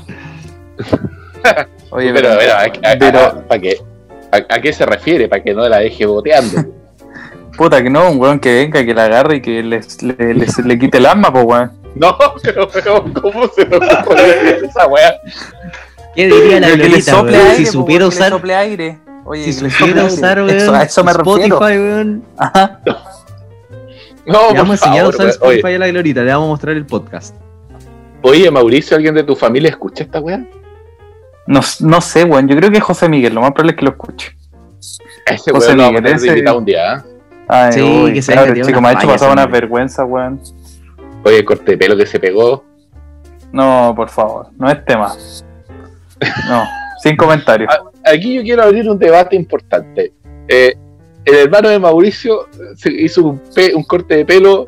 Oye, 1.92 2.14
pero, 2.14 2.30
pero, 2.38 2.54
¿a, 2.54 2.62
a- 2.64 2.98
pero- 3.00 3.20
a- 3.20 3.42
¿para 3.48 3.62
qué? 3.62 3.78
¿A, 4.32 4.62
qué 4.62 4.72
se 4.74 4.86
refiere? 4.86 5.28
Para 5.28 5.42
que 5.44 5.54
no 5.56 5.68
la 5.68 5.78
deje 5.80 6.06
boteando. 6.06 6.64
puta 7.58 7.82
que 7.82 7.90
no, 7.90 8.12
un 8.12 8.20
weón 8.22 8.40
que 8.40 8.54
venga, 8.54 8.86
que 8.86 8.94
la 8.94 9.06
agarre 9.06 9.38
y 9.38 9.42
que 9.42 9.64
les- 9.64 10.02
le, 10.04 10.80
quite 10.80 10.98
el 11.00 11.06
alma, 11.08 11.32
pues 11.34 11.46
weón. 11.46 11.72
no, 11.96 12.16
pero, 12.44 12.70
pero 12.70 13.04
¿cómo 13.20 13.48
se 13.48 13.66
me 13.66 13.78
ocurre 13.78 14.66
esa 14.66 14.88
weá? 14.88 15.16
¿Qué 16.16 16.28
diría 16.28 16.60
la 16.60 16.68
Que 16.68 16.78
le 16.78 16.88
Glorita, 16.88 17.12
sople 17.12 17.38
weón? 17.38 17.48
aire, 17.52 17.58
Si 17.58 17.66
supiera 17.72 18.00
que 18.00 18.10
le 18.12 18.16
usar, 18.18 18.30
sople 18.32 18.56
aire. 18.56 19.00
Oye, 19.26 19.44
si 19.54 19.64
que 19.64 19.70
supiera 19.70 20.04
usar, 20.06 20.40
aire. 20.40 20.52
weón, 20.52 20.58
Eso- 20.64 20.74
a 20.76 20.84
eso 20.84 21.04
me 21.04 21.12
Spotify, 21.12 21.50
refiero. 21.50 21.60
weón. 21.60 22.24
Ajá. 22.38 22.80
No, 24.26 24.52
Le 24.52 24.58
vamos 24.58 24.70
a 24.70 24.74
enseñar 24.86 25.06
a 25.06 25.10
usar 25.10 25.20
weón. 25.22 25.30
Spotify 25.32 25.66
Oye, 25.66 25.76
a 25.76 25.80
la 25.80 25.88
Glorita, 25.88 26.22
le 26.24 26.32
vamos 26.32 26.46
a 26.46 26.50
mostrar 26.50 26.76
el 26.76 26.86
podcast. 26.86 27.36
oye, 28.22 28.50
Mauricio, 28.52 28.96
¿alguien 28.98 29.16
de 29.16 29.24
tu 29.24 29.36
familia 29.36 29.70
escucha 29.70 30.04
esta 30.04 30.20
weá? 30.20 30.44
No, 31.48 31.62
no 31.82 32.02
sé, 32.02 32.24
weón. 32.26 32.48
Yo 32.48 32.56
creo 32.56 32.70
que 32.70 32.78
es 32.78 32.84
José 32.84 33.08
Miguel. 33.10 33.34
Lo 33.34 33.42
más 33.42 33.52
probable 33.52 33.72
es 33.72 33.78
que 33.78 33.86
lo 33.86 33.92
escuche. 33.92 34.36
Ese 35.26 35.52
José 35.52 35.68
weón 35.68 35.78
lo 35.78 35.84
vamos 35.84 35.98
a 36.00 36.02
Miguel, 36.02 36.16
ese- 36.16 36.28
invitado 36.28 36.58
un 36.60 36.66
día, 36.66 36.92
¿ah? 36.94 37.04
Ay, 37.48 37.74
Sí, 37.74 37.82
uy, 37.82 38.14
que 38.14 38.22
se 38.22 38.32
claro, 38.34 38.48
metido 38.50 38.68
chico, 38.68 38.82
me 38.82 38.90
ha 38.90 38.92
hecho 38.94 39.08
pasar 39.08 39.32
una 39.32 39.48
vergüenza, 39.48 40.06
weón. 40.06 40.40
Oye, 41.24 41.38
el 41.40 41.46
corte 41.46 41.72
de 41.72 41.78
pelo 41.78 41.98
que 41.98 42.06
se 42.06 42.20
pegó. 42.20 42.64
No, 43.52 43.94
por 43.96 44.10
favor, 44.10 44.48
no 44.58 44.70
es 44.70 44.86
tema. 44.86 45.12
No, 46.48 46.66
sin 47.02 47.16
comentarios. 47.16 47.70
Aquí 48.06 48.36
yo 48.36 48.42
quiero 48.44 48.64
abrir 48.64 48.90
un 48.90 48.98
debate 49.00 49.36
importante. 49.36 50.14
Eh, 50.48 50.76
el 51.26 51.36
hermano 51.36 51.70
de 51.70 51.80
Mauricio 51.80 52.48
se 52.76 52.92
hizo 52.92 53.24
un, 53.24 53.40
pe- 53.54 53.74
un 53.76 53.84
corte 53.84 54.18
de 54.18 54.26
pelo. 54.26 54.66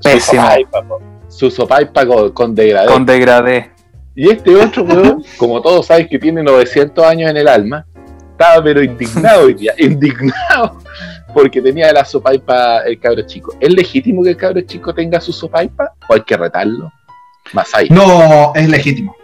Su 0.00 0.08
Pésimo. 0.10 0.42
Su 1.28 1.50
sopaipa 1.50 2.06
con, 2.06 2.30
con 2.32 2.54
degradé. 2.54 2.86
Con 2.88 3.06
degradé. 3.06 3.70
Y 4.14 4.30
este 4.30 4.54
otro, 4.54 4.82
weón, 4.84 5.24
como 5.38 5.60
todos 5.62 5.86
saben 5.86 6.06
que 6.08 6.18
tiene 6.18 6.42
900 6.42 7.04
años 7.04 7.30
en 7.30 7.36
el 7.38 7.48
alma, 7.48 7.86
estaba 8.32 8.62
pero 8.62 8.82
indignado 8.82 9.46
hoy 9.46 9.54
día, 9.54 9.72
indignado, 9.78 10.78
porque 11.32 11.62
tenía 11.62 11.90
la 11.92 12.04
sopaipa 12.04 12.80
el 12.80 12.98
cabro 13.00 13.22
chico. 13.22 13.54
¿Es 13.58 13.72
legítimo 13.72 14.22
que 14.22 14.30
el 14.30 14.36
cabro 14.36 14.60
chico 14.60 14.92
tenga 14.94 15.20
su 15.20 15.32
sopaipa 15.32 15.94
o 16.08 16.14
hay 16.14 16.20
que 16.22 16.36
retarlo? 16.36 16.92
Más 17.54 17.74
ahí. 17.74 17.88
No, 17.90 18.52
es 18.54 18.68
legítimo. 18.68 19.16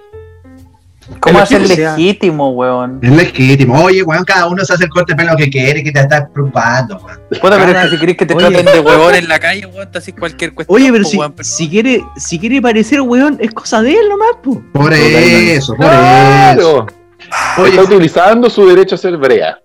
¿Cómo 1.20 1.38
Es 1.38 1.44
hacer 1.44 1.62
legítimo, 1.62 2.50
weón? 2.50 2.98
Es 3.02 3.10
legítimo. 3.10 3.82
Oye, 3.82 4.02
weón, 4.02 4.24
cada 4.24 4.46
uno 4.46 4.64
se 4.64 4.74
hace 4.74 4.84
el 4.84 4.90
corte 4.90 5.12
de 5.12 5.16
pelo 5.16 5.36
que 5.36 5.48
quiere, 5.50 5.82
que 5.82 5.90
te 5.90 6.00
está 6.00 6.28
preocupando, 6.28 6.96
weón. 6.98 7.18
Puta, 7.40 7.56
pero 7.58 7.70
es 7.78 7.84
que 7.84 7.88
si 7.90 7.98
querés 7.98 8.16
que 8.16 8.26
te 8.26 8.34
Oye. 8.34 8.46
traten 8.48 8.66
de 8.66 8.80
huevón 8.88 9.14
en 9.14 9.28
la 9.28 9.38
calle, 9.38 9.66
weón, 9.66 9.90
te 9.90 9.98
haces 9.98 10.14
cualquier 10.18 10.54
cuestión. 10.54 10.76
Oye, 10.76 10.92
pero 10.92 11.04
po, 11.04 11.10
si, 11.10 11.16
weón, 11.16 11.32
pero- 11.32 11.44
si 11.48 11.68
quiere, 11.68 12.04
si 12.16 12.38
quiere 12.38 12.60
parecer 12.62 13.00
weón, 13.00 13.36
es 13.40 13.50
cosa 13.52 13.80
de 13.82 13.92
él 13.92 14.08
nomás, 14.08 14.28
po. 14.42 14.62
Por 14.72 14.92
eso, 14.92 15.74
por 15.74 15.86
eso. 15.86 15.96
¡Claro! 15.98 16.86
Oye, 17.58 17.70
Está 17.70 17.82
utilizando 17.82 18.48
su 18.50 18.66
derecho 18.66 18.94
a 18.94 18.98
ser 18.98 19.16
brea. 19.16 19.58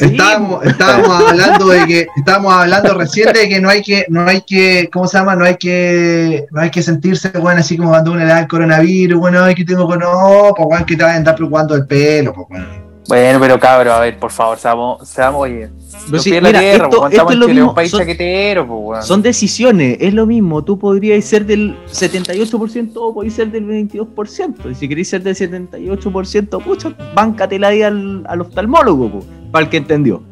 Estábamos, 0.00 0.64
estábamos 0.64 1.08
hablando 1.30 1.68
de 1.68 1.86
que, 1.86 2.06
estábamos 2.16 2.52
hablando 2.52 2.94
recién 2.94 3.32
de 3.32 3.48
que 3.48 3.60
no 3.60 3.68
hay 3.68 3.82
que, 3.82 4.06
no 4.08 4.26
hay 4.26 4.42
que, 4.42 4.88
¿cómo 4.92 5.06
se 5.06 5.18
llama? 5.18 5.36
No 5.36 5.44
hay 5.44 5.56
que, 5.56 6.46
no 6.50 6.60
hay 6.60 6.70
que 6.70 6.82
sentirse, 6.82 7.30
weón, 7.30 7.58
así 7.58 7.76
como 7.76 7.90
cuando 7.90 8.12
uno 8.12 8.20
le 8.20 8.26
da 8.26 8.40
el 8.40 8.48
coronavirus, 8.48 9.18
bueno, 9.18 9.42
ay, 9.44 9.54
que 9.54 9.64
tengo 9.64 9.86
con 9.86 10.00
no, 10.00 10.52
pues 10.56 10.68
weón, 10.68 10.84
que 10.84 10.96
te 10.96 11.02
van 11.02 11.12
a 11.12 11.16
andar 11.16 11.34
preocupando 11.34 11.74
del 11.74 11.86
pelo, 11.86 12.32
pues. 12.32 12.62
Bueno, 13.08 13.38
pero 13.40 13.58
cabrón, 13.60 13.94
a 13.94 14.00
ver, 14.00 14.18
por 14.18 14.32
favor, 14.32 14.58
seamos, 14.58 15.08
seamos 15.08 15.42
oye. 15.42 15.68
Los 16.10 16.22
sí, 16.22 16.30
la 16.32 16.40
mira, 16.40 16.60
tierra, 16.60 16.88
esto, 16.88 17.08
esto 17.08 17.30
es 17.30 17.36
lo 17.36 17.48
mismo. 17.48 17.68
un 17.68 17.74
país 17.74 17.90
Son, 17.90 18.00
chaquetero, 18.00 18.92
son 19.02 19.22
decisiones, 19.22 19.98
es 20.00 20.12
lo 20.12 20.26
mismo. 20.26 20.64
Tú 20.64 20.78
podrías 20.78 21.24
ser 21.24 21.46
del 21.46 21.76
78% 21.86 22.92
o 22.96 23.14
podrías 23.14 23.34
ser 23.34 23.50
del 23.52 23.64
22%. 23.64 24.70
Y 24.72 24.74
si 24.74 24.88
querés 24.88 25.08
ser 25.08 25.22
del 25.22 25.36
78%, 25.36 26.62
pucha, 26.62 26.92
báncatela 27.14 27.68
ahí 27.68 27.82
al, 27.82 28.24
al 28.28 28.40
oftalmólogo, 28.40 29.10
po, 29.10 29.26
para 29.56 29.64
el 29.64 29.70
que 29.70 29.78
entendió. 29.78 30.22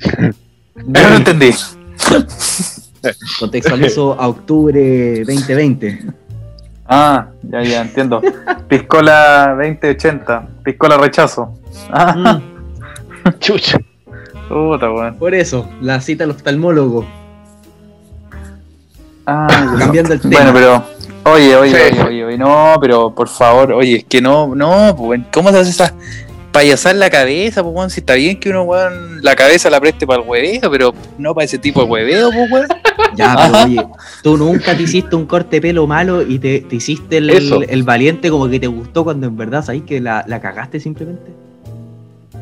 Yo 0.74 1.10
no 1.10 1.16
entendí. 1.16 1.50
Contextualizo 3.38 4.20
a 4.20 4.26
octubre 4.26 5.20
2020. 5.24 6.06
Ah, 6.88 7.28
ya, 7.44 7.62
ya, 7.62 7.82
entiendo. 7.82 8.20
Piscola 8.68 9.54
2080, 9.56 10.48
piscola 10.64 10.96
rechazo. 10.98 11.54
Ah, 11.90 12.40
Mm, 13.24 13.30
Chucha. 13.38 13.78
puta, 14.48 14.90
weón. 14.90 15.14
por 15.18 15.34
eso, 15.34 15.68
la 15.80 16.00
cita 16.00 16.24
al 16.24 16.30
oftalmólogo. 16.30 17.04
Ah, 19.24 19.46
Cambiando 19.78 20.14
el 20.14 20.20
tema. 20.20 20.36
Bueno, 20.36 20.52
pero. 20.52 20.84
Oye, 21.32 21.56
oye, 21.56 21.70
Sí. 21.90 21.94
oye, 21.98 22.02
oye, 22.04 22.24
oye, 22.24 22.38
no, 22.38 22.74
pero 22.80 23.12
por 23.12 23.28
favor, 23.28 23.72
oye, 23.72 23.96
es 23.96 24.04
que 24.04 24.20
no, 24.20 24.54
no, 24.54 24.94
pues, 24.96 25.20
¿cómo 25.32 25.50
se 25.50 25.58
hace 25.58 25.70
esa 25.70 25.92
payasar 26.56 26.96
la 26.96 27.10
cabeza, 27.10 27.62
pues, 27.62 27.74
weón? 27.74 27.90
Si 27.90 28.00
está 28.00 28.14
bien 28.14 28.40
que 28.40 28.48
uno, 28.48 28.62
weón, 28.62 29.22
la 29.22 29.36
cabeza 29.36 29.68
la 29.68 29.78
preste 29.78 30.06
para 30.06 30.22
el 30.22 30.28
hueveo, 30.28 30.70
pero 30.70 30.94
no 31.18 31.34
para 31.34 31.44
ese 31.44 31.58
tipo 31.58 31.84
de 31.84 31.86
hueveo, 31.90 32.30
pues, 32.30 32.50
weón. 32.50 32.66
Ya, 33.14 33.36
pero 33.36 33.64
oye, 33.64 33.86
tú 34.22 34.36
nunca 34.38 34.74
te 34.76 34.82
hiciste 34.82 35.16
un 35.16 35.26
corte 35.26 35.56
de 35.56 35.60
pelo 35.62 35.86
malo 35.86 36.22
y 36.22 36.38
te, 36.38 36.62
te 36.62 36.76
hiciste 36.76 37.18
el, 37.18 37.82
valiente 37.82 38.30
como 38.30 38.48
que 38.48 38.58
te 38.58 38.66
gustó 38.66 39.04
cuando 39.04 39.26
en 39.26 39.36
verdad 39.36 39.62
sabes 39.62 39.82
que 39.82 40.00
la, 40.00 40.24
la 40.26 40.40
cagaste 40.40 40.80
simplemente. 40.80 41.30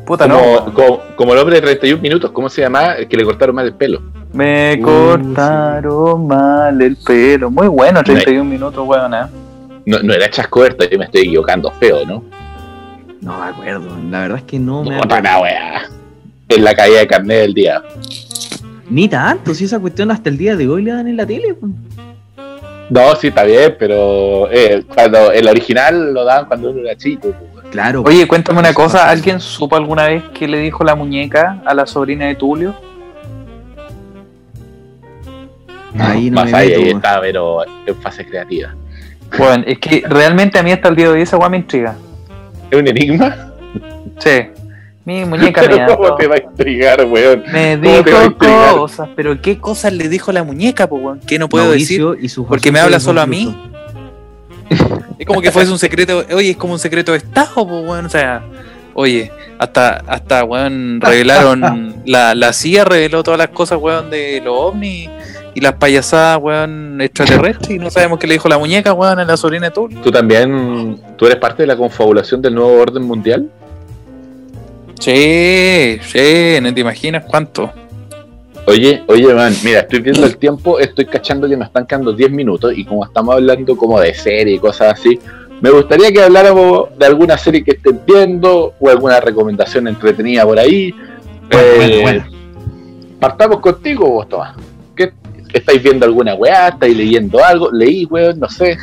Puta, 0.05 0.29
Como, 0.29 0.39
no. 0.65 0.73
como, 0.73 1.01
como 1.17 1.33
el 1.33 1.39
hombre 1.39 1.55
de 1.57 1.61
31 1.61 2.01
minutos, 2.01 2.31
¿cómo 2.31 2.49
se 2.49 2.61
llama? 2.61 2.93
El 2.93 3.07
que 3.07 3.17
le 3.17 3.25
cortaron 3.25 3.55
mal 3.55 3.65
el 3.65 3.73
pelo. 3.73 4.01
Me 4.33 4.77
Uh, 4.79 4.83
cortaron 4.83 6.27
mal 6.27 6.81
el 6.81 6.95
pelo. 6.97 7.51
Muy 7.51 7.67
bueno, 7.67 8.01
31 8.03 8.43
minutos, 8.45 8.87
weón, 8.87 9.13
¿eh? 9.13 9.25
No, 9.85 9.99
no 9.99 10.13
era 10.13 10.29
chascoberto, 10.29 10.87
yo 10.89 10.97
me 10.97 11.05
estoy 11.05 11.21
equivocando 11.21 11.69
feo, 11.71 12.05
¿no? 12.05 12.23
No 13.25 13.39
me 13.39 13.45
acuerdo, 13.47 13.89
la 14.11 14.19
verdad 14.21 14.37
es 14.37 14.43
que 14.43 14.59
no 14.59 14.83
me 14.83 14.99
Puta 14.99 15.19
la 15.19 15.39
weá. 15.41 15.89
en 16.47 16.63
la 16.63 16.75
caída 16.75 16.99
de 16.99 17.07
carnet 17.07 17.37
del 17.41 17.53
día. 17.55 17.81
Ni 18.89 19.09
tanto, 19.09 19.55
si 19.55 19.65
esa 19.65 19.79
cuestión 19.79 20.11
hasta 20.11 20.29
el 20.29 20.37
día 20.37 20.55
de 20.55 20.67
hoy 20.69 20.83
le 20.83 20.91
dan 20.91 21.07
en 21.07 21.17
la 21.17 21.25
tele. 21.25 21.55
pues. 21.55 21.71
No, 22.91 23.15
sí, 23.15 23.27
está 23.29 23.43
bien, 23.43 23.75
pero 23.79 24.47
eh, 24.51 24.83
cuando 24.93 25.31
el 25.31 25.47
original 25.47 26.13
lo 26.13 26.23
daban 26.23 26.45
cuando 26.45 26.69
uno 26.69 26.81
era 26.81 26.95
chico. 26.95 27.33
pues. 27.53 27.65
Claro. 27.71 28.03
Oye, 28.05 28.27
cuéntame 28.27 28.59
una 28.59 28.75
cosa, 28.75 29.09
¿alguien 29.09 29.39
supo 29.39 29.75
alguna 29.75 30.05
vez 30.05 30.23
que 30.33 30.47
le 30.47 30.59
dijo 30.59 30.83
la 30.83 30.93
muñeca 30.93 31.63
a 31.65 31.73
la 31.73 31.87
sobrina 31.87 32.25
de 32.27 32.35
Tulio? 32.35 32.75
ahí 35.97 36.29
no 36.29 36.41
Más 36.41 36.51
me 36.51 36.57
ahí, 36.57 36.67
meto, 36.69 36.81
ahí 36.81 36.89
está, 36.89 37.21
pero 37.21 37.57
en 37.87 37.95
fase 38.01 38.23
creativa. 38.25 38.75
Bueno, 39.37 39.63
es 39.65 39.79
que 39.79 40.03
realmente 40.07 40.59
a 40.59 40.63
mí 40.63 40.71
hasta 40.71 40.89
el 40.89 40.95
día 40.95 41.05
de 41.07 41.13
hoy 41.13 41.21
esa 41.21 41.37
weá 41.37 41.49
me 41.49 41.57
intriga. 41.57 41.95
¿Es 42.71 42.79
un 42.79 42.87
enigma? 42.87 43.53
Sí. 44.19 44.47
Mi 45.05 45.23
muñeca 45.23 45.61
me, 45.61 45.67
Pero 45.67 45.85
¿Cómo 45.87 46.05
ató, 46.07 46.15
te 46.15 46.27
va 46.27 46.35
a 46.35 46.39
intrigar, 46.39 47.05
weón? 47.05 47.43
me 47.51 47.79
¿Cómo 47.79 48.03
dijo 48.03 48.37
cosas, 48.77 49.09
pero 49.15 49.39
¿qué 49.39 49.59
cosas 49.59 49.93
le 49.93 50.09
dijo 50.09 50.31
la 50.31 50.43
muñeca, 50.43 50.87
po, 50.87 50.95
weón? 50.95 51.19
¿Qué 51.25 51.37
no 51.37 51.47
puedo 51.47 51.71
decir? 51.71 52.03
Y 52.19 52.29
sus 52.29 52.47
porque 52.47 52.71
me 52.71 52.79
habla 52.79 52.99
solo 52.99 53.21
a 53.21 53.25
mí. 53.25 53.55
Es 55.17 55.25
como 55.25 55.41
que 55.41 55.49
fuese 55.49 55.71
un 55.71 55.79
secreto, 55.79 56.25
oye, 56.33 56.49
es 56.49 56.57
como 56.57 56.73
un 56.73 56.79
secreto 56.79 57.13
de 57.13 57.19
Estado, 57.19 57.65
pues, 57.65 57.87
weón. 57.87 58.05
O 58.05 58.09
sea, 58.09 58.43
oye, 58.93 59.31
hasta, 59.59 60.03
hasta, 60.07 60.43
weón, 60.43 60.99
revelaron, 60.99 61.95
la, 62.05 62.35
la 62.35 62.51
CIA 62.51 62.83
reveló 62.83 63.23
todas 63.23 63.37
las 63.37 63.47
cosas, 63.49 63.79
weón, 63.79 64.09
de 64.09 64.41
los 64.43 64.53
ovnis 64.53 65.09
y 65.55 65.61
las 65.61 65.73
payasadas, 65.75 66.37
weón, 66.41 66.99
extraterrestres. 67.01 67.71
Y 67.71 67.79
no 67.79 67.89
sabemos 67.89 68.19
qué 68.19 68.27
le 68.27 68.33
dijo 68.33 68.49
la 68.49 68.57
muñeca, 68.57 68.93
weón, 68.93 69.17
a 69.17 69.25
la 69.25 69.37
sobrina 69.37 69.67
de 69.67 69.71
Tulio. 69.71 70.01
¿Tú 70.01 70.11
también, 70.11 70.99
tú 71.17 71.25
eres 71.25 71.37
parte 71.37 71.63
de 71.63 71.67
la 71.67 71.77
confabulación 71.77 72.41
del 72.41 72.53
nuevo 72.53 72.73
orden 72.73 73.03
mundial? 73.03 73.49
Sí, 74.99 75.97
sí, 76.01 76.57
no 76.61 76.73
te 76.73 76.81
imaginas 76.81 77.23
cuánto. 77.27 77.71
Oye, 78.67 79.03
oye, 79.07 79.33
man, 79.33 79.53
mira, 79.63 79.81
estoy 79.81 79.99
viendo 79.99 80.25
el 80.25 80.37
tiempo, 80.37 80.79
estoy 80.79 81.05
cachando 81.05 81.47
que 81.47 81.55
nos 81.55 81.67
están 81.67 81.85
quedando 81.85 82.11
10 82.13 82.31
minutos 82.31 82.73
y 82.75 82.83
como 82.83 83.05
estamos 83.05 83.35
hablando 83.35 83.77
como 83.77 83.99
de 83.99 84.13
serie 84.13 84.55
y 84.55 84.59
cosas 84.59 84.93
así, 84.93 85.19
me 85.61 85.69
gustaría 85.69 86.11
que 86.11 86.21
habláramos 86.21 86.89
de 86.97 87.05
alguna 87.05 87.37
serie 87.37 87.63
que 87.63 87.71
estén 87.71 88.01
viendo 88.05 88.73
o 88.79 88.89
alguna 88.89 89.19
recomendación 89.19 89.87
entretenida 89.87 90.43
por 90.43 90.59
ahí. 90.59 90.91
Bueno, 90.91 91.13
Eh, 91.51 91.75
bueno, 91.77 92.01
bueno. 92.01 92.25
Partamos 93.19 93.59
contigo, 93.59 94.09
vos, 94.09 94.27
Tomás. 94.27 94.55
¿Qué, 95.55 95.59
¿Estáis 95.59 95.81
viendo 95.81 96.05
alguna 96.05 96.35
weá? 96.35 96.67
¿Estáis 96.67 96.97
leyendo 96.97 97.41
algo? 97.43 97.71
¿Leí, 97.71 98.03
weón? 98.05 98.39
No 98.41 98.49
sé. 98.49 98.77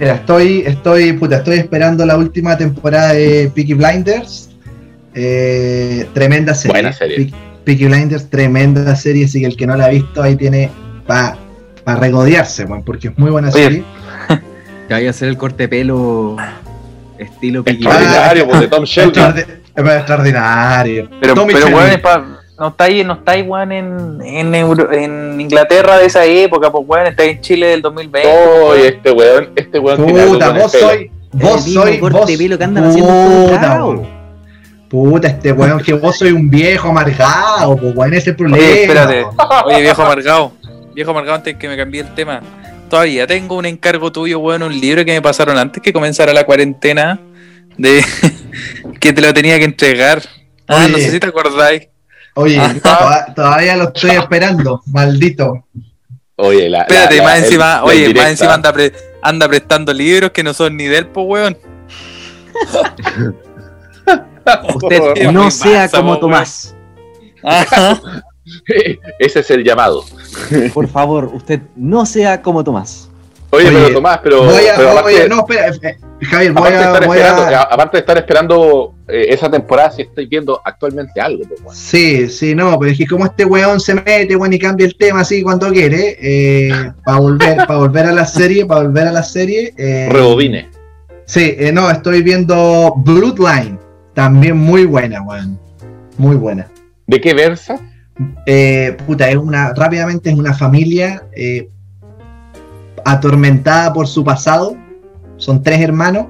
Mira, 0.00 0.14
estoy, 0.14 0.62
estoy, 0.66 1.12
puta, 1.12 1.36
estoy 1.36 1.58
esperando 1.58 2.06
la 2.06 2.16
última 2.16 2.56
temporada 2.56 3.12
de 3.12 3.50
Peaky 3.54 3.74
Blinders. 3.74 4.48
Eh, 5.14 6.06
tremenda 6.14 6.54
serie. 6.54 6.72
Buena 6.72 6.92
serie. 6.94 7.16
Peaky- 7.18 7.34
Peaky 7.64 7.86
Blinders, 7.86 8.30
tremenda 8.30 8.94
serie, 8.96 9.24
así 9.26 9.40
que 9.40 9.46
el 9.46 9.56
que 9.56 9.66
no 9.66 9.76
la 9.76 9.86
ha 9.86 9.88
visto 9.88 10.22
ahí 10.22 10.34
tiene 10.36 10.70
para 11.06 11.36
regodearse, 11.84 12.64
weón, 12.64 12.82
porque 12.82 13.08
es 13.08 13.18
muy 13.18 13.30
buena 13.30 13.48
Oye, 13.48 13.62
serie. 13.62 13.84
Te 14.88 14.94
vaya 14.94 15.08
a 15.08 15.10
hacer 15.10 15.28
el 15.28 15.36
corte 15.36 15.64
de 15.64 15.68
pelo 15.68 16.36
estilo 17.18 17.64
Peaky 17.64 17.84
Extraordinario, 17.84 18.44
Ah, 18.44 18.46
pues, 18.48 18.60
de 18.60 18.68
Tom 18.68 18.84
Shelby. 18.86 19.20
Extraordinario. 19.76 21.10
Pero, 21.20 21.34
Tommy 21.34 21.52
pero 21.54 21.66
weón, 21.68 21.90
es 21.90 21.98
pa- 22.00 22.40
no 22.58 22.68
estáis, 22.68 23.04
no 23.06 23.14
estáis, 23.14 23.44
weón, 23.46 23.72
en, 23.72 24.18
en, 24.22 24.54
Euro- 24.54 24.92
en 24.92 25.40
Inglaterra 25.40 25.98
de 25.98 26.06
esa 26.06 26.24
época, 26.24 26.70
pues, 26.72 26.84
weón, 26.86 27.06
estáis 27.06 27.32
en 27.36 27.40
Chile 27.40 27.66
del 27.68 27.82
2020. 27.82 28.30
Oye, 28.64 28.88
este 28.88 29.10
weón, 29.10 29.50
este 29.56 29.78
weón 29.78 30.04
tiene 30.04 30.20
algo 30.20 30.32
Puta, 30.34 30.46
con 30.48 30.56
el 30.56 30.62
vos 30.62 30.72
soy. 30.72 31.10
Vos 31.32 31.64
soy. 31.64 31.98
corte 31.98 32.18
vos, 32.18 32.26
de 32.26 32.38
pelo 32.38 32.56
que 32.58 32.64
andan 32.64 32.84
haciendo 32.84 33.12
puta, 33.50 33.74
weón. 33.84 34.16
Puta, 34.88 35.28
este 35.28 35.52
weón, 35.52 35.80
que 35.82 35.92
vos 35.94 36.16
soy 36.16 36.30
un 36.32 36.48
viejo 36.48 36.88
amargado, 36.88 37.76
pues 37.76 37.94
weón, 37.96 38.12
ese 38.14 38.18
es 38.22 38.26
el 38.28 38.36
problema. 38.36 38.58
Oye, 38.64 38.82
espérate. 38.82 39.22
weón. 39.24 39.36
Oye, 39.66 39.80
viejo 39.82 40.02
amargado. 40.02 40.52
Viejo 40.94 41.10
amargado, 41.10 41.36
antes 41.36 41.56
que 41.56 41.68
me 41.68 41.76
cambie 41.76 42.00
el 42.00 42.14
tema. 42.14 42.40
Todavía 42.88 43.26
tengo 43.26 43.56
un 43.56 43.66
encargo 43.66 44.12
tuyo, 44.12 44.38
weón, 44.38 44.62
un 44.62 44.80
libro 44.80 45.04
que 45.04 45.12
me 45.12 45.20
pasaron 45.20 45.58
antes 45.58 45.82
que 45.82 45.92
comenzara 45.92 46.32
la 46.32 46.44
cuarentena. 46.44 47.20
De 47.76 48.02
que 49.00 49.12
te 49.12 49.20
lo 49.20 49.34
tenía 49.34 49.58
que 49.58 49.64
entregar. 49.64 50.22
Ah, 50.66 50.84
Oye. 50.84 50.88
no 50.92 50.96
sé 50.98 51.10
si 51.10 51.20
te 51.20 51.26
acordáis. 51.26 51.88
Oye, 52.36 52.58
Ah. 52.60 52.74
toda- 52.82 53.34
todavía 53.34 53.76
lo 53.76 53.84
estoy 53.84 54.10
esperando, 54.10 54.82
maldito. 54.86 55.64
Oye, 56.36 56.68
la. 56.68 56.82
Espérate, 56.82 57.16
la- 57.16 57.22
la- 57.22 57.28
más 57.28 57.38
el- 57.38 57.44
encima, 57.44 57.64
la 57.76 57.84
oye, 57.84 58.14
más 58.14 58.26
encima 58.28 58.54
anda, 58.54 58.72
pre- 58.72 58.92
anda 59.22 59.48
prestando 59.48 59.92
libros 59.92 60.30
que 60.32 60.42
no 60.42 60.52
son 60.54 60.76
ni 60.76 60.84
del, 60.84 61.06
po, 61.08 61.22
weón. 61.22 61.56
Usted 64.74 65.02
¿Qué 65.14 65.32
no 65.32 65.50
sea 65.50 65.88
como 65.88 66.18
Tomás. 66.18 66.74
Ese 69.18 69.40
es 69.40 69.50
el 69.50 69.64
llamado. 69.64 70.04
Por 70.72 70.86
favor, 70.88 71.24
usted 71.32 71.60
no 71.74 72.06
sea 72.06 72.42
como 72.42 72.62
Tomás. 72.62 73.08
Oye, 73.50 73.68
Oye, 73.68 73.76
pero 73.78 73.94
Tomás, 73.94 74.18
pero. 74.22 74.44
voy 74.44 74.66
a, 74.66 74.74
pero 74.76 74.90
aparte, 74.90 75.14
oye, 75.14 75.28
no, 75.28 75.38
espera, 75.40 75.68
eh, 75.68 75.96
Javier, 76.22 76.52
voy 76.52 76.68
a, 76.68 77.00
voy 77.06 77.18
a- 77.18 77.58
a- 77.58 77.62
aparte 77.62 77.96
de 77.96 78.00
estar 78.00 78.16
esperando 78.18 78.94
eh, 79.08 79.26
esa 79.28 79.48
temporada, 79.50 79.92
si 79.92 80.02
estáis 80.02 80.28
viendo 80.28 80.60
actualmente 80.64 81.20
algo, 81.20 81.44
pues. 81.62 81.78
Sí, 81.78 82.28
sí, 82.28 82.54
no, 82.56 82.76
pero 82.78 82.90
es 82.90 82.98
que 82.98 83.06
como 83.06 83.24
este 83.24 83.44
weón 83.44 83.78
se 83.78 83.94
mete, 83.94 84.34
weón, 84.34 84.52
y 84.52 84.58
cambia 84.58 84.84
el 84.86 84.96
tema 84.96 85.20
así 85.20 85.42
cuando 85.42 85.70
quiere, 85.70 86.16
eh, 86.20 86.92
para 87.04 87.18
volver, 87.18 87.56
para 87.66 87.78
volver 87.78 88.06
a 88.06 88.12
la 88.12 88.26
serie, 88.26 88.66
para 88.66 88.82
volver 88.82 89.06
a 89.08 89.12
la 89.12 89.22
serie. 89.22 89.72
eh, 89.78 90.08
Rebobine. 90.10 90.68
Sí, 91.24 91.54
eh, 91.58 91.70
no, 91.72 91.88
estoy 91.90 92.22
viendo 92.22 92.94
Bloodline, 92.96 93.78
también 94.14 94.56
muy 94.56 94.86
buena, 94.86 95.22
weón, 95.22 95.58
muy 96.18 96.34
buena. 96.36 96.66
¿De 97.06 97.20
qué 97.20 97.32
versa? 97.34 97.78
Eh, 98.46 98.96
puta, 99.06 99.28
es 99.28 99.36
una, 99.36 99.72
rápidamente 99.74 100.30
es 100.30 100.36
una 100.36 100.54
familia 100.54 101.22
eh, 101.36 101.68
atormentada 103.06 103.92
por 103.92 104.06
su 104.06 104.22
pasado. 104.24 104.76
Son 105.36 105.62
tres 105.62 105.80
hermanos. 105.80 106.26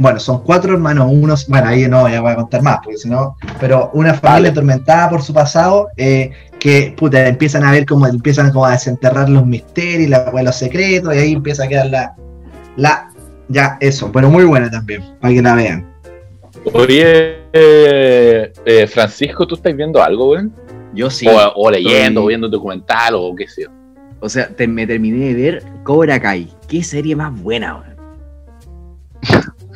Bueno, 0.00 0.20
son 0.20 0.42
cuatro 0.44 0.74
hermanos, 0.74 1.08
unos, 1.10 1.48
bueno, 1.48 1.66
ahí 1.68 1.88
no 1.88 2.08
ya 2.08 2.20
voy 2.20 2.30
a 2.30 2.36
contar 2.36 2.62
más, 2.62 2.78
porque 2.84 2.98
si 2.98 3.08
no, 3.08 3.36
pero 3.58 3.90
una 3.94 4.14
familia 4.14 4.32
Vale. 4.34 4.48
atormentada 4.50 5.10
por 5.10 5.22
su 5.22 5.34
pasado, 5.34 5.88
eh, 5.96 6.30
que 6.60 6.94
puta, 6.96 7.26
empiezan 7.26 7.64
a 7.64 7.72
ver 7.72 7.84
cómo 7.84 8.06
empiezan 8.06 8.52
como 8.52 8.64
a 8.64 8.70
desenterrar 8.70 9.28
los 9.28 9.44
misterios, 9.44 10.08
la- 10.08 10.30
los 10.40 10.54
secretos, 10.54 11.12
y 11.16 11.18
ahí 11.18 11.32
empieza 11.32 11.64
a 11.64 11.68
quedar 11.68 11.86
la, 11.86 12.14
la, 12.76 13.08
ya 13.48 13.76
eso, 13.80 14.12
pero 14.12 14.30
muy 14.30 14.44
buena 14.44 14.70
también, 14.70 15.02
para 15.20 15.34
que 15.34 15.42
la 15.42 15.54
vean. 15.56 15.84
Oye, 16.74 17.38
eh, 17.52 18.52
eh, 18.66 18.86
Francisco, 18.86 19.48
¿tú 19.48 19.56
estás 19.56 19.74
viendo 19.74 20.00
algo, 20.00 20.30
weón? 20.30 20.54
Yo 20.94 21.10
sí. 21.10 21.26
o, 21.26 21.52
o 21.56 21.70
leyendo, 21.72 22.20
estoy- 22.20 22.24
o 22.24 22.26
viendo 22.28 22.46
un 22.46 22.52
documental, 22.52 23.14
o 23.16 23.34
qué 23.34 23.48
sé 23.48 23.62
yo. 23.64 23.70
O 24.20 24.28
sea, 24.28 24.48
te- 24.48 24.66
me 24.68 24.86
terminé 24.86 25.32
de 25.32 25.34
ver 25.34 25.62
Cobra 25.84 26.20
Kai. 26.20 26.48
Qué 26.68 26.82
serie 26.82 27.14
más 27.16 27.38
buena, 27.40 27.76
weón. 27.76 27.98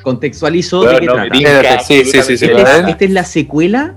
Contextualizo 0.02 0.82
de 0.84 0.98
qué 1.00 1.06
no 1.06 1.14
trata. 1.14 1.78
sí, 1.80 2.04
sí, 2.04 2.20
sí, 2.22 2.32
Esta 2.32 2.78
es, 2.80 2.88
esta 2.88 3.04
es 3.04 3.10
la 3.10 3.24
secuela, 3.24 3.94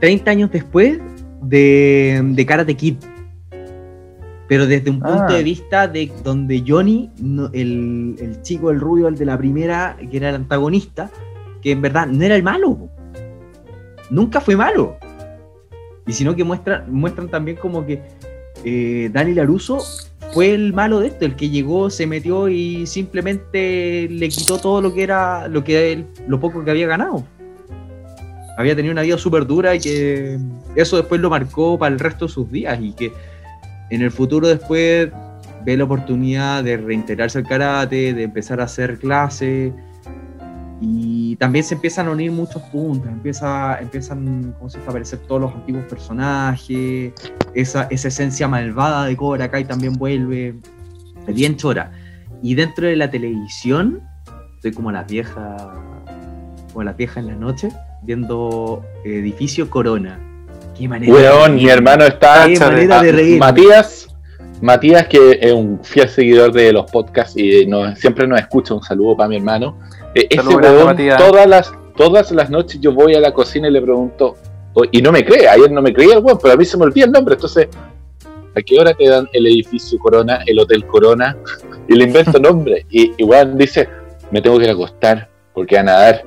30 0.00 0.30
años 0.30 0.50
después, 0.50 0.98
de, 1.42 2.20
de 2.24 2.46
Karate 2.46 2.74
Kid. 2.74 2.96
Pero 4.48 4.66
desde 4.66 4.90
un 4.90 5.00
punto 5.00 5.24
Ah. 5.28 5.32
de 5.32 5.42
vista 5.42 5.88
de 5.88 6.10
donde 6.22 6.62
Johnny, 6.66 7.10
no- 7.20 7.50
el, 7.52 8.14
el 8.18 8.40
chico, 8.42 8.70
el 8.70 8.80
rubio, 8.80 9.08
el 9.08 9.16
de 9.16 9.26
la 9.26 9.36
primera, 9.36 9.96
que 10.10 10.16
era 10.16 10.30
el 10.30 10.36
antagonista, 10.36 11.10
que 11.60 11.72
en 11.72 11.82
verdad 11.82 12.06
no 12.06 12.24
era 12.24 12.34
el 12.36 12.42
malo. 12.42 12.88
Nunca 14.08 14.40
fue 14.40 14.56
malo. 14.56 14.96
Y 16.06 16.12
sino 16.12 16.34
que 16.36 16.44
muestran, 16.44 16.84
muestran 16.90 17.28
también 17.28 17.56
como 17.58 17.84
que 17.84 18.00
eh, 18.66 19.08
Dani 19.12 19.32
Laruso 19.32 19.78
fue 20.34 20.52
el 20.52 20.72
malo 20.74 20.98
de 21.00 21.06
esto, 21.06 21.24
el 21.24 21.36
que 21.36 21.48
llegó, 21.48 21.88
se 21.88 22.06
metió 22.06 22.48
y 22.48 22.84
simplemente 22.86 24.08
le 24.10 24.28
quitó 24.28 24.58
todo 24.58 24.82
lo 24.82 24.92
que 24.92 25.04
era, 25.04 25.46
lo 25.48 25.62
que 25.64 25.92
él- 25.92 26.06
lo 26.26 26.40
poco 26.40 26.64
que 26.64 26.70
había 26.72 26.86
ganado. 26.88 27.24
Había 28.58 28.74
tenido 28.74 28.92
una 28.92 29.02
vida 29.02 29.18
súper 29.18 29.46
dura 29.46 29.74
y 29.74 29.80
que 29.80 30.38
eso 30.74 30.96
después 30.96 31.20
lo 31.20 31.30
marcó 31.30 31.78
para 31.78 31.92
el 31.92 32.00
resto 32.00 32.26
de 32.26 32.32
sus 32.32 32.50
días 32.50 32.78
y 32.82 32.92
que 32.92 33.12
en 33.90 34.02
el 34.02 34.10
futuro 34.10 34.48
después 34.48 35.10
ve 35.64 35.76
la 35.76 35.84
oportunidad 35.84 36.64
de 36.64 36.76
reintegrarse 36.76 37.38
al 37.38 37.46
karate, 37.46 38.14
de 38.14 38.22
empezar 38.24 38.60
a 38.60 38.64
hacer 38.64 38.98
clases 38.98 39.72
y 40.80 41.36
también 41.36 41.64
se 41.64 41.74
empiezan 41.74 42.06
a 42.08 42.10
unir 42.10 42.30
muchos 42.32 42.60
puntos, 42.64 43.08
empieza, 43.10 43.78
empiezan 43.80 44.54
¿cómo 44.58 44.68
se 44.68 44.78
dice? 44.78 44.88
a 44.88 44.90
aparecer 44.90 45.18
todos 45.20 45.40
los 45.40 45.54
antiguos 45.54 45.84
personajes, 45.86 47.12
esa, 47.54 47.84
esa 47.90 48.08
esencia 48.08 48.46
malvada 48.46 49.06
de 49.06 49.16
Cobra 49.16 49.50
Kai 49.50 49.64
también 49.64 49.94
vuelve, 49.94 50.56
es 51.26 51.34
bien 51.34 51.56
chora. 51.56 51.92
Y 52.42 52.54
dentro 52.54 52.86
de 52.86 52.96
la 52.96 53.10
televisión, 53.10 54.02
estoy 54.56 54.72
como 54.72 54.92
las 54.92 55.06
viejas, 55.06 55.62
como 56.72 56.84
las 56.84 56.96
viejas 56.96 57.18
en 57.18 57.28
la 57.28 57.34
noche, 57.36 57.70
viendo 58.02 58.84
Edificio 59.04 59.70
Corona. 59.70 60.20
Qué 60.76 60.86
manera 60.86 61.10
de 61.10 61.18
Weón, 61.18 61.54
mi 61.54 61.68
hermano 61.68 62.04
está. 62.04 62.46
Qué 62.46 62.58
manera 62.60 63.02
de 63.02 63.12
reír. 63.12 63.38
Matías, 63.38 64.08
Matías, 64.60 65.06
que 65.06 65.38
es 65.40 65.52
un 65.52 65.80
fiel 65.82 66.08
seguidor 66.08 66.52
de 66.52 66.72
los 66.74 66.90
podcasts 66.90 67.34
y 67.38 67.64
nos- 67.66 67.98
siempre 67.98 68.26
nos 68.26 68.38
escucha. 68.38 68.74
Un 68.74 68.82
saludo 68.82 69.16
para 69.16 69.30
mi 69.30 69.36
hermano. 69.36 69.78
Eh, 70.20 70.26
ese 70.30 70.42
weón, 70.56 70.96
todas 71.18 71.46
las, 71.46 71.72
todas 71.96 72.30
las 72.32 72.48
noches 72.50 72.80
yo 72.80 72.92
voy 72.92 73.14
a 73.14 73.20
la 73.20 73.32
cocina 73.32 73.68
y 73.68 73.70
le 73.72 73.82
pregunto: 73.82 74.36
Y 74.92 75.02
no 75.02 75.12
me 75.12 75.24
cree, 75.24 75.46
ayer 75.48 75.70
no 75.70 75.82
me 75.82 75.92
creía 75.92 76.14
el 76.14 76.24
weón, 76.24 76.38
pero 76.40 76.54
a 76.54 76.56
mí 76.56 76.64
se 76.64 76.76
me 76.76 76.84
olvida 76.84 77.04
el 77.06 77.12
nombre. 77.12 77.34
Entonces, 77.34 77.68
¿a 78.54 78.62
qué 78.62 78.78
hora 78.78 78.94
te 78.94 79.08
dan 79.08 79.28
el 79.32 79.46
edificio 79.46 79.98
Corona, 79.98 80.40
el 80.46 80.58
Hotel 80.58 80.86
Corona? 80.86 81.36
Y 81.88 81.94
le 81.94 82.02
invento 82.04 82.40
nombre. 82.40 82.84
Y, 82.90 83.12
y 83.16 83.22
weón 83.22 83.56
dice, 83.56 83.88
me 84.32 84.40
tengo 84.42 84.58
que 84.58 84.64
ir 84.64 84.70
a 84.70 84.72
acostar 84.72 85.28
porque 85.54 85.76
van 85.76 85.88
a 85.88 85.92
dar 85.92 86.24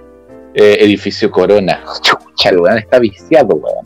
eh, 0.54 0.78
edificio 0.80 1.30
Corona. 1.30 1.84
Chucha, 2.02 2.50
el 2.52 2.60
weón 2.60 2.78
está 2.78 2.98
viciado, 3.00 3.56
weón. 3.56 3.86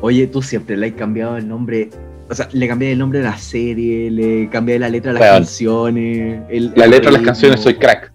Oye, 0.00 0.26
tú 0.26 0.42
siempre 0.42 0.76
le 0.76 0.88
has 0.88 0.92
cambiado 0.94 1.36
el 1.36 1.46
nombre. 1.46 1.90
O 2.30 2.34
sea, 2.34 2.48
le 2.52 2.66
cambié 2.68 2.92
el 2.92 2.98
nombre 2.98 3.20
de 3.20 3.26
la 3.26 3.38
serie, 3.38 4.10
le 4.10 4.48
cambié 4.50 4.78
la 4.78 4.88
letra 4.88 5.12
de 5.12 5.18
las 5.20 5.28
canciones. 5.30 6.42
el- 6.50 6.72
La 6.76 6.84
el 6.86 6.90
letra 6.90 7.10
de 7.10 7.18
las 7.18 7.26
canciones 7.26 7.60
soy 7.60 7.74
crack. 7.74 8.12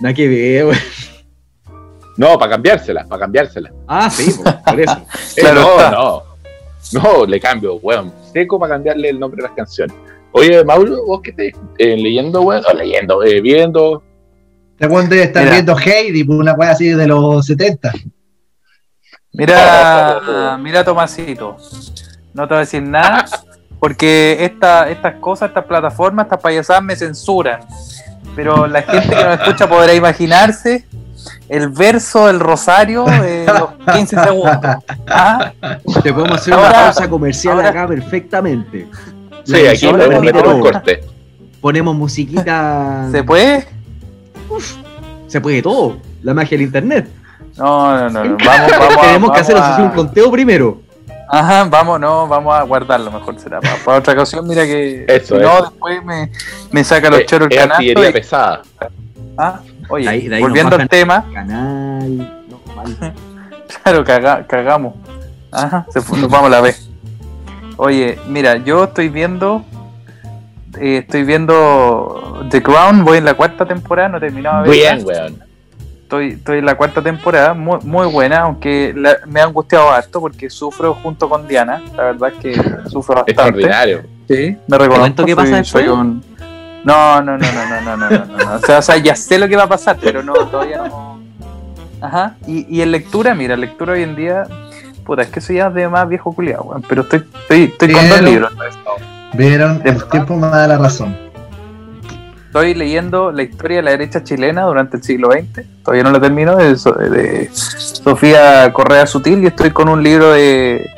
Nada 0.00 0.14
que 0.14 0.28
ver, 0.28 0.66
weón. 0.66 0.78
No, 2.16 2.38
para 2.38 2.52
cambiársela, 2.52 3.04
para 3.04 3.20
cambiársela. 3.20 3.72
Ah, 3.88 4.08
sí, 4.08 4.32
por, 4.64 4.80
eso. 4.80 4.96
Eh, 5.36 5.42
no, 5.52 5.70
está. 5.70 5.90
no. 5.90 6.22
No, 6.92 7.26
le 7.26 7.40
cambio, 7.40 7.76
weón. 7.76 8.12
Seco 8.32 8.58
para 8.58 8.74
cambiarle 8.74 9.08
el 9.08 9.18
nombre 9.18 9.42
de 9.42 9.48
las 9.48 9.56
canciones. 9.56 9.96
Oye, 10.32 10.64
Mauro, 10.64 11.04
vos 11.06 11.20
qué 11.22 11.32
te 11.32 11.48
eh, 11.78 11.96
leyendo, 11.96 12.42
weón, 12.42 12.62
o 12.68 12.74
leyendo, 12.74 13.22
eh, 13.22 13.40
viendo. 13.40 14.02
Este 14.72 14.86
weón 14.86 15.08
debe 15.08 15.24
estar 15.24 15.42
Mira. 15.42 15.54
viendo 15.54 15.76
Heidi 15.78 16.24
por 16.24 16.36
una 16.36 16.52
weá 16.54 16.70
así 16.70 16.88
de 16.88 17.06
los 17.06 17.46
70. 17.46 17.92
Mira, 19.32 20.56
mira 20.60 20.84
Tomasito, 20.84 21.56
no 22.34 22.46
te 22.46 22.54
voy 22.54 22.56
a 22.58 22.60
decir 22.60 22.82
nada 22.82 23.24
porque 23.80 24.38
esta, 24.40 24.88
estas 24.88 25.16
cosas, 25.16 25.48
estas 25.48 25.64
plataformas, 25.66 26.24
estas 26.24 26.40
payasadas 26.40 26.82
me 26.82 26.96
censuran. 26.96 27.60
Pero 28.36 28.66
la 28.66 28.82
gente 28.82 29.08
que 29.14 29.24
nos 29.24 29.40
escucha 29.40 29.68
podrá 29.68 29.94
imaginarse 29.94 30.86
el 31.48 31.68
verso 31.68 32.26
del 32.26 32.40
rosario 32.40 33.04
de 33.04 33.46
los 33.46 33.94
15 33.94 34.16
segundos. 34.24 34.58
Ah, 35.06 35.52
Te 36.02 36.12
podemos 36.12 36.40
hacer 36.40 36.54
Ahora- 36.54 36.68
una 36.68 36.78
pausa 36.84 37.08
comercial 37.08 37.56
ahora- 37.56 37.68
acá 37.70 37.86
perfectamente. 37.86 38.88
Sí, 39.44 39.52
La 39.62 39.70
aquí 39.70 39.86
podemos 39.86 40.08
permite 40.08 40.32
meter 40.32 40.46
un 40.48 40.60
corte. 40.60 41.00
Ponemos 41.60 41.94
musiquita. 41.96 43.08
¿Se 43.12 43.22
puede? 43.22 43.66
Se 45.28 45.40
puede 45.40 45.62
todo. 45.62 45.98
La 46.22 46.34
magia 46.34 46.56
del 46.56 46.66
internet. 46.66 47.08
No, 47.56 47.96
no, 47.96 48.10
no. 48.10 48.24
no. 48.24 48.36
Vamos, 48.44 48.70
vamos, 48.78 49.00
Tenemos 49.00 49.32
que 49.32 49.40
hacer 49.40 49.54
vamos 49.54 49.78
a- 49.78 49.82
un 49.82 49.90
conteo 49.90 50.30
primero. 50.30 50.80
Ajá, 51.28 51.64
vamos, 51.64 51.98
no, 52.00 52.28
vamos 52.28 52.54
a 52.54 52.62
guardarlo 52.62 53.10
mejor 53.10 53.38
será. 53.38 53.60
Para, 53.60 53.76
para 53.76 53.98
otra 53.98 54.12
ocasión, 54.12 54.46
mira 54.46 54.64
que 54.64 55.04
Eso, 55.08 55.36
si 55.36 55.42
no, 55.42 55.52
eso. 55.58 55.62
después 55.70 56.04
me, 56.04 56.30
me 56.70 56.84
saca 56.84 57.10
los 57.10 57.20
Eh, 57.20 57.26
choros 57.26 57.48
el 57.50 57.58
artillería 57.72 58.10
y- 58.10 58.12
pesada. 58.12 58.62
ah, 59.38 59.60
oye, 59.88 60.04
De 60.04 60.10
ahí- 60.10 60.28
de 60.28 60.36
ahí 60.36 60.42
volviendo 60.42 60.76
al 60.76 60.88
tema, 60.88 61.24
Canal. 61.32 62.18
No, 62.48 62.60
mal. 62.76 63.14
claro, 63.82 64.04
caga- 64.04 64.46
cagamos. 64.46 64.94
Ajá, 65.50 65.86
se 65.90 66.00
fue- 66.00 66.18
nos 66.18 66.28
vamos 66.30 66.48
a 66.48 66.50
la 66.50 66.60
vez. 66.60 66.88
Oye, 67.76 68.18
mira, 68.28 68.56
yo 68.58 68.84
estoy 68.84 69.08
viendo. 69.08 69.64
eh, 70.80 70.98
estoy 70.98 71.22
viendo 71.24 72.44
The 72.50 72.62
Crown, 72.62 73.04
voy 73.04 73.18
en 73.18 73.24
la 73.24 73.34
cuarta 73.34 73.64
temporada, 73.64 74.08
no 74.08 74.16
he 74.18 74.20
terminado 74.20 74.64
de 74.64 74.70
verla. 74.70 74.94
Bien, 74.94 75.06
weón. 75.06 75.44
Estoy, 76.04 76.32
estoy 76.32 76.58
en 76.58 76.66
la 76.66 76.76
cuarta 76.76 77.00
temporada, 77.02 77.54
muy, 77.54 77.78
muy 77.82 78.06
buena, 78.06 78.40
aunque 78.40 78.92
la- 78.94 79.16
me 79.26 79.40
ha 79.40 79.44
angustiado 79.44 79.90
harto 79.90 80.20
porque 80.20 80.50
sufro 80.50 80.94
junto 81.02 81.28
con 81.30 81.48
Diana. 81.48 81.82
La 81.96 82.02
verdad 82.04 82.30
es 82.30 82.38
que 82.40 82.54
sufro 82.90 83.16
bastante. 83.16 83.30
Extraordinario. 83.32 84.02
Sí, 84.28 84.56
me 84.68 84.78
reconozco. 84.78 85.24
qué 85.24 85.34
pasa 85.34 85.48
soy- 85.48 85.56
después? 85.58 85.84
soy 85.86 85.88
un- 85.92 86.22
No, 86.84 87.22
no, 87.22 87.38
no, 87.38 87.46
no, 87.52 87.66
no, 87.70 87.80
no, 87.80 87.96
no, 87.96 88.10
no, 88.10 88.24
no. 88.26 88.54
O, 88.54 88.58
sea, 88.60 88.78
o 88.78 88.82
sea, 88.82 88.96
ya 88.98 89.16
sé 89.16 89.38
lo 89.38 89.48
que 89.48 89.56
va 89.56 89.62
a 89.64 89.68
pasar, 89.68 89.96
pero 90.00 90.22
no, 90.22 90.34
todavía 90.34 90.86
no. 90.86 91.18
Ajá. 92.02 92.34
Y, 92.46 92.66
y 92.68 92.82
en 92.82 92.90
lectura, 92.92 93.34
mira, 93.34 93.56
lectura 93.56 93.94
hoy 93.94 94.02
en 94.02 94.14
día, 94.14 94.44
puta, 95.06 95.22
es 95.22 95.28
que 95.28 95.40
soy 95.40 95.56
ya 95.56 95.70
de 95.70 95.88
más 95.88 96.06
viejo 96.06 96.34
culiado, 96.34 96.64
weón, 96.64 96.82
pero 96.86 97.00
estoy, 97.02 97.24
estoy, 97.40 97.62
estoy 97.64 97.92
con 97.92 98.08
dos 98.10 98.20
libros. 98.20 98.52
Vieron, 99.32 99.80
el 99.84 100.04
tiempo 100.04 100.36
me 100.36 100.48
da 100.48 100.68
la 100.68 100.76
razón. 100.78 101.16
Estoy 102.54 102.72
leyendo 102.74 103.32
la 103.32 103.42
historia 103.42 103.78
de 103.78 103.82
la 103.82 103.90
derecha 103.90 104.22
chilena 104.22 104.62
durante 104.62 104.98
el 104.98 105.02
siglo 105.02 105.28
XX, 105.32 105.66
todavía 105.82 106.04
no 106.04 106.12
la 106.12 106.20
termino, 106.20 106.54
de, 106.54 106.76
So- 106.76 106.92
de 106.92 107.50
Sofía 107.52 108.72
Correa 108.72 109.06
Sutil, 109.08 109.42
y 109.42 109.48
estoy 109.48 109.72
con 109.72 109.88
un 109.88 110.00
libro 110.04 110.30
de, 110.30 110.88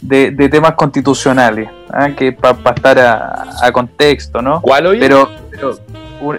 de, 0.00 0.30
de 0.30 0.48
temas 0.48 0.72
constitucionales, 0.72 1.68
¿ah? 1.92 2.08
que 2.16 2.32
para 2.32 2.56
estar 2.74 2.98
a, 2.98 3.44
a 3.60 3.72
contexto, 3.72 4.40
¿no? 4.40 4.62
¿Cuál 4.62 4.86
hoy? 4.86 4.98
Pero, 4.98 5.28
pero 5.50 5.76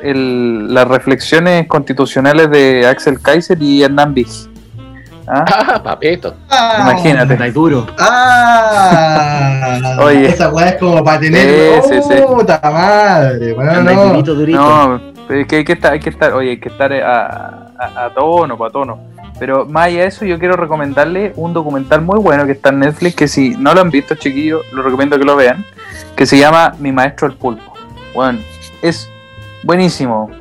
el- 0.02 0.74
las 0.74 0.88
reflexiones 0.88 1.68
constitucionales 1.68 2.50
de 2.50 2.88
Axel 2.88 3.22
Kaiser 3.22 3.62
y 3.62 3.84
Hernán 3.84 4.16
Vig. 4.16 4.28
¿Ah? 5.28 5.44
Ah, 5.76 5.84
papeto. 5.84 6.36
Imagínate. 6.50 7.34
Está 7.34 7.50
duro. 7.52 7.86
Ah, 8.00 9.98
Oye. 10.02 10.28
esa 10.30 10.50
weá 10.50 10.70
es 10.70 10.76
como 10.78 11.04
para 11.04 11.20
tener. 11.20 11.82
Sí, 11.84 11.90
sí, 11.96 12.02
sí. 12.08 12.22
Puta 12.26 12.60
madre, 12.64 13.54
bueno, 13.54 13.84
no. 13.84 14.06
durito, 14.08 14.34
durito. 14.34 14.60
No, 14.60 15.02
pero 15.28 15.42
es 15.42 15.48
que 15.48 15.58
hay 15.58 15.66
que 15.66 15.74
estar, 15.74 15.92
hay 15.94 16.00
que 16.00 16.10
estar, 16.10 16.34
oye, 16.34 16.52
hay 16.52 16.60
que 16.60 16.70
estar 16.70 16.94
a, 16.94 17.74
a, 17.78 18.06
a 18.06 18.10
tono, 18.14 18.58
para 18.58 18.72
tono. 18.72 19.00
Pero 19.40 19.66
más 19.66 19.88
allá 19.88 20.02
de 20.02 20.08
eso, 20.08 20.26
yo 20.26 20.40
quiero 20.40 20.56
recomendarle 20.56 21.34
un 21.36 21.54
documental 21.54 22.02
muy 22.02 22.20
bueno 22.20 22.46
que 22.46 22.54
está 22.54 22.70
en 22.70 22.80
Netflix, 22.80 23.16
que 23.16 23.28
si 23.28 23.50
no 23.58 23.74
lo 23.74 23.82
han 23.82 23.92
visto, 23.92 24.16
chiquillos, 24.16 24.62
lo 24.72 24.82
recomiendo 24.82 25.20
que 25.20 25.26
lo 25.26 25.36
vean, 25.36 25.64
que 26.16 26.26
se 26.26 26.38
llama 26.38 26.74
Mi 26.80 26.92
Maestro 26.92 27.28
el 27.28 27.34
Pulpo. 27.34 27.74
Bueno, 28.16 28.40
es 28.82 29.10
buenísimo, 29.64 30.32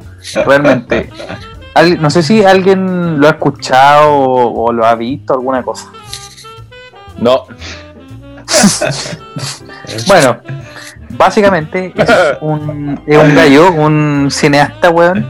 realmente. 0.46 1.10
Al- 1.76 2.00
no 2.00 2.08
sé 2.10 2.22
si 2.22 2.42
alguien 2.44 3.20
lo 3.20 3.26
ha 3.28 3.32
escuchado 3.32 4.10
o, 4.12 4.64
o 4.66 4.72
lo 4.72 4.86
ha 4.86 4.94
visto, 4.94 5.34
alguna 5.34 5.62
cosa. 5.62 5.86
No. 7.18 7.44
Bueno, 10.08 10.38
básicamente 11.10 11.92
es 11.96 12.10
un, 12.40 13.00
es 13.06 13.16
un 13.18 13.34
gallo, 13.34 13.72
un 13.72 14.28
cineasta, 14.30 14.90
weón, 14.90 15.26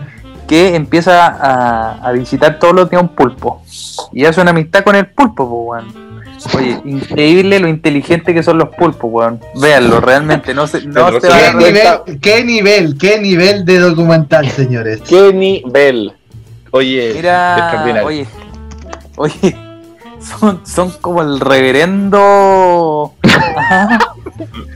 que 0.48 0.74
empieza 0.74 1.26
a, 1.26 1.98
a 2.02 2.12
visitar 2.12 2.58
todos 2.58 2.74
los 2.74 2.88
días 2.90 3.02
un 3.02 3.08
pulpo. 3.10 3.62
Y 4.12 4.24
hace 4.24 4.40
una 4.40 4.50
amistad 4.52 4.82
con 4.82 4.96
el 4.96 5.06
pulpo, 5.06 5.48
po, 5.48 5.56
weón. 5.72 6.06
Oye, 6.54 6.80
increíble 6.84 7.58
lo 7.60 7.68
inteligente 7.68 8.32
que 8.34 8.42
son 8.42 8.58
los 8.58 8.68
pulpos, 8.70 9.10
weón. 9.12 9.40
Véanlo, 9.60 10.00
realmente, 10.00 10.54
no 10.54 10.66
se, 10.66 10.86
no 10.86 11.20
se 11.20 11.28
van 11.28 11.56
a 11.56 11.58
¿Qué 11.58 11.58
Sí, 11.58 11.62
reír. 11.62 11.74
nivel, 11.74 12.20
qué 12.20 12.44
nivel, 12.44 12.98
qué 12.98 13.18
nivel 13.20 13.64
de 13.64 13.78
documental, 13.78 14.48
señores? 14.50 15.02
¿Qué 15.06 15.32
nivel? 15.34 16.12
Oye, 16.76 17.12
Mira, 17.14 17.56
extraordinario. 17.58 18.06
oye, 18.06 18.26
oye, 19.16 19.56
son, 20.20 20.60
son 20.66 20.90
como 21.00 21.22
el 21.22 21.40
reverendo... 21.40 23.14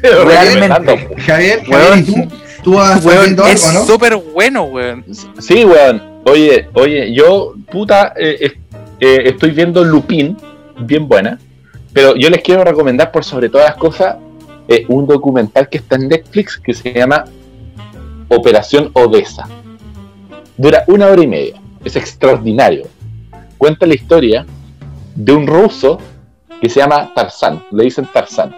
Realmente. 0.02 1.08
Javier, 1.26 1.62
Weón. 1.68 2.04
Javier, 2.06 2.08
¿y 2.08 2.26
tú? 2.26 2.36
¿Tú 2.62 2.74
vas 2.74 3.04
Weón, 3.04 3.24
viendo 3.24 3.46
es 3.46 3.66
algo, 3.68 3.80
no? 3.80 3.86
súper 3.86 4.16
bueno, 4.16 4.62
weón. 4.64 5.04
Sí, 5.38 5.64
weón. 5.64 6.02
Oye, 6.24 6.68
oye, 6.74 7.12
yo, 7.14 7.54
puta, 7.70 8.12
eh, 8.16 8.58
eh, 9.00 9.22
estoy 9.26 9.50
viendo 9.50 9.84
Lupin, 9.84 10.36
bien 10.80 11.08
buena. 11.08 11.38
Pero 11.92 12.14
yo 12.16 12.30
les 12.30 12.42
quiero 12.42 12.62
recomendar, 12.64 13.10
por 13.10 13.24
sobre 13.24 13.48
todas 13.48 13.66
las 13.68 13.76
cosas, 13.76 14.16
eh, 14.68 14.84
un 14.88 15.06
documental 15.06 15.68
que 15.68 15.78
está 15.78 15.96
en 15.96 16.08
Netflix 16.08 16.56
que 16.58 16.72
se 16.72 16.92
llama 16.92 17.24
Operación 18.28 18.90
Odessa. 18.92 19.48
Dura 20.56 20.84
una 20.86 21.06
hora 21.06 21.22
y 21.22 21.26
media. 21.26 21.60
Es 21.84 21.96
extraordinario. 21.96 22.86
Cuenta 23.58 23.86
la 23.86 23.94
historia 23.94 24.46
de 25.14 25.32
un 25.32 25.46
ruso 25.46 25.98
que 26.60 26.68
se 26.68 26.80
llama 26.80 27.12
Tarzán. 27.14 27.64
Le 27.70 27.84
dicen 27.84 28.08
Tarzán. 28.12 28.54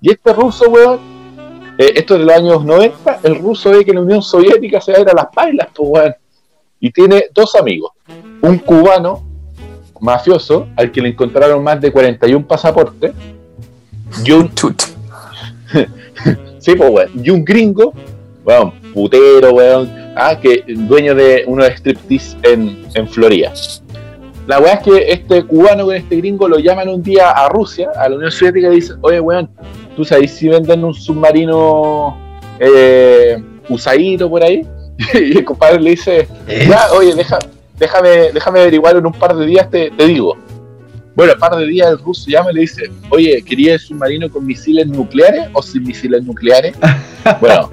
Y 0.00 0.10
este 0.10 0.32
ruso, 0.32 0.68
weón, 0.68 0.98
eh, 1.78 1.92
esto 1.96 2.14
es 2.14 2.20
de 2.20 2.26
los 2.26 2.36
años 2.36 2.64
90, 2.64 3.20
el 3.22 3.38
ruso 3.38 3.70
ve 3.70 3.84
que 3.84 3.92
la 3.92 4.00
Unión 4.00 4.22
Soviética 4.22 4.80
se 4.80 4.92
va 4.92 4.98
a 4.98 5.00
ir 5.00 5.08
a 5.08 5.14
las 5.14 5.26
bailas, 5.34 5.68
pues, 5.74 5.88
weón. 5.90 6.14
Y 6.80 6.90
tiene 6.90 7.24
dos 7.34 7.54
amigos. 7.56 7.92
Un 8.42 8.58
cubano 8.58 9.24
mafioso, 10.00 10.68
al 10.76 10.92
que 10.92 11.00
le 11.00 11.08
encontraron 11.08 11.62
más 11.62 11.80
de 11.80 11.90
41 11.90 12.46
pasaportes, 12.46 13.12
y 14.24 14.30
un, 14.30 14.50
sí, 16.58 16.74
pues, 16.74 16.90
weón, 16.90 17.10
y 17.22 17.30
un 17.30 17.44
gringo, 17.44 17.92
weón, 18.44 18.72
putero, 18.98 19.52
weón, 19.52 19.88
ah, 20.16 20.36
que 20.40 20.64
dueño 20.66 21.14
de 21.14 21.44
uno 21.46 21.62
de 21.62 21.70
striptease 21.70 22.36
en, 22.42 22.84
en 22.94 23.08
Florida. 23.08 23.52
La 24.48 24.58
weá 24.58 24.74
es 24.74 24.80
que 24.80 25.12
este 25.12 25.44
cubano 25.44 25.84
con 25.84 25.94
este 25.94 26.16
gringo 26.16 26.48
lo 26.48 26.58
llaman 26.58 26.88
un 26.88 27.02
día 27.02 27.30
a 27.30 27.48
Rusia, 27.48 27.90
a 27.94 28.08
la 28.08 28.16
Unión 28.16 28.30
Soviética, 28.32 28.72
y 28.72 28.76
dicen, 28.76 28.96
oye, 29.02 29.20
weón, 29.20 29.48
¿tú 29.94 30.04
sabes 30.04 30.32
si 30.32 30.48
venden 30.48 30.84
un 30.84 30.94
submarino 30.94 32.18
eh, 32.58 33.40
usadito 33.68 34.28
por 34.28 34.42
ahí? 34.42 34.66
y 35.14 35.38
el 35.38 35.44
compadre 35.44 35.80
le 35.80 35.90
dice, 35.90 36.26
¿Eh? 36.48 36.66
ya, 36.68 36.88
oye, 36.92 37.14
deja, 37.14 37.38
déjame, 37.78 38.32
déjame 38.32 38.60
averiguar 38.60 38.96
en 38.96 39.06
un 39.06 39.12
par 39.12 39.36
de 39.36 39.46
días, 39.46 39.70
te, 39.70 39.92
te 39.92 40.06
digo. 40.06 40.36
Bueno, 41.18 41.32
un 41.32 41.40
par 41.40 41.56
de 41.56 41.66
días 41.66 41.88
el 41.90 41.98
ruso 41.98 42.30
llama 42.30 42.52
y 42.52 42.54
le 42.54 42.60
dice, 42.60 42.92
oye, 43.10 43.42
¿quería 43.42 43.72
el 43.72 43.80
submarino 43.80 44.30
con 44.30 44.46
misiles 44.46 44.86
nucleares 44.86 45.48
o 45.52 45.60
sin 45.60 45.82
misiles 45.82 46.22
nucleares? 46.22 46.76
bueno, 47.40 47.68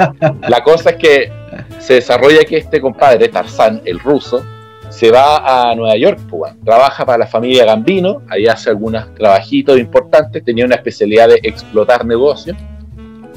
la 0.49 0.63
cosa 0.63 0.89
es 0.89 0.95
que 0.95 1.31
se 1.77 1.93
desarrolla 1.93 2.43
que 2.43 2.57
este 2.57 2.81
compadre, 2.81 3.29
Tarzán, 3.29 3.83
el 3.85 3.99
ruso, 3.99 4.43
se 4.89 5.11
va 5.11 5.69
a 5.69 5.75
Nueva 5.75 5.95
York, 5.95 6.17
pues, 6.27 6.53
weón. 6.53 6.65
trabaja 6.65 7.05
para 7.05 7.19
la 7.19 7.27
familia 7.27 7.65
Gambino, 7.65 8.23
ahí 8.29 8.47
hace 8.47 8.71
algunos 8.71 9.13
trabajitos 9.13 9.77
importantes, 9.77 10.43
tenía 10.43 10.65
una 10.65 10.77
especialidad 10.77 11.27
de 11.27 11.39
explotar 11.43 12.03
negocios, 12.03 12.57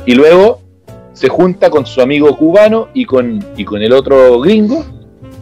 y 0.07 0.15
luego 0.15 0.63
se 1.13 1.29
junta 1.29 1.69
con 1.69 1.85
su 1.85 2.01
amigo 2.01 2.35
cubano 2.35 2.89
y 2.95 3.05
con, 3.05 3.45
y 3.59 3.65
con 3.67 3.83
el 3.83 3.93
otro 3.93 4.41
gringo, 4.41 4.87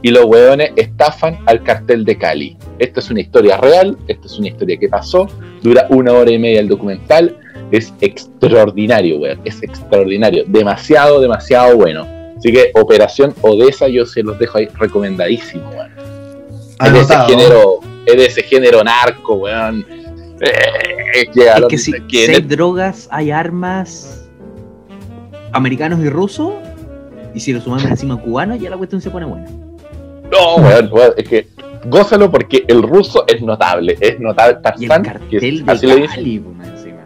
y 0.02 0.10
los 0.10 0.24
weones 0.24 0.72
estafan 0.76 1.38
al 1.46 1.62
cartel 1.62 2.04
de 2.04 2.16
Cali. 2.16 2.56
Esta 2.78 3.00
es 3.00 3.10
una 3.10 3.20
historia 3.20 3.56
real, 3.56 3.96
esta 4.08 4.26
es 4.26 4.38
una 4.38 4.48
historia 4.48 4.76
que 4.78 4.88
pasó, 4.88 5.28
dura 5.62 5.86
una 5.90 6.12
hora 6.12 6.30
y 6.30 6.38
media 6.38 6.60
el 6.60 6.68
documental, 6.68 7.36
es 7.70 7.92
extraordinario, 8.00 9.18
weón, 9.18 9.40
es 9.44 9.62
extraordinario, 9.62 10.44
demasiado, 10.46 11.20
demasiado 11.20 11.76
bueno. 11.76 12.06
Así 12.36 12.52
que 12.52 12.70
Operación 12.74 13.34
Odessa 13.40 13.88
yo 13.88 14.04
se 14.04 14.22
los 14.22 14.38
dejo 14.38 14.58
ahí 14.58 14.66
recomendadísimo, 14.78 15.68
weón. 15.70 15.90
Es 16.84 16.92
de 16.92 17.00
ese 17.00 17.16
género, 17.26 17.80
es 18.04 18.16
de 18.16 18.26
ese 18.26 18.42
género 18.42 18.84
narco, 18.84 19.34
weón. 19.34 19.84
Eh, 20.40 21.26
que 21.32 21.48
a 21.48 21.56
Es 21.56 21.66
que 21.66 21.78
si, 21.78 21.92
si 22.08 22.18
hay 22.18 22.42
drogas, 22.42 23.08
hay 23.10 23.30
armas 23.30 24.28
americanos 25.52 26.00
y 26.00 26.10
rusos, 26.10 26.52
y 27.34 27.40
si 27.40 27.52
lo 27.52 27.60
sumamos 27.60 27.86
encima 27.86 28.20
cubanos, 28.20 28.60
ya 28.60 28.68
la 28.68 28.76
cuestión 28.76 29.00
se 29.00 29.10
pone 29.10 29.24
buena. 29.24 29.46
No, 30.30 30.56
weón, 30.56 30.88
weón, 30.92 31.12
es 31.16 31.28
que 31.28 31.48
gózalo 31.86 32.30
porque 32.30 32.64
el 32.66 32.82
ruso 32.82 33.24
es 33.26 33.40
notable, 33.42 33.96
es 34.00 34.18
notable. 34.18 34.58
Y 34.78 34.84
el 34.84 34.88
Tarzán, 34.88 35.02
cartel 35.04 35.28
que 35.28 35.40
de 35.40 35.72
así 35.72 35.86
le 35.86 35.96
dicen. 35.96 36.08
Cali, 36.08 36.44
encima. 36.64 36.98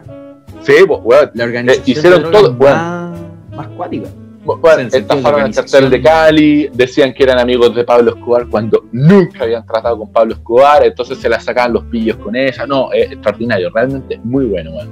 Sí, 0.63 0.73
weón. 0.87 1.31
La 1.33 1.43
organización 1.43 1.87
Eh, 1.87 1.91
hicieron 1.91 2.23
de 2.23 2.29
todo, 2.31 2.53
bueno. 2.53 2.75
más, 2.75 3.19
más 3.55 3.67
cuática. 3.69 4.09
Bueno, 4.43 4.89
de 4.89 4.97
estafaron 4.97 5.45
el 5.45 5.53
cartel 5.53 5.89
de 5.91 6.01
Cali, 6.01 6.69
decían 6.73 7.13
que 7.13 7.23
eran 7.23 7.37
amigos 7.37 7.75
de 7.75 7.83
Pablo 7.83 8.15
Escobar 8.15 8.47
cuando 8.47 8.85
nunca 8.91 9.43
habían 9.43 9.63
tratado 9.67 9.99
con 9.99 10.11
Pablo 10.11 10.33
Escobar, 10.33 10.83
entonces 10.83 11.19
se 11.19 11.29
la 11.29 11.39
sacaban 11.39 11.73
los 11.73 11.83
pillos 11.83 12.17
con 12.17 12.35
ella. 12.35 12.65
No, 12.65 12.91
es 12.91 13.11
extraordinario, 13.11 13.69
realmente 13.69 14.19
muy 14.23 14.45
bueno, 14.45 14.71
weón. 14.71 14.89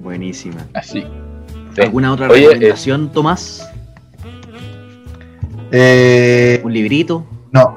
Buenísima. 0.00 0.66
Así. 0.72 1.04
Sí. 1.74 1.82
¿Alguna 1.82 2.14
otra 2.14 2.28
Oye, 2.30 2.46
recomendación, 2.48 3.12
Tomás? 3.12 3.69
Eh, 5.72 6.60
¿Un 6.64 6.72
librito? 6.72 7.24
no, 7.52 7.76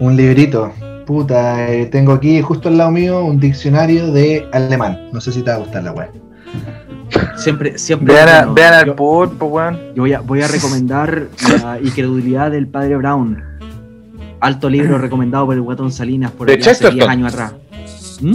un 0.00 0.16
librito. 0.16 0.72
Puta, 1.06 1.70
eh, 1.70 1.86
tengo 1.86 2.12
aquí 2.12 2.40
justo 2.40 2.68
al 2.68 2.78
lado 2.78 2.90
mío 2.90 3.22
un 3.24 3.38
diccionario 3.38 4.10
de 4.10 4.46
alemán. 4.52 5.08
No 5.12 5.20
sé 5.20 5.32
si 5.32 5.42
te 5.42 5.50
va 5.50 5.56
a 5.56 5.58
gustar 5.60 5.82
la 5.84 5.92
web. 5.92 6.08
Siempre, 7.36 7.76
siempre. 7.76 8.14
Vean, 8.14 8.28
a- 8.28 8.38
bueno, 8.38 8.54
vean 8.54 8.74
al 8.74 8.86
yo- 8.86 8.96
pulpo, 8.96 9.46
weón. 9.46 9.78
Yo 9.94 10.02
voy 10.02 10.12
a, 10.14 10.20
voy 10.20 10.40
a 10.42 10.48
recomendar 10.48 11.28
La 11.62 11.78
incredulidad 11.80 12.50
del 12.50 12.66
padre 12.68 12.96
Brown. 12.96 13.42
Alto 14.40 14.70
libro 14.70 14.98
recomendado 14.98 15.46
por 15.46 15.54
el 15.54 15.60
Guatón 15.62 15.92
Salinas 15.92 16.30
por 16.32 16.46
De 16.46 16.54
hace 16.54 16.62
10 16.62 16.78
Chesterton. 16.78 17.10
años 17.10 17.32
atrás. 17.34 17.54
¿Mm? 18.22 18.32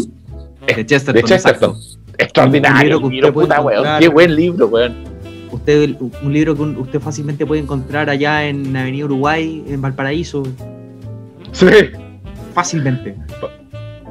De 0.76 0.86
Chesterton, 0.86 1.14
De 1.16 1.24
Chesterton. 1.24 1.76
Extraordinario, 2.18 2.98
Un 3.00 3.04
libro 3.04 3.10
que 3.10 3.16
libro, 3.16 3.28
usted 3.30 3.34
puede 3.34 3.48
puta, 3.48 3.62
weón. 3.62 4.00
Qué 4.00 4.08
buen 4.10 4.36
libro, 4.36 4.68
weón. 4.68 4.94
Usted, 5.60 5.96
un 6.24 6.34
libro 6.34 6.56
que 6.56 6.62
un- 6.62 6.78
usted 6.78 7.00
fácilmente 7.00 7.46
puede 7.46 7.62
encontrar 7.62 8.10
allá 8.10 8.46
en 8.48 8.76
Avenida 8.76 9.06
Uruguay, 9.06 9.64
en 9.68 9.82
Valparaíso. 9.82 10.44
Sí, 11.52 11.68
Fácilmente. 12.54 13.16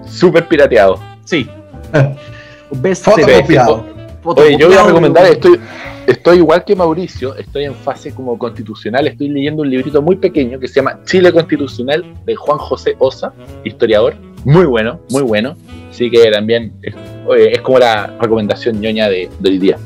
súper 0.06 0.46
pirateado. 0.46 0.98
Sí. 1.24 1.48
Best 2.70 3.04
Fotocopiado. 3.04 3.84
Oye, 4.24 4.56
yo 4.58 4.68
voy 4.68 4.76
a 4.76 4.84
recomendar, 4.84 5.24
estoy, 5.26 5.58
estoy 6.06 6.38
igual 6.38 6.64
que 6.64 6.76
Mauricio, 6.76 7.34
estoy 7.36 7.64
en 7.64 7.74
fase 7.74 8.12
como 8.12 8.36
constitucional, 8.38 9.06
estoy 9.06 9.28
leyendo 9.30 9.62
un 9.62 9.70
librito 9.70 10.02
muy 10.02 10.16
pequeño 10.16 10.58
que 10.58 10.68
se 10.68 10.74
llama 10.74 11.00
Chile 11.06 11.32
Constitucional 11.32 12.04
de 12.26 12.36
Juan 12.36 12.58
José 12.58 12.94
Osa, 12.98 13.32
historiador, 13.64 14.16
muy 14.44 14.66
bueno, 14.66 15.00
muy 15.10 15.22
bueno, 15.22 15.56
así 15.90 16.10
que 16.10 16.30
también 16.30 16.72
es, 16.82 16.94
oye, 17.26 17.52
es 17.52 17.60
como 17.62 17.78
la 17.78 18.08
recomendación 18.20 18.80
ñoña 18.80 19.08
de, 19.08 19.30
de 19.38 19.48
hoy 19.48 19.58
día. 19.58 19.78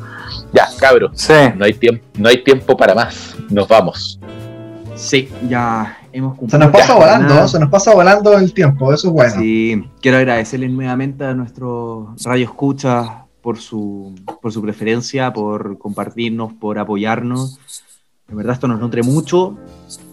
Ya, 0.53 0.67
cabros, 0.79 1.13
Sí. 1.15 1.33
no 1.57 1.65
hay 1.65 1.75
tiempo, 1.75 2.05
no 2.19 2.29
hay 2.29 2.43
tiempo 2.43 2.77
para 2.77 2.95
más, 2.95 3.37
nos 3.51 3.67
vamos. 3.69 4.19
Sí, 4.95 5.29
ya 5.49 5.99
hemos 6.13 6.35
Se 6.35 6.39
cumplido. 6.41 6.65
nos 6.65 6.73
pasa 6.73 6.93
la 6.93 6.99
volando, 6.99 7.49
se 7.49 7.59
nos 7.59 7.69
pasa 7.71 7.95
volando 7.95 8.39
el 8.39 8.53
tiempo, 8.53 8.93
eso 8.93 9.09
es 9.09 9.13
bueno. 9.15 9.35
Sí, 9.41 9.85
quiero 10.01 10.19
agradecerle 10.19 10.69
nuevamente 10.69 11.25
a 11.25 11.35
nuestro 11.35 12.15
Radio 12.25 12.45
Escucha 12.45 13.25
por 13.41 13.59
su, 13.59 14.15
por 14.41 14.53
su 14.53 14.63
preferencia, 14.63 15.33
por 15.33 15.79
compartirnos, 15.79 16.53
por 16.53 16.79
apoyarnos. 16.79 17.59
De 18.29 18.37
verdad 18.37 18.55
esto 18.55 18.69
nos 18.69 18.79
nutre 18.81 19.03
mucho. 19.03 19.57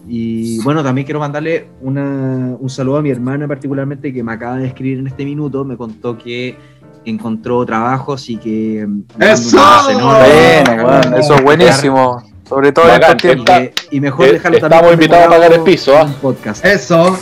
Y 0.08 0.60
bueno, 0.62 0.82
también 0.82 1.04
quiero 1.04 1.20
mandarle 1.20 1.68
una- 1.80 2.56
un 2.58 2.68
saludo 2.68 2.96
a 2.98 3.02
mi 3.02 3.10
hermana 3.10 3.46
particularmente 3.46 4.12
que 4.12 4.22
me 4.24 4.32
acaba 4.32 4.56
de 4.56 4.66
escribir 4.66 4.98
en 4.98 5.06
este 5.06 5.24
minuto. 5.24 5.64
Me 5.64 5.76
contó 5.76 6.18
que 6.18 6.56
encontró 7.04 7.64
trabajos 7.64 8.28
y 8.28 8.36
que... 8.36 8.84
mm, 8.86 9.22
¡Eso! 9.22 9.58
abrazo. 9.60 9.98
Bueno, 9.98 10.84
weón, 10.86 11.14
eso 11.18 11.34
es 11.34 11.42
buenísimo. 11.42 12.22
Sobre 12.48 12.72
todo 12.72 12.86
en 12.86 12.90
Bacán, 12.92 13.10
estos 13.16 13.22
tiempos. 13.22 13.46
está- 13.48 13.62
Eh, 13.62 13.74
y 13.92 14.00
mejor 14.00 14.26
eh, 14.26 14.32
dejarlo 14.32 14.56
estamos 14.56 14.76
también 14.80 14.94
invitados 14.94 15.26
a 15.26 15.30
pagar 15.30 15.52
el 15.52 15.60
piso, 15.60 15.98
en 16.00 16.06
un 16.08 16.14
podcast. 16.14 16.64
Eso. 16.64 17.18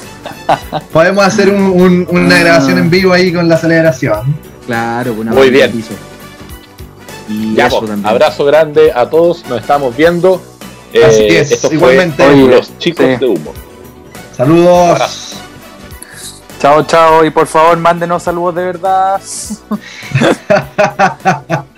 Podemos 0.92 1.24
hacer 1.24 1.50
un- 1.50 1.80
un- 1.80 2.06
una 2.10 2.36
Ah. 2.36 2.40
grabación 2.40 2.78
en 2.78 2.88
vivo 2.90 3.12
ahí 3.12 3.32
con 3.32 3.46
la 3.48 3.56
celebración. 3.58 4.34
Claro, 4.66 5.12
una 5.18 5.32
Muy 5.32 5.50
bien. 5.50 5.70
piso. 5.70 5.92
Y 7.28 7.54
Ya, 7.54 7.66
eso 7.66 7.80
también. 7.80 8.06
abrazo 8.06 8.44
grande 8.46 8.90
a 8.94 9.08
todos, 9.10 9.44
nos 9.50 9.60
estamos 9.60 9.94
viendo. 9.94 10.40
Así 10.90 11.20
Eh, 11.24 11.40
es, 11.40 11.52
esto 11.52 11.68
fue 11.68 11.76
igualmente. 11.76 12.24
Oye, 12.26 12.46
los 12.48 12.78
chicos 12.78 13.04
sí. 13.06 13.16
de 13.16 13.26
humo. 13.26 13.52
Saludos. 14.34 15.36
Chao, 16.58 16.82
chao. 16.82 17.24
Y 17.24 17.30
por 17.30 17.46
favor, 17.46 17.78
mándenos 17.78 18.22
saludos 18.22 18.54
de 18.56 18.64
verdad. 18.64 19.20